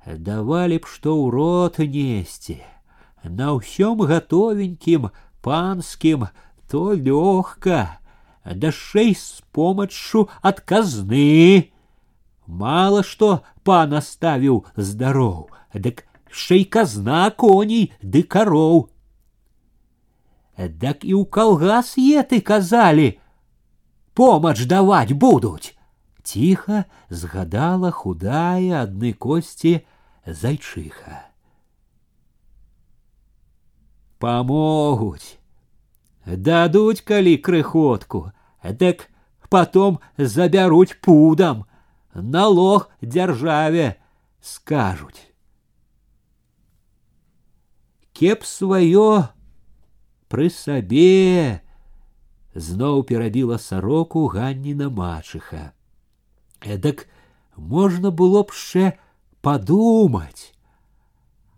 давалі 0.05 0.78
б 0.84 0.84
што 0.84 1.16
ў 1.16 1.32
рот 1.32 1.78
несці, 1.80 2.61
на 3.24 3.57
ўсём 3.57 4.05
гатовенькім, 4.05 5.09
панскім, 5.40 6.28
то 6.68 6.92
лёгка, 6.92 8.01
дашэй 8.44 9.16
з 9.16 9.40
помаччу 9.53 10.28
ад 10.42 10.61
казны. 10.61 11.72
Мало 12.46 13.03
што 13.03 13.40
пан 13.64 13.96
аставіў 13.96 14.64
здароў, 14.76 15.48
дык 15.72 16.05
шэй 16.28 16.64
казна 16.64 17.30
коней 17.30 17.92
ды 18.03 18.22
кароў. 18.22 18.90
Дак 20.61 21.09
і 21.09 21.16
ў 21.16 21.24
калгас 21.24 21.96
еты 21.96 22.44
казалі, 22.44 23.16
помач 24.14 24.64
даваць 24.66 25.12
будуць. 25.12 25.76
Ціха 26.22 26.84
згадала 27.09 27.90
худая 27.90 28.82
адны 28.82 29.12
косці 29.12 29.80
зайчыха. 30.26 31.24
Памогуць, 34.20 35.40
дадуць 36.26 37.01
калі 37.01 37.38
крыхотку, 37.40 38.32
дык 38.62 39.09
потом 39.48 39.98
забяруць 40.16 41.01
пудам, 41.01 41.64
налог 42.14 42.90
дзяржаве 43.01 43.96
скажуць. 44.40 45.24
Кеп 48.12 48.44
сваё 48.44 49.32
пры 50.28 50.51
сабе 50.53 51.63
зноў 52.55 53.05
перабіла 53.05 53.59
сароку 53.59 54.26
ганніна 54.26 54.90
мачыха. 54.90 55.72
Эдак 56.61 57.07
можна 57.57 58.11
было 58.11 58.42
б 58.42 58.53
яшчэ 58.53 58.98
падумаць, 59.40 60.53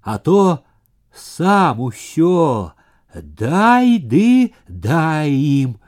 а 0.02 0.18
то 0.18 0.64
сам 1.12 1.80
усё 1.80 2.72
дай 3.14 3.98
ды 3.98 4.54
дай 4.68 5.32
ім, 5.32 5.78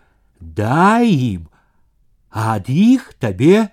дай 0.41 1.09
ім, 1.09 1.49
а 2.31 2.57
ад 2.57 2.69
іх 2.69 3.15
табе 3.19 3.71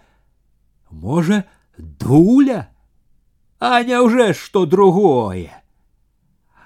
можа 0.90 1.44
дуля, 1.78 2.70
а 3.60 3.84
няўжо 3.84 4.34
што 4.34 4.66
другое. 4.66 5.50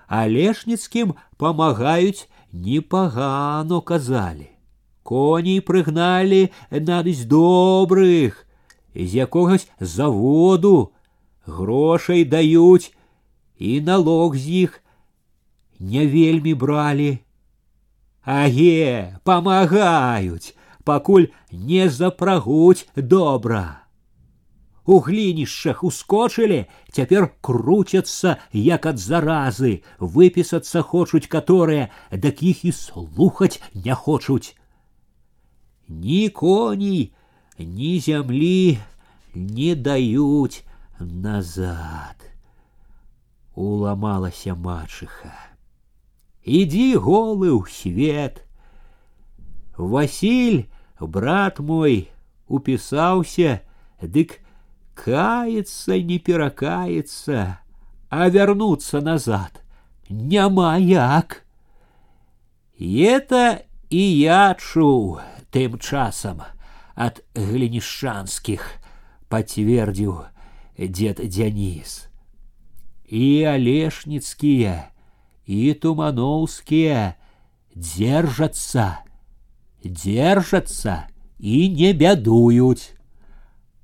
Алешніцкім 0.07 1.16
памагаюць 1.38 2.28
непагано 2.51 3.82
казалі. 3.82 4.49
Коней 5.09 5.61
прыгналі 5.61 6.49
надысь 6.72 7.26
добрых, 7.30 8.47
з 8.95 9.09
якогось 9.22 9.68
заводу 9.80 10.93
грошай 11.45 12.26
даюць 12.26 12.89
і 13.59 13.82
налог 13.82 14.36
з 14.36 14.66
іх 14.66 14.82
не 15.80 16.07
вельмі 16.07 16.53
бралі. 16.53 17.20
Аге, 18.26 19.20
памагаюць, 19.24 20.55
пакуль 20.84 21.30
не 21.51 21.89
запрагуць 21.89 22.88
добра. 22.95 23.86
У 24.86 24.99
глінішчах 24.99 25.84
ускочылі, 25.84 26.66
цяпер 26.91 27.30
круцяцца, 27.41 28.38
як 28.53 28.86
ад 28.86 28.97
заразы, 29.01 29.82
выпісацца 29.99 30.82
хочуць 30.82 31.26
каторыя, 31.30 31.89
дак 32.11 32.41
іх 32.41 32.66
і 32.66 32.72
слухаць 32.72 33.61
не 33.74 33.93
хочуць. 33.93 34.53
Ні 35.89 36.30
коней, 36.30 37.13
ні 37.59 37.99
зямлі 37.99 38.78
не 39.36 39.76
даюць 39.76 40.63
назад. 40.99 42.16
Уламалася 43.55 44.55
мачыха. 44.55 45.32
Ідзі 46.45 46.95
голы 47.01 47.49
ў 47.49 47.66
свет. 47.70 48.43
Васіль, 49.78 50.66
брат 50.99 51.59
мой, 51.59 52.09
упісаўся, 52.47 53.61
дык 54.01 54.39
каецца 54.93 55.99
не 55.99 56.20
перакаецца, 56.20 57.59
а 58.09 58.30
вярнуцца 58.30 59.01
назад 59.01 59.66
няма 60.09 60.78
як. 60.78 61.43
И 62.78 63.01
это 63.01 63.63
і 63.89 64.03
я 64.20 64.55
чуў 64.59 65.20
тым 65.51 65.80
часам 65.80 66.41
ад 66.95 67.22
глінішчанскіх 67.36 68.63
пацвердзіў 69.30 70.24
дед 70.78 71.22
Дзяніс. 71.24 72.07
І 73.05 73.43
алешніцкія, 73.45 74.89
і 75.45 75.74
тумановскія 75.74 77.16
дзержацца, 77.76 79.05
дзержацца 79.84 81.07
і 81.39 81.70
не 81.70 81.93
бядуюць. 81.93 82.95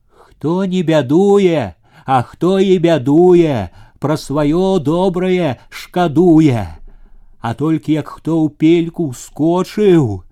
Хто 0.08 0.66
не 0.66 0.82
бядуе, 0.82 1.76
а 2.06 2.22
хто 2.24 2.60
і 2.60 2.80
бядуе, 2.80 3.70
пра 4.00 4.18
сваё 4.18 4.80
добрае 4.80 5.62
шкадуе, 5.70 6.66
а 7.40 7.54
толькі 7.54 7.94
як 7.94 8.10
хто 8.18 8.42
ў 8.42 8.50
пельку 8.50 9.14
скочыў, 9.14 10.26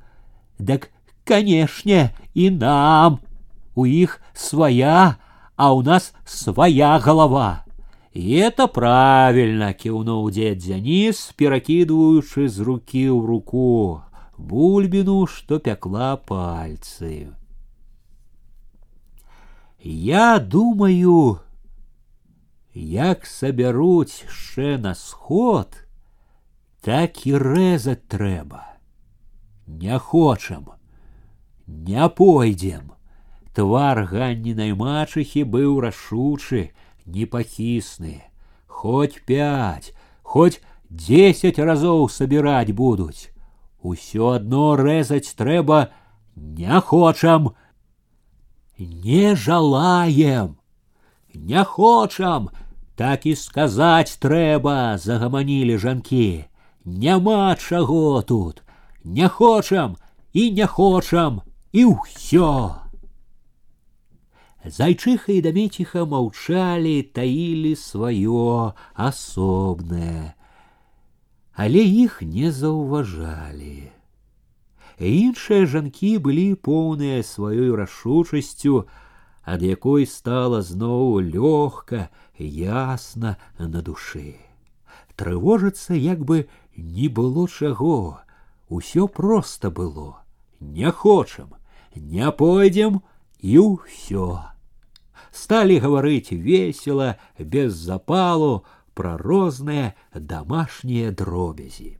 дак 0.57 0.89
канешне 1.23 2.11
і 2.33 2.49
нам 2.49 3.19
у 3.75 3.85
іх 3.85 4.21
свая, 4.33 5.17
а 5.55 5.73
у 5.73 5.81
нас 5.81 6.13
своя 6.25 6.99
голова. 6.99 7.63
И 8.13 8.33
это 8.35 8.67
правильно, 8.67 9.73
кивнул 9.73 10.29
дед 10.31 10.57
Дзяніс, 10.57 11.31
перакидываючы 11.37 12.49
з 12.49 12.59
руки 12.59 13.05
ў 13.05 13.21
руку 13.21 14.01
бульбину, 14.37 15.27
что 15.27 15.59
пекла 15.59 16.17
пальцы. 16.17 17.31
Я 19.79 20.39
думаю, 20.39 21.39
як 22.73 23.25
сабяруць 23.25 24.25
яшчэ 24.25 24.77
на 24.77 24.95
сход, 24.95 25.77
так 26.81 27.27
і 27.27 27.37
рэзаць 27.37 28.07
трэба. 28.07 28.65
Не 29.67 29.99
хочам, 29.99 30.73
не 31.65 32.09
пойдзем. 32.09 32.93
Твар 33.53 34.05
ганнінай 34.05 34.73
мачыхі 34.73 35.43
быў 35.43 35.79
рашучы, 35.81 36.71
непахісны. 37.05 38.23
Хоць 38.67 39.19
пять, 39.25 39.93
хоць 40.23 40.61
десять 40.89 41.59
разоў 41.59 42.09
сабіраць 42.09 42.71
будуць. 42.71 43.33
Усё 43.81 44.35
адно 44.39 44.75
рэзаць 44.75 45.35
трэба 45.35 45.89
не 46.35 46.79
хочам. 46.81 47.51
Не 48.77 49.35
жалаем, 49.35 50.57
не 51.33 51.63
хочам, 51.63 52.49
так 52.95 53.25
і 53.25 53.35
сказаць 53.35 54.15
трэба, 54.23 54.97
загаманілі 54.97 55.77
жанкі. 55.77 56.45
Няма 56.85 57.55
чаго 57.55 58.21
тут, 58.21 58.63
не 59.03 59.27
хочам 59.27 59.97
і 60.33 60.51
не 60.51 60.67
хочам, 60.67 61.41
і 61.73 61.85
ўсё. 61.85 62.79
Зайчиха 64.65 65.31
и 65.31 65.41
дамечиха 65.41 66.05
молчали, 66.05 67.01
таили 67.01 67.75
свое 67.75 68.73
асобнае, 68.93 70.35
але 71.53 71.79
іх 71.79 72.21
не 72.21 72.51
заўважалі. 72.51 73.91
Іншыя 74.99 75.65
жанкі 75.65 76.19
былі 76.19 76.59
поўныя 76.59 77.23
сваёй 77.23 77.71
рашучасцю, 77.71 78.83
ад 79.47 79.63
якой 79.63 80.05
стала 80.05 80.61
зноў 80.61 81.23
лёгка, 81.23 82.11
ясна 82.35 83.37
на 83.57 83.81
душы. 83.81 84.35
Трывожыцца 85.15 85.95
як 85.95 86.19
бы 86.27 86.47
не 86.75 87.07
было 87.07 87.47
чаго, 87.47 88.19
усё 88.67 89.07
проста 89.07 89.71
было. 89.71 90.19
Не 90.59 90.91
хочам, 90.91 91.55
не 91.95 92.31
пойдзем 92.31 93.01
і 93.39 93.57
ўсё 93.57 94.49
стали 95.31 95.79
говорить 95.79 96.31
весело, 96.31 97.17
без 97.37 97.73
запалу, 97.73 98.65
про 98.93 99.15
розныя 99.17 99.93
домашнія 100.13 101.11
дробязі. 101.11 101.97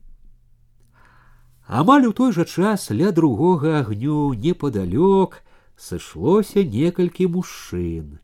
Амаль 1.67 2.09
у 2.09 2.11
той 2.11 2.33
жа 2.35 2.43
час 2.43 2.91
ля 2.91 3.11
другога 3.15 3.79
агню 3.79 4.33
непадалёк 4.33 5.39
сышлося 5.79 6.65
некалькі 6.65 7.29
мужчын, 7.31 8.19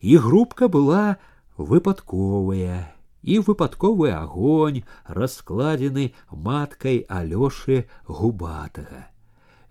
і 0.00 0.16
групка 0.16 0.66
была 0.66 1.22
выпадковая, 1.58 2.90
і 3.22 3.38
выпадковы 3.38 4.10
агонь 4.10 4.82
раскладзены 5.06 6.10
маткай 6.32 7.06
Алёшы 7.06 7.86
губатага. 8.08 9.06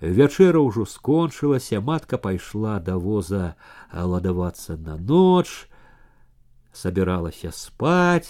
Вячэра 0.02 0.62
ўжо 0.62 0.86
скончылася, 0.86 1.82
матка 1.82 2.18
пайшла 2.18 2.78
да 2.80 2.98
воза 3.02 3.56
ладавацца 3.93 4.78
на 4.78 4.98
ноч, 4.98 5.70
сабіралася 6.72 7.50
спаць, 7.52 8.30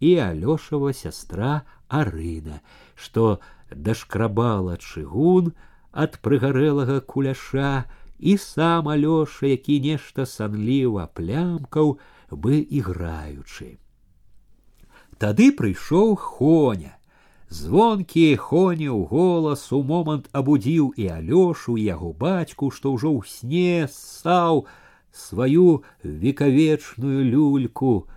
і 0.00 0.18
алёшава 0.18 0.92
сястра 0.92 1.62
Арына, 1.88 2.58
што 2.94 3.38
дашкрабала 3.70 4.76
чыгун 4.76 5.54
ад 5.92 6.18
прыгарэлага 6.18 6.98
куляша, 7.00 7.86
і 8.18 8.36
сам 8.38 8.88
Алёша, 8.88 9.46
які 9.46 9.78
нешта 9.80 10.26
санліва 10.26 11.06
плямкаў, 11.14 11.98
бы 12.30 12.58
іграючы. 12.58 13.78
Тады 15.18 15.52
прыйшоў 15.54 16.16
хоня, 16.18 16.97
Звонкі 17.50 18.36
хоніў 18.36 19.04
голас 19.10 19.72
у 19.72 19.82
момант 19.82 20.26
абудзіў 20.32 20.94
і 20.96 21.04
алёшу 21.16 21.76
і 21.78 21.84
яго 21.86 22.10
бацьку, 22.12 22.70
што 22.70 22.94
ўжо 22.96 23.12
ў 23.14 23.22
сне 23.28 23.86
ссаў 23.86 24.64
сваю 25.12 25.84
векавечную 26.02 27.22
люльку. 27.22 28.08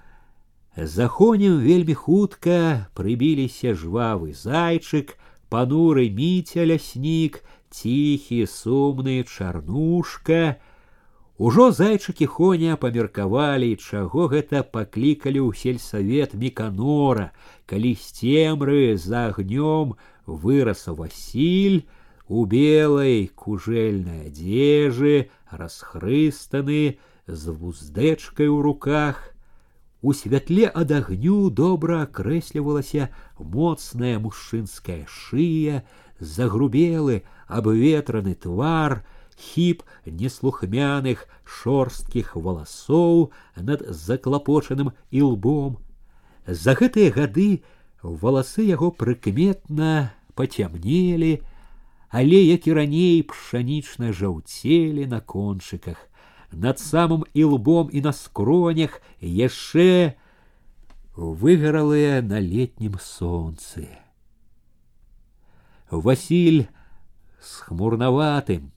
Захонем 0.78 1.60
вельмі 1.60 1.93
хутка 1.93 2.88
прыбіліся 2.97 3.74
жвавы 3.74 4.34
зайчык, 4.34 5.18
пануры 5.49 6.10
міця 6.10 6.66
ляснік, 6.66 7.43
ціхі 7.70 8.45
сумны 8.45 9.22
чарнушка, 9.24 10.58
Ужо 11.41 11.70
зайчыкі 11.72 12.26
хоня 12.26 12.76
памеркавалі, 12.82 13.76
чаго 13.78 14.26
гэта 14.32 14.64
паклікалі 14.66 15.38
ў 15.45 15.53
сельсавет 15.53 16.34
міканора, 16.34 17.30
калі 17.70 17.93
з 17.93 18.05
цемры 18.18 18.97
за 18.97 19.30
агнём 19.30 19.93
вырас 20.26 20.88
Васіль 20.89 21.86
у 22.28 22.45
белай 22.49 23.30
кужэльнай 23.30 24.34
адзежы, 24.34 25.30
расхрыстаны 25.51 26.97
з 27.28 27.43
вуздэчкай 27.51 28.47
у 28.47 28.62
руках. 28.62 29.22
У 30.01 30.14
святле 30.14 30.68
ад 30.74 30.91
агню 30.91 31.49
добра 31.49 32.01
акрэслівалася 32.05 33.10
моцная 33.38 34.20
мужчынская 34.20 35.05
шыя, 35.05 35.84
загрубелы 36.20 37.24
абветраны 37.47 38.36
твар, 38.36 39.05
хіп 39.41 39.84
неслухмяных 40.05 41.28
шорсткіх 41.45 42.36
валасоў 42.36 43.32
над 43.55 43.86
заклапочаным 43.89 44.93
ілбом. 45.12 45.78
За 46.47 46.74
гэтыя 46.74 47.12
гады 47.12 47.64
валасы 48.01 48.66
яго 48.66 48.91
прыкметна 48.91 50.14
пацямнелі, 50.34 51.41
але 52.10 52.39
як 52.43 52.68
і 52.68 52.74
раней 52.74 53.24
пшанічна 53.24 54.14
жаўцелі 54.14 55.05
на 55.05 55.20
кончыках. 55.20 55.97
Над 56.51 56.80
самым 56.80 57.28
ілбом 57.34 57.91
і 57.91 58.01
на 58.01 58.14
скронях 58.14 59.01
яшчэ 59.20 60.16
выгаралыя 61.18 62.22
на 62.22 62.39
летнім 62.39 62.95
сонцы. 63.01 63.89
Васіль 65.91 66.68
с 67.41 67.60
хмурнаватым, 67.68 68.70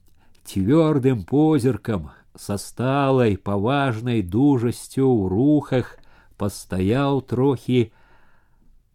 твердым 0.45 1.25
позерком, 1.25 2.11
со 2.37 2.57
сталой, 2.57 3.37
поважной 3.37 4.23
дужасцю 4.23 5.05
ў 5.05 5.29
рухах 5.29 5.99
пастаяў 6.41 7.21
трохі, 7.21 7.93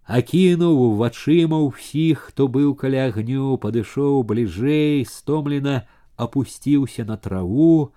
акінуў 0.05 0.97
вачыма 1.01 1.61
ўсіх, 1.65 2.31
хто 2.31 2.47
быў 2.49 2.73
каля 2.73 3.09
агню, 3.11 3.57
падышоў 3.61 4.23
бліжэй, 4.25 5.05
стомлена 5.05 5.85
опусціўся 6.17 7.05
на 7.05 7.17
траву, 7.17 7.93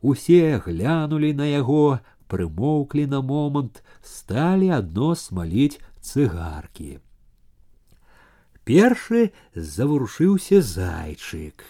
усе 0.00 0.62
глянулі 0.62 1.32
на 1.34 1.50
яго, 1.50 2.00
прымоўклі 2.30 3.06
на 3.10 3.20
момант, 3.20 3.82
сталі 4.02 4.70
адно 4.78 5.14
смаліць 5.18 5.82
цыгаркі. 6.00 7.00
Першы 8.62 9.32
заварушыўся 9.54 10.62
зайчык. 10.62 11.66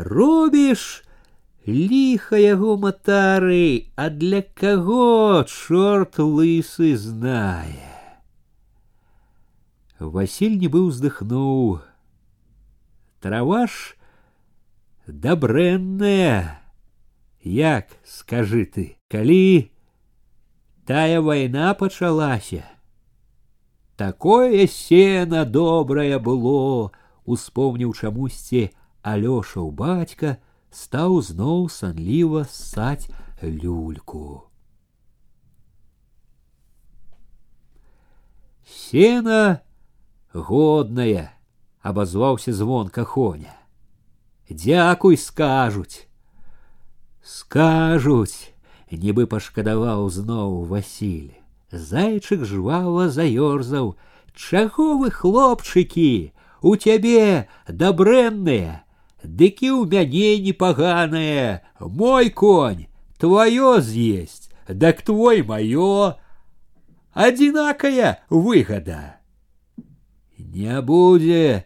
Робіш 0.00 1.04
ліха 1.66 2.36
яго 2.36 2.76
матары, 2.76 3.90
а 3.96 4.08
для 4.10 4.42
каго 4.42 5.44
чорт 5.44 6.18
лысы 6.18 6.94
знае. 6.96 7.90
Васіль 9.98 10.60
нібы 10.60 10.86
ўздыхнуў. 10.86 11.80
Трава 13.24 13.66
ж 13.66 13.96
дабрэнная, 15.08 16.60
як 17.42 17.90
скажы 18.04 18.68
ты, 18.68 19.00
калі 19.08 19.72
тая 20.86 21.18
вайна 21.24 21.74
пачалася. 21.74 22.62
Такое 23.96 24.68
сена 24.68 25.48
добрае 25.48 26.20
было, 26.20 26.92
успомніў 27.24 27.96
чамусьці 27.96 28.70
Алёшаў 29.02 29.70
бацька 29.70 30.36
стаў 30.70 31.22
зноў 31.22 31.68
санліва 31.70 32.44
ссаць 32.50 33.06
люльку. 33.42 34.50
Сена 38.66 39.62
годная, 40.32 41.32
абазваўся 41.82 42.52
звонка 42.52 43.04
хоня. 43.04 43.54
Дзякуй 44.50 45.16
скажуць. 45.16 46.06
Скажуць, 47.22 48.54
нібы 48.90 49.26
пашкадаваў 49.26 50.10
зноў 50.10 50.64
Васіль. 50.66 51.34
Зайчык 51.70 52.44
жвава 52.44 53.08
заёрзаў: « 53.10 54.34
Чаго 54.36 54.98
вы, 54.98 55.10
хлопчыкі, 55.10 56.32
у 56.62 56.76
цябе 56.76 57.48
дабрэнныя, 57.66 58.84
Дык 59.22 59.62
і 59.66 59.70
ў 59.74 59.90
мяне 59.90 60.38
непаганае, 60.38 61.62
мой 61.80 62.30
конь, 62.30 62.86
твоё 63.18 63.80
з'есть, 63.80 64.50
дак 64.68 65.02
твой 65.02 65.42
маё, 65.42 66.14
адзінакая 67.12 68.20
выгада. 68.30 69.18
Не 70.38 70.80
будзе 70.80 71.64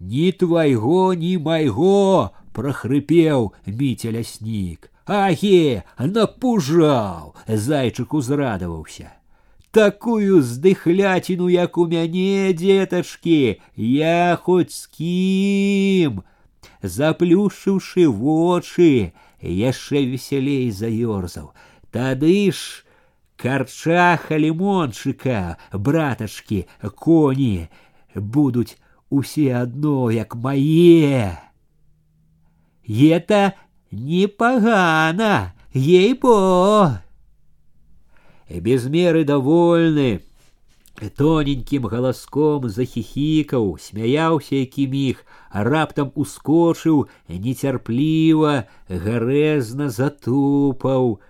ні 0.00 0.32
твайго, 0.32 1.14
ні 1.14 1.38
майго, 1.38 2.30
прахрыпеў 2.52 3.52
міця 3.66 4.12
ляснік. 4.12 4.90
Аге, 5.06 5.82
напужаў, 5.98 7.34
зайчык 7.48 8.14
узрадаваўся. 8.14 9.10
Такую 9.70 10.42
здыхляціну, 10.42 11.48
як 11.48 11.78
у 11.78 11.86
мяне, 11.86 12.52
дзетачкі, 12.54 13.60
я 13.76 14.38
хоць 14.42 14.74
з 14.74 14.86
кім, 14.86 16.22
заплюшыўшы 16.82 18.08
вочы, 18.08 19.12
яшчэ 19.40 20.04
весялей 20.04 20.70
заёрзаў. 20.70 21.52
Тады 21.90 22.52
ж 22.52 22.84
карчаха 23.36 24.36
лімончыка, 24.36 25.56
братачкі, 25.72 26.66
коні 26.94 27.68
будуць 28.14 28.76
усе 29.10 29.54
адно, 29.62 30.10
як 30.10 30.34
мае. 30.34 31.38
Это 32.86 33.54
непагана, 33.90 35.54
ей-бо. 35.72 36.98
Без 38.48 38.86
меры 38.86 39.24
довольны, 39.24 40.22
тоненькім 41.16 41.86
галаском 41.88 42.68
захихікаў, 42.68 43.78
смяяўся 43.80 44.56
які 44.56 44.86
міг, 44.88 45.24
а 45.48 45.64
раптам 45.64 46.12
ускочыў 46.14 47.08
нецярпліва, 47.28 48.68
гарэзна 48.88 49.88
затупаў. 49.88 51.20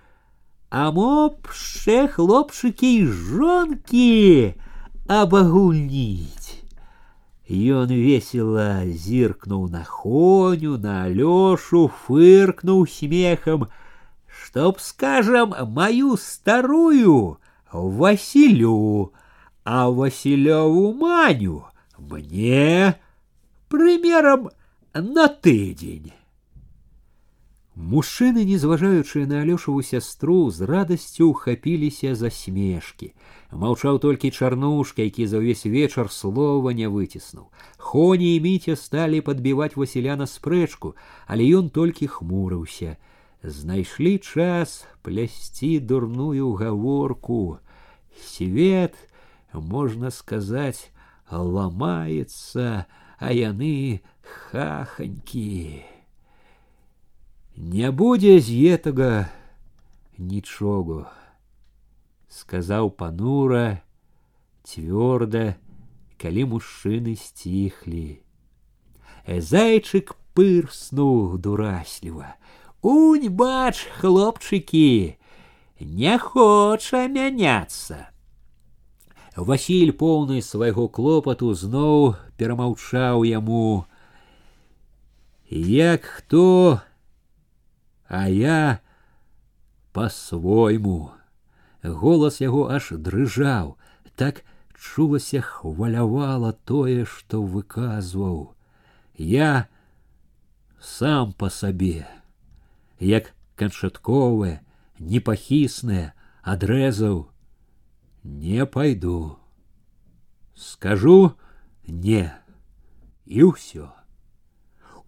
А 0.71 0.91
мопше 0.91 2.09
хлопчыкі 2.09 2.91
і 2.99 3.07
жонкі 3.07 4.55
абагульніць. 5.07 6.62
Ён 7.51 7.91
весело 7.91 8.87
зіркнуў 8.87 9.71
на 9.71 9.83
хоню, 9.83 10.79
на 10.79 11.11
Алёшу, 11.11 11.91
фыркнуў 11.91 12.87
смехам, 12.87 13.66
чтоб, 14.31 14.79
скажем, 14.79 15.55
мою 15.75 16.16
старую 16.16 17.39
Василю, 17.73 19.11
а 19.64 19.91
Василеву 19.91 20.93
Маню 20.93 21.66
мне 21.99 22.97
примером 23.68 24.51
на 24.95 25.29
тыдзень. 25.29 26.12
Мужчыны, 27.81 28.45
не 28.45 28.59
зважаючы 28.59 29.25
на 29.27 29.41
алёшаву 29.41 29.81
сястру, 29.83 30.51
з 30.51 30.61
радасцю 30.68 31.31
ухапіліся 31.31 32.14
за 32.14 32.29
смешкі. 32.31 33.14
Маўчаў 33.53 33.99
толькі 33.99 34.31
чарнушка, 34.31 35.03
які 35.03 35.27
за 35.27 35.41
ўвесь 35.41 35.64
вечар 35.64 36.12
слова 36.12 36.75
не 36.77 36.91
выціснуў. 36.93 37.49
Хоні 37.79 38.37
і 38.37 38.41
міця 38.41 38.77
сталі 38.77 39.25
падбіваць 39.25 39.81
Васіля 39.81 40.16
на 40.21 40.27
спрэчку, 40.29 40.93
але 41.27 41.49
ён 41.57 41.71
толькі 41.71 42.05
хмурыўся. 42.05 43.01
Знайшлі 43.43 44.18
час 44.18 44.85
плясці 45.01 45.81
дурную 45.81 46.53
гаворку. 46.53 47.64
Свет, 48.12 48.93
можна 49.55 50.11
сказаць, 50.11 50.91
ламаецца, 51.31 52.87
а 53.18 53.33
яны 53.33 54.03
хаханькі. 54.23 55.85
Не 57.57 57.91
будзе 57.91 58.41
з 58.41 58.49
гэтага 58.57 59.29
нічого, 60.18 61.07
сказаў 62.29 62.91
панура, 62.91 63.83
цвёрда, 64.64 65.57
калі 66.21 66.45
мужчыны 66.57 67.16
сціхлі. 67.16 68.23
Зайчык 69.27 70.14
пырснуў 70.35 71.39
дурасліва. 71.39 72.37
Унь 72.83 73.29
бач, 73.29 73.85
хлопчыкі, 74.01 75.16
не 75.81 76.18
хоча 76.18 77.09
мяняцца. 77.09 78.09
Васіль 79.36 79.92
поўны 79.92 80.42
свайго 80.42 80.88
клопату 80.88 81.54
зноў 81.54 82.16
перамаўчаў 82.40 83.28
яму. 83.28 83.86
Як 85.52 86.06
хто 86.08 86.80
а 88.08 88.30
я 88.30 88.80
по-свойму. 89.92 91.12
Голас 91.84 92.42
яго 92.42 92.70
аж 92.72 92.90
дрыжаў, 92.92 93.78
так 94.16 94.42
чулася 94.74 95.42
хвалявала 95.42 96.54
тое, 96.66 97.06
што 97.06 97.44
выказваў. 97.44 98.56
Я 99.18 99.68
сам 100.82 101.34
по 101.34 101.50
сабе, 101.50 102.08
як 103.00 103.34
канчатковае, 103.56 104.62
непахіснае, 105.00 106.14
адрэзаў, 106.42 107.30
не 108.25 108.66
пойду. 108.66 109.37
Скажу 110.55 111.33
не, 111.87 112.33
і 113.27 113.51
ўсё. 113.51 113.91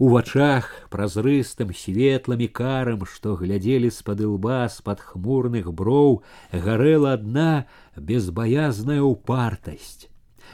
У 0.03 0.09
вачах 0.09 0.89
празрыстым 0.91 1.71
светлым 1.77 2.41
і 2.43 2.49
карам, 2.49 3.05
што 3.07 3.37
глядзелі 3.39 3.91
з-пад 3.93 4.23
лба 4.27 4.67
з-пад 4.67 4.99
хмурных 4.99 5.69
броў, 5.71 6.23
гарэла 6.51 7.13
адна 7.19 7.67
безбаязная 7.95 8.99
ўпартасць. 9.05 10.09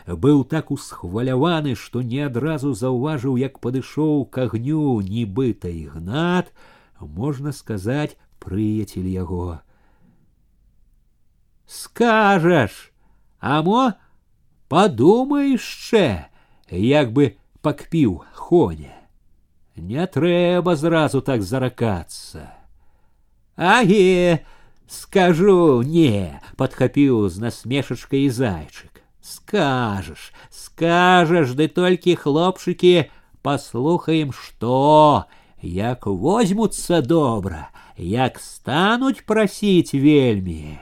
Быў 0.05 0.45
так 0.45 0.71
усхваляваны, 0.71 1.75
што 1.77 2.03
не 2.03 2.21
адразу 2.27 2.75
заўважыў, 2.75 3.39
як 3.41 3.57
падышоў 3.65 4.27
к 4.27 4.49
агню 4.49 5.01
нібыта 5.01 5.73
ігнат, 5.73 6.53
можна 7.01 7.53
сказаць, 7.53 8.19
прыяцель 8.39 9.09
яго. 9.09 9.61
Скажаш, 11.73 12.93
а 13.41 13.63
мо 13.63 13.93
падумай 14.69 15.53
яшчэ, 15.57 16.29
як 16.71 17.13
бы 17.13 17.37
пакпіў 17.63 18.25
хоня. 18.33 18.95
Не 19.77 20.07
трэба 20.07 20.75
зразу 20.77 21.21
так 21.21 21.43
заракацца. 21.43 22.51
Аге, 23.57 24.45
скажу 24.87 25.83
не, 25.83 26.41
подхапіў 26.57 27.29
з 27.29 27.39
насмешачкай 27.39 28.29
зайчык. 28.29 29.03
Скажаш, 29.21 30.33
скажаш, 30.49 31.53
ды 31.53 31.69
толькі 31.69 32.17
хлопчыкі, 32.17 33.11
паслухаем, 33.43 34.33
што, 34.33 35.27
як 35.61 36.07
возьмуцца 36.07 37.03
добра, 37.03 37.69
як 37.97 38.41
стануць 38.41 39.27
прасіць 39.27 39.93
вельмі. 39.93 40.81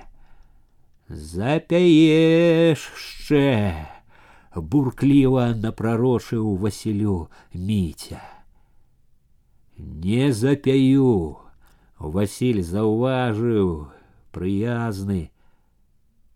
Запяеш 1.11 2.83
шчэ, 2.99 3.87
буркліва 4.55 5.55
напрарочыў 5.55 6.57
Васілю 6.59 7.29
міця. 7.55 8.20
Не 9.79 10.33
запяю. 10.33 11.39
Василь 11.99 12.61
заўважыў, 12.61 13.89
прыязны, 14.29 15.31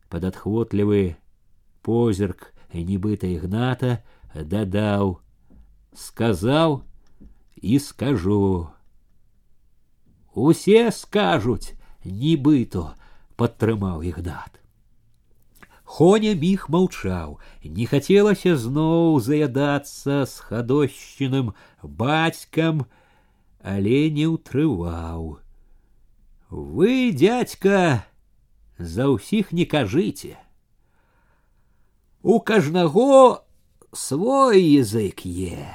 падатхвотлівы 0.09 1.21
позірк 1.85 2.55
нібыта 2.73 3.29
ігната 3.29 4.01
дадаў, 4.35 5.21
сказаў 5.93 6.81
і 7.61 7.79
скажу. 7.79 8.71
Усе 10.33 10.89
скажуць, 10.95 11.77
нібыто 12.05 12.95
падтрымаў 13.37 14.01
ігнат. 14.07 14.61
Хоня 15.85 16.35
міг 16.39 16.67
маўчаў, 16.71 17.39
не 17.65 17.87
хацелася 17.91 18.55
зноў 18.57 19.19
заядацца 19.19 20.23
з 20.23 20.35
хадощиным 20.47 21.51
бацькам, 21.83 22.87
але 23.59 24.07
не 24.15 24.31
ўтрываў. 24.31 25.43
Вы, 26.51 27.11
дядька, 27.11 28.07
за 28.79 29.11
ўсіх 29.11 29.51
не 29.53 29.67
кажыце. 29.67 30.39
У 32.23 32.41
кажнаго 32.41 33.45
свой 33.93 34.63
язык 34.63 35.27
е. 35.27 35.69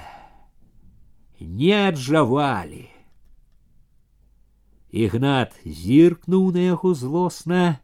Не 1.39 1.91
аджавалі. 1.91 2.89
Ігнат 4.95 5.55
зіркнуў 5.65 6.51
на 6.55 6.71
яго 6.71 6.93
злосна. 6.95 7.83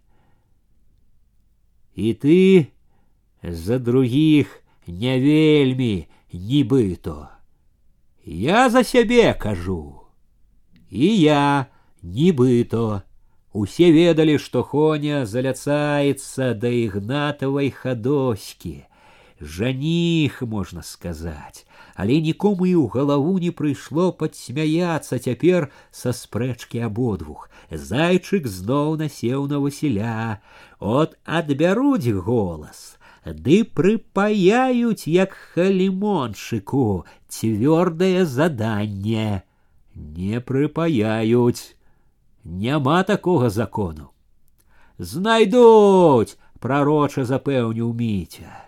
І 1.95 2.13
ты 2.13 2.67
за 3.43 3.79
другіх 3.79 4.63
не 4.87 5.19
вельмі 5.19 6.07
нібыто. 6.33 7.29
Я 8.25 8.69
за 8.69 8.83
сябе 8.83 9.33
кажу. 9.33 10.01
І 10.89 11.19
я 11.19 11.65
нібыто. 12.01 13.01
Усе 13.53 13.91
ведалі, 13.91 14.37
што 14.39 14.63
Хоня 14.63 15.25
заляцаецца 15.25 16.53
да 16.55 16.69
ігнатавай 16.71 17.71
хадоські. 17.71 18.85
Жаніх, 19.41 20.41
можна 20.41 20.83
сказаць, 20.83 21.64
Але 21.96 22.20
нікому 22.20 22.68
і 22.68 22.74
ў 22.76 22.92
галаву 22.92 23.36
не 23.42 23.50
прыйшло 23.60 24.12
падсмяяцца 24.20 25.18
цяпер 25.18 25.68
са 25.90 26.12
спрэчкі 26.12 26.84
абодвух. 26.88 27.48
Зайчык 27.72 28.46
зноў 28.46 28.96
насеў 29.00 29.48
на 29.52 29.60
Васіля. 29.64 30.40
От 30.78 31.16
адбяруць 31.24 32.12
голас 32.28 32.98
ды 33.26 33.64
прыпаяюць 33.64 35.08
як 35.10 35.32
халімончыку 35.54 37.06
цвёрдае 37.26 38.24
заданне 38.24 39.42
не 39.96 40.38
прыпаяюць. 40.40 41.74
Няма 42.44 43.02
такога 43.02 43.50
закону 43.50 44.12
знайдуць 44.98 46.38
прароча 46.60 47.24
запэўніў 47.28 47.92
міця 47.92 48.65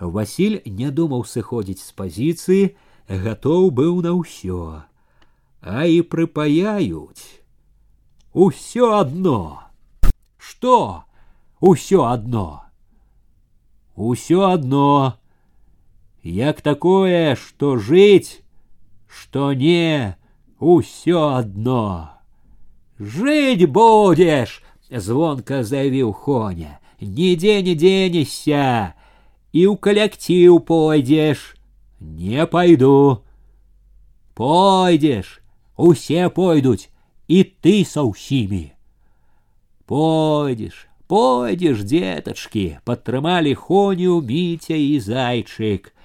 Васіль 0.00 0.60
не 0.66 0.90
думаў 0.90 1.24
сыходзіць 1.32 1.82
з 1.82 1.90
пазіцыі 1.98 2.62
гатоў 3.08 3.70
быў 3.80 3.98
на 4.06 4.14
ўсё 4.20 4.62
а 5.62 5.88
і 5.96 6.00
прыпаяюць 6.14 7.26
усё 8.46 8.94
адно 9.00 9.40
что 10.38 11.04
усё 11.60 12.06
адно 12.14 12.48
Усё 13.98 14.48
одно, 14.48 15.18
як 16.22 16.60
такое, 16.60 17.34
что 17.34 17.78
жить, 17.78 18.44
что 19.08 19.52
не, 19.52 20.16
усё 20.60 21.34
одно. 21.34 22.12
Жить 22.96 23.68
будешь, 23.68 24.62
звонко 24.88 25.64
заявил 25.64 26.12
Хоня, 26.12 26.78
нигде 27.00 27.60
не 27.60 27.74
денешься, 27.74 28.94
и 29.52 29.66
у 29.66 29.76
коллектив 29.76 30.64
пойдешь. 30.64 31.56
Не 32.00 32.46
пойду. 32.46 33.24
Пойдешь, 34.34 35.40
усе 35.76 36.30
пойдут, 36.30 36.88
и 37.26 37.42
ты 37.44 37.84
со 37.84 38.04
усими. 38.04 38.74
Пойдешь, 39.86 40.88
Пойдзеш, 41.08 41.86
детачкі, 41.88 42.64
падтрымалі 42.84 43.54
хоню 43.56 44.20
міця 44.20 44.76
і 44.76 45.00
зайчык. 45.00 45.96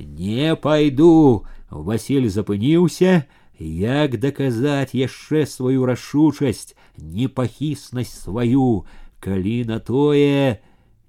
Не 0.00 0.56
пайду, 0.56 1.44
Васіль 1.68 2.32
запыніўся, 2.32 3.28
Як 3.58 4.16
даказаць 4.20 4.96
яшчэ 4.96 5.44
сваю 5.44 5.84
рашучасць, 5.84 6.72
непахіснасць 6.96 8.16
сваю, 8.24 8.88
калі 9.20 9.64
на 9.68 9.78
тое 9.80 10.60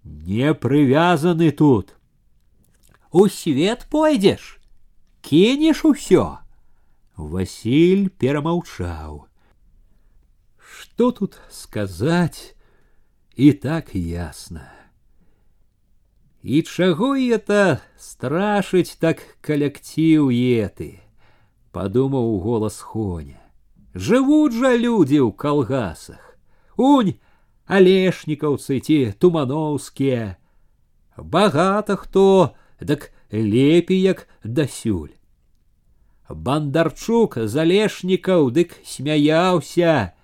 не 0.04 0.54
прывязаны 0.54 1.52
тут. 1.52 1.96
У 3.12 3.28
свет 3.28 3.88
пойдзеш, 3.90 4.60
кинешь 5.22 5.86
усё. 5.86 6.40
Василь 7.16 8.10
перамаўчаў. 8.10 9.28
Что 10.58 11.12
тут 11.12 11.40
сказать? 11.50 12.56
И 13.34 13.52
так 13.54 13.96
ясно. 13.96 14.72
И 16.42 16.64
чаго 16.64 17.16
это 17.18 17.82
страшыць 17.98 18.98
так 19.00 19.20
калектыў 19.42 20.30
еты, 20.30 21.02
падумаў 21.72 22.38
голас 22.40 22.80
Хоня. 22.80 23.42
Жывуць 23.94 24.54
жа 24.54 24.78
людзі 24.78 25.20
ў 25.26 25.34
калгасах. 25.34 26.22
Унь 26.78 27.18
алешнікаўцы 27.72 28.80
ці 28.80 29.14
тумановскія. 29.20 30.38
Багата 31.18 31.96
хто, 31.96 32.56
дык 32.80 33.12
лепей 33.32 34.02
як 34.02 34.28
дасюль. 34.44 35.16
Бандарчук 36.30 37.38
залешнікаў 37.48 38.52
дык 38.52 38.80
смяяўся, 38.84 40.18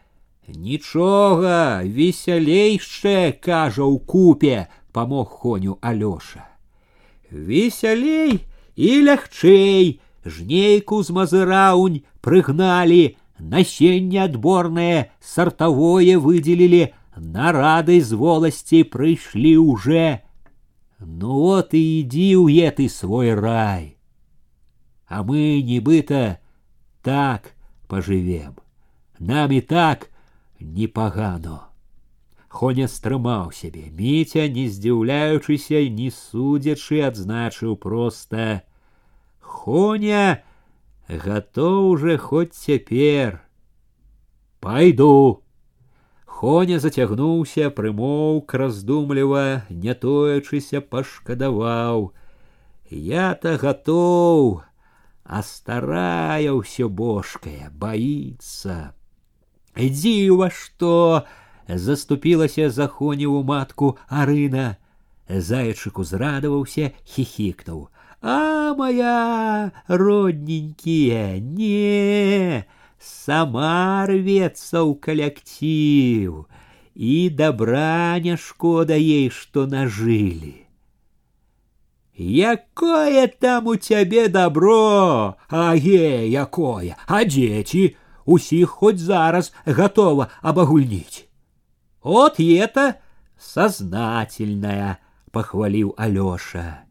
Нічога, 0.47 1.83
весялейшае, 1.87 3.31
кажа 3.39 3.87
ў 3.87 3.95
купе, 4.03 4.67
памог 4.91 5.39
коню 5.39 5.79
Алёша. 5.79 6.43
Весялей 7.31 8.43
і 8.75 8.89
лягчэй, 9.07 10.01
жнейку 10.27 10.99
з 10.99 11.15
мазыраўнь 11.15 12.03
прыгналі, 12.19 13.15
насенне 13.39 14.19
адборнае, 14.27 15.15
сартавое 15.23 16.19
выделілі, 16.19 16.91
на 17.17 17.51
рады 17.51 18.01
з 18.01 18.13
воласці 18.13 18.83
прыйшлі 18.83 19.57
уже. 19.57 20.21
Ну 20.99 21.39
вот 21.39 21.73
и 21.73 22.01
иди 22.01 22.35
уе 22.35 22.71
ты 22.71 22.89
свой 22.89 23.33
рай. 23.33 23.97
А 25.07 25.23
мы, 25.23 25.61
нібыта, 25.61 26.39
так 27.01 27.53
поживем. 27.87 28.57
Нам 29.19 29.51
и 29.51 29.61
так 29.61 30.09
непагано. 30.59 31.69
Хоня 32.47 32.87
стрымаў 32.87 33.51
сябе. 33.51 33.89
Міця, 33.89 34.45
не 34.47 34.69
здзіўляючыся, 34.69 35.81
не 35.89 36.11
судзячы, 36.13 37.01
адзначыў 37.01 37.75
проста: 37.75 38.61
Хоня 39.41 40.43
готов 41.09 41.97
уже 41.97 42.17
хоть 42.17 42.53
цяпер. 42.53 43.41
Пойду. 44.59 45.43
Хоня 46.37 46.79
зацягнуўся, 46.79 47.69
прымоўк 47.69 48.53
раздумліва, 48.53 49.63
не 49.69 49.93
тоячыся 49.93 50.81
пашкадаваў. 50.81 52.11
Я-то 52.89 53.57
готов, 53.57 54.63
а 55.23 55.41
старая 55.41 56.51
ўсё 56.51 56.89
бошкая, 56.89 57.71
боится. 57.71 58.93
Ідзі 59.75 60.29
во 60.35 60.49
што! 60.49 61.25
заступілася 61.67 62.69
за 62.69 62.87
хоневу 62.87 63.43
матку 63.43 63.97
Арына. 64.07 64.77
Зайчык 65.29 65.99
узрадаваўся, 65.99 66.91
хихикнуў. 67.07 67.89
А 68.21 68.73
моя 68.75 69.71
родненькие, 69.87 71.39
не, 71.39 72.65
сама 73.07 74.05
рвецца 74.09 74.83
ў 74.83 74.91
калектыў, 74.99 76.45
і 76.95 77.29
добра 77.29 78.19
не 78.19 78.37
шкода 78.37 78.93
ей, 78.95 79.29
што 79.29 79.65
нажылі. 79.67 80.63
Якое 82.15 83.27
там 83.27 83.67
у 83.67 83.75
цябе 83.75 84.27
добро, 84.27 85.35
а 85.49 85.75
е, 85.75 86.29
якое, 86.29 86.95
а 87.07 87.23
дзеці, 87.25 87.95
усіх 88.25 88.69
хоць 88.69 89.01
зараз 89.01 89.53
готова 89.65 90.29
абагульніць. 90.41 91.25
Вот 92.03 92.39
и 92.39 92.53
это 92.53 92.99
сознательная, 93.39 94.99
похвалил 95.31 95.95
Алёша. 95.97 96.83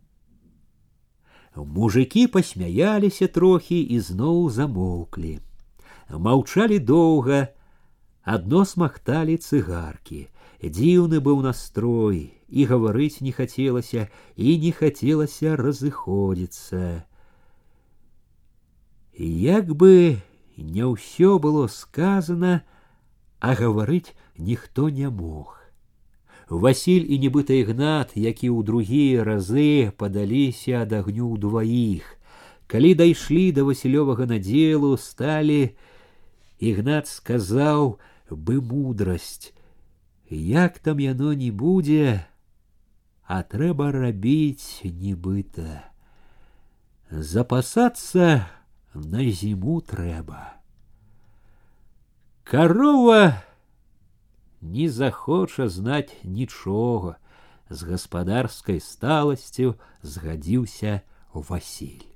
Мужики 1.54 2.26
посмяяліся 2.26 3.28
трохи 3.28 3.80
і 3.80 4.00
зноў 4.00 4.50
замоўклі. 4.50 5.38
Маўчалі 6.08 6.78
доўга, 6.78 7.48
адно 8.22 8.64
смахталі 8.64 9.36
цыгаркі. 9.36 10.28
Дзіўны 10.62 11.18
быў 11.18 11.42
настрой, 11.42 12.34
і 12.48 12.64
гаварыць 12.70 13.20
не 13.20 13.32
хацелася, 13.32 14.08
і 14.36 14.58
не 14.58 14.70
хацелася 14.70 15.56
разыходзіцца. 15.56 17.04
Як 19.18 19.74
бы 19.74 20.22
не 20.56 20.84
ўсё 20.86 21.38
было 21.38 21.66
сказано, 21.66 22.62
а 23.40 23.54
гаварыць 23.58 24.14
ніхто 24.38 24.88
не 24.88 25.10
мог. 25.10 25.58
Васіль 26.48 27.08
і 27.08 27.18
нібыта 27.18 27.56
ігнат, 27.56 28.12
які 28.14 28.52
ў 28.52 28.60
другія 28.62 29.24
разы 29.24 29.90
падаліся 29.96 30.84
ад 30.84 30.92
агню 30.92 31.36
дваіх. 31.40 32.04
Калі 32.68 32.92
дайшлі 32.94 33.52
да 33.56 33.64
васілёвага 33.64 34.28
надзелу, 34.28 34.96
сталі, 34.96 35.72
Ігнат 36.58 37.08
сказаў 37.08 37.98
бы 38.30 38.60
мудрасць: 38.60 39.52
Як 40.30 40.78
там 40.78 40.98
яно 40.98 41.32
не 41.34 41.50
будзе, 41.50 42.24
а 43.26 43.42
трэба 43.42 43.90
рабіць 43.92 44.80
нібыта. 44.84 45.88
Запасацца 47.10 48.48
на 48.94 49.24
зіму 49.24 49.80
трэба. 49.80 50.56
Карова 52.44 53.42
не 54.60 54.88
захоча 54.88 55.68
знаць 55.68 56.12
нічога, 56.24 57.16
з 57.68 57.88
гаспадарскай 57.88 58.80
сталасцю 58.80 59.76
згадзіўся 60.02 61.00
Васіль. 61.32 62.04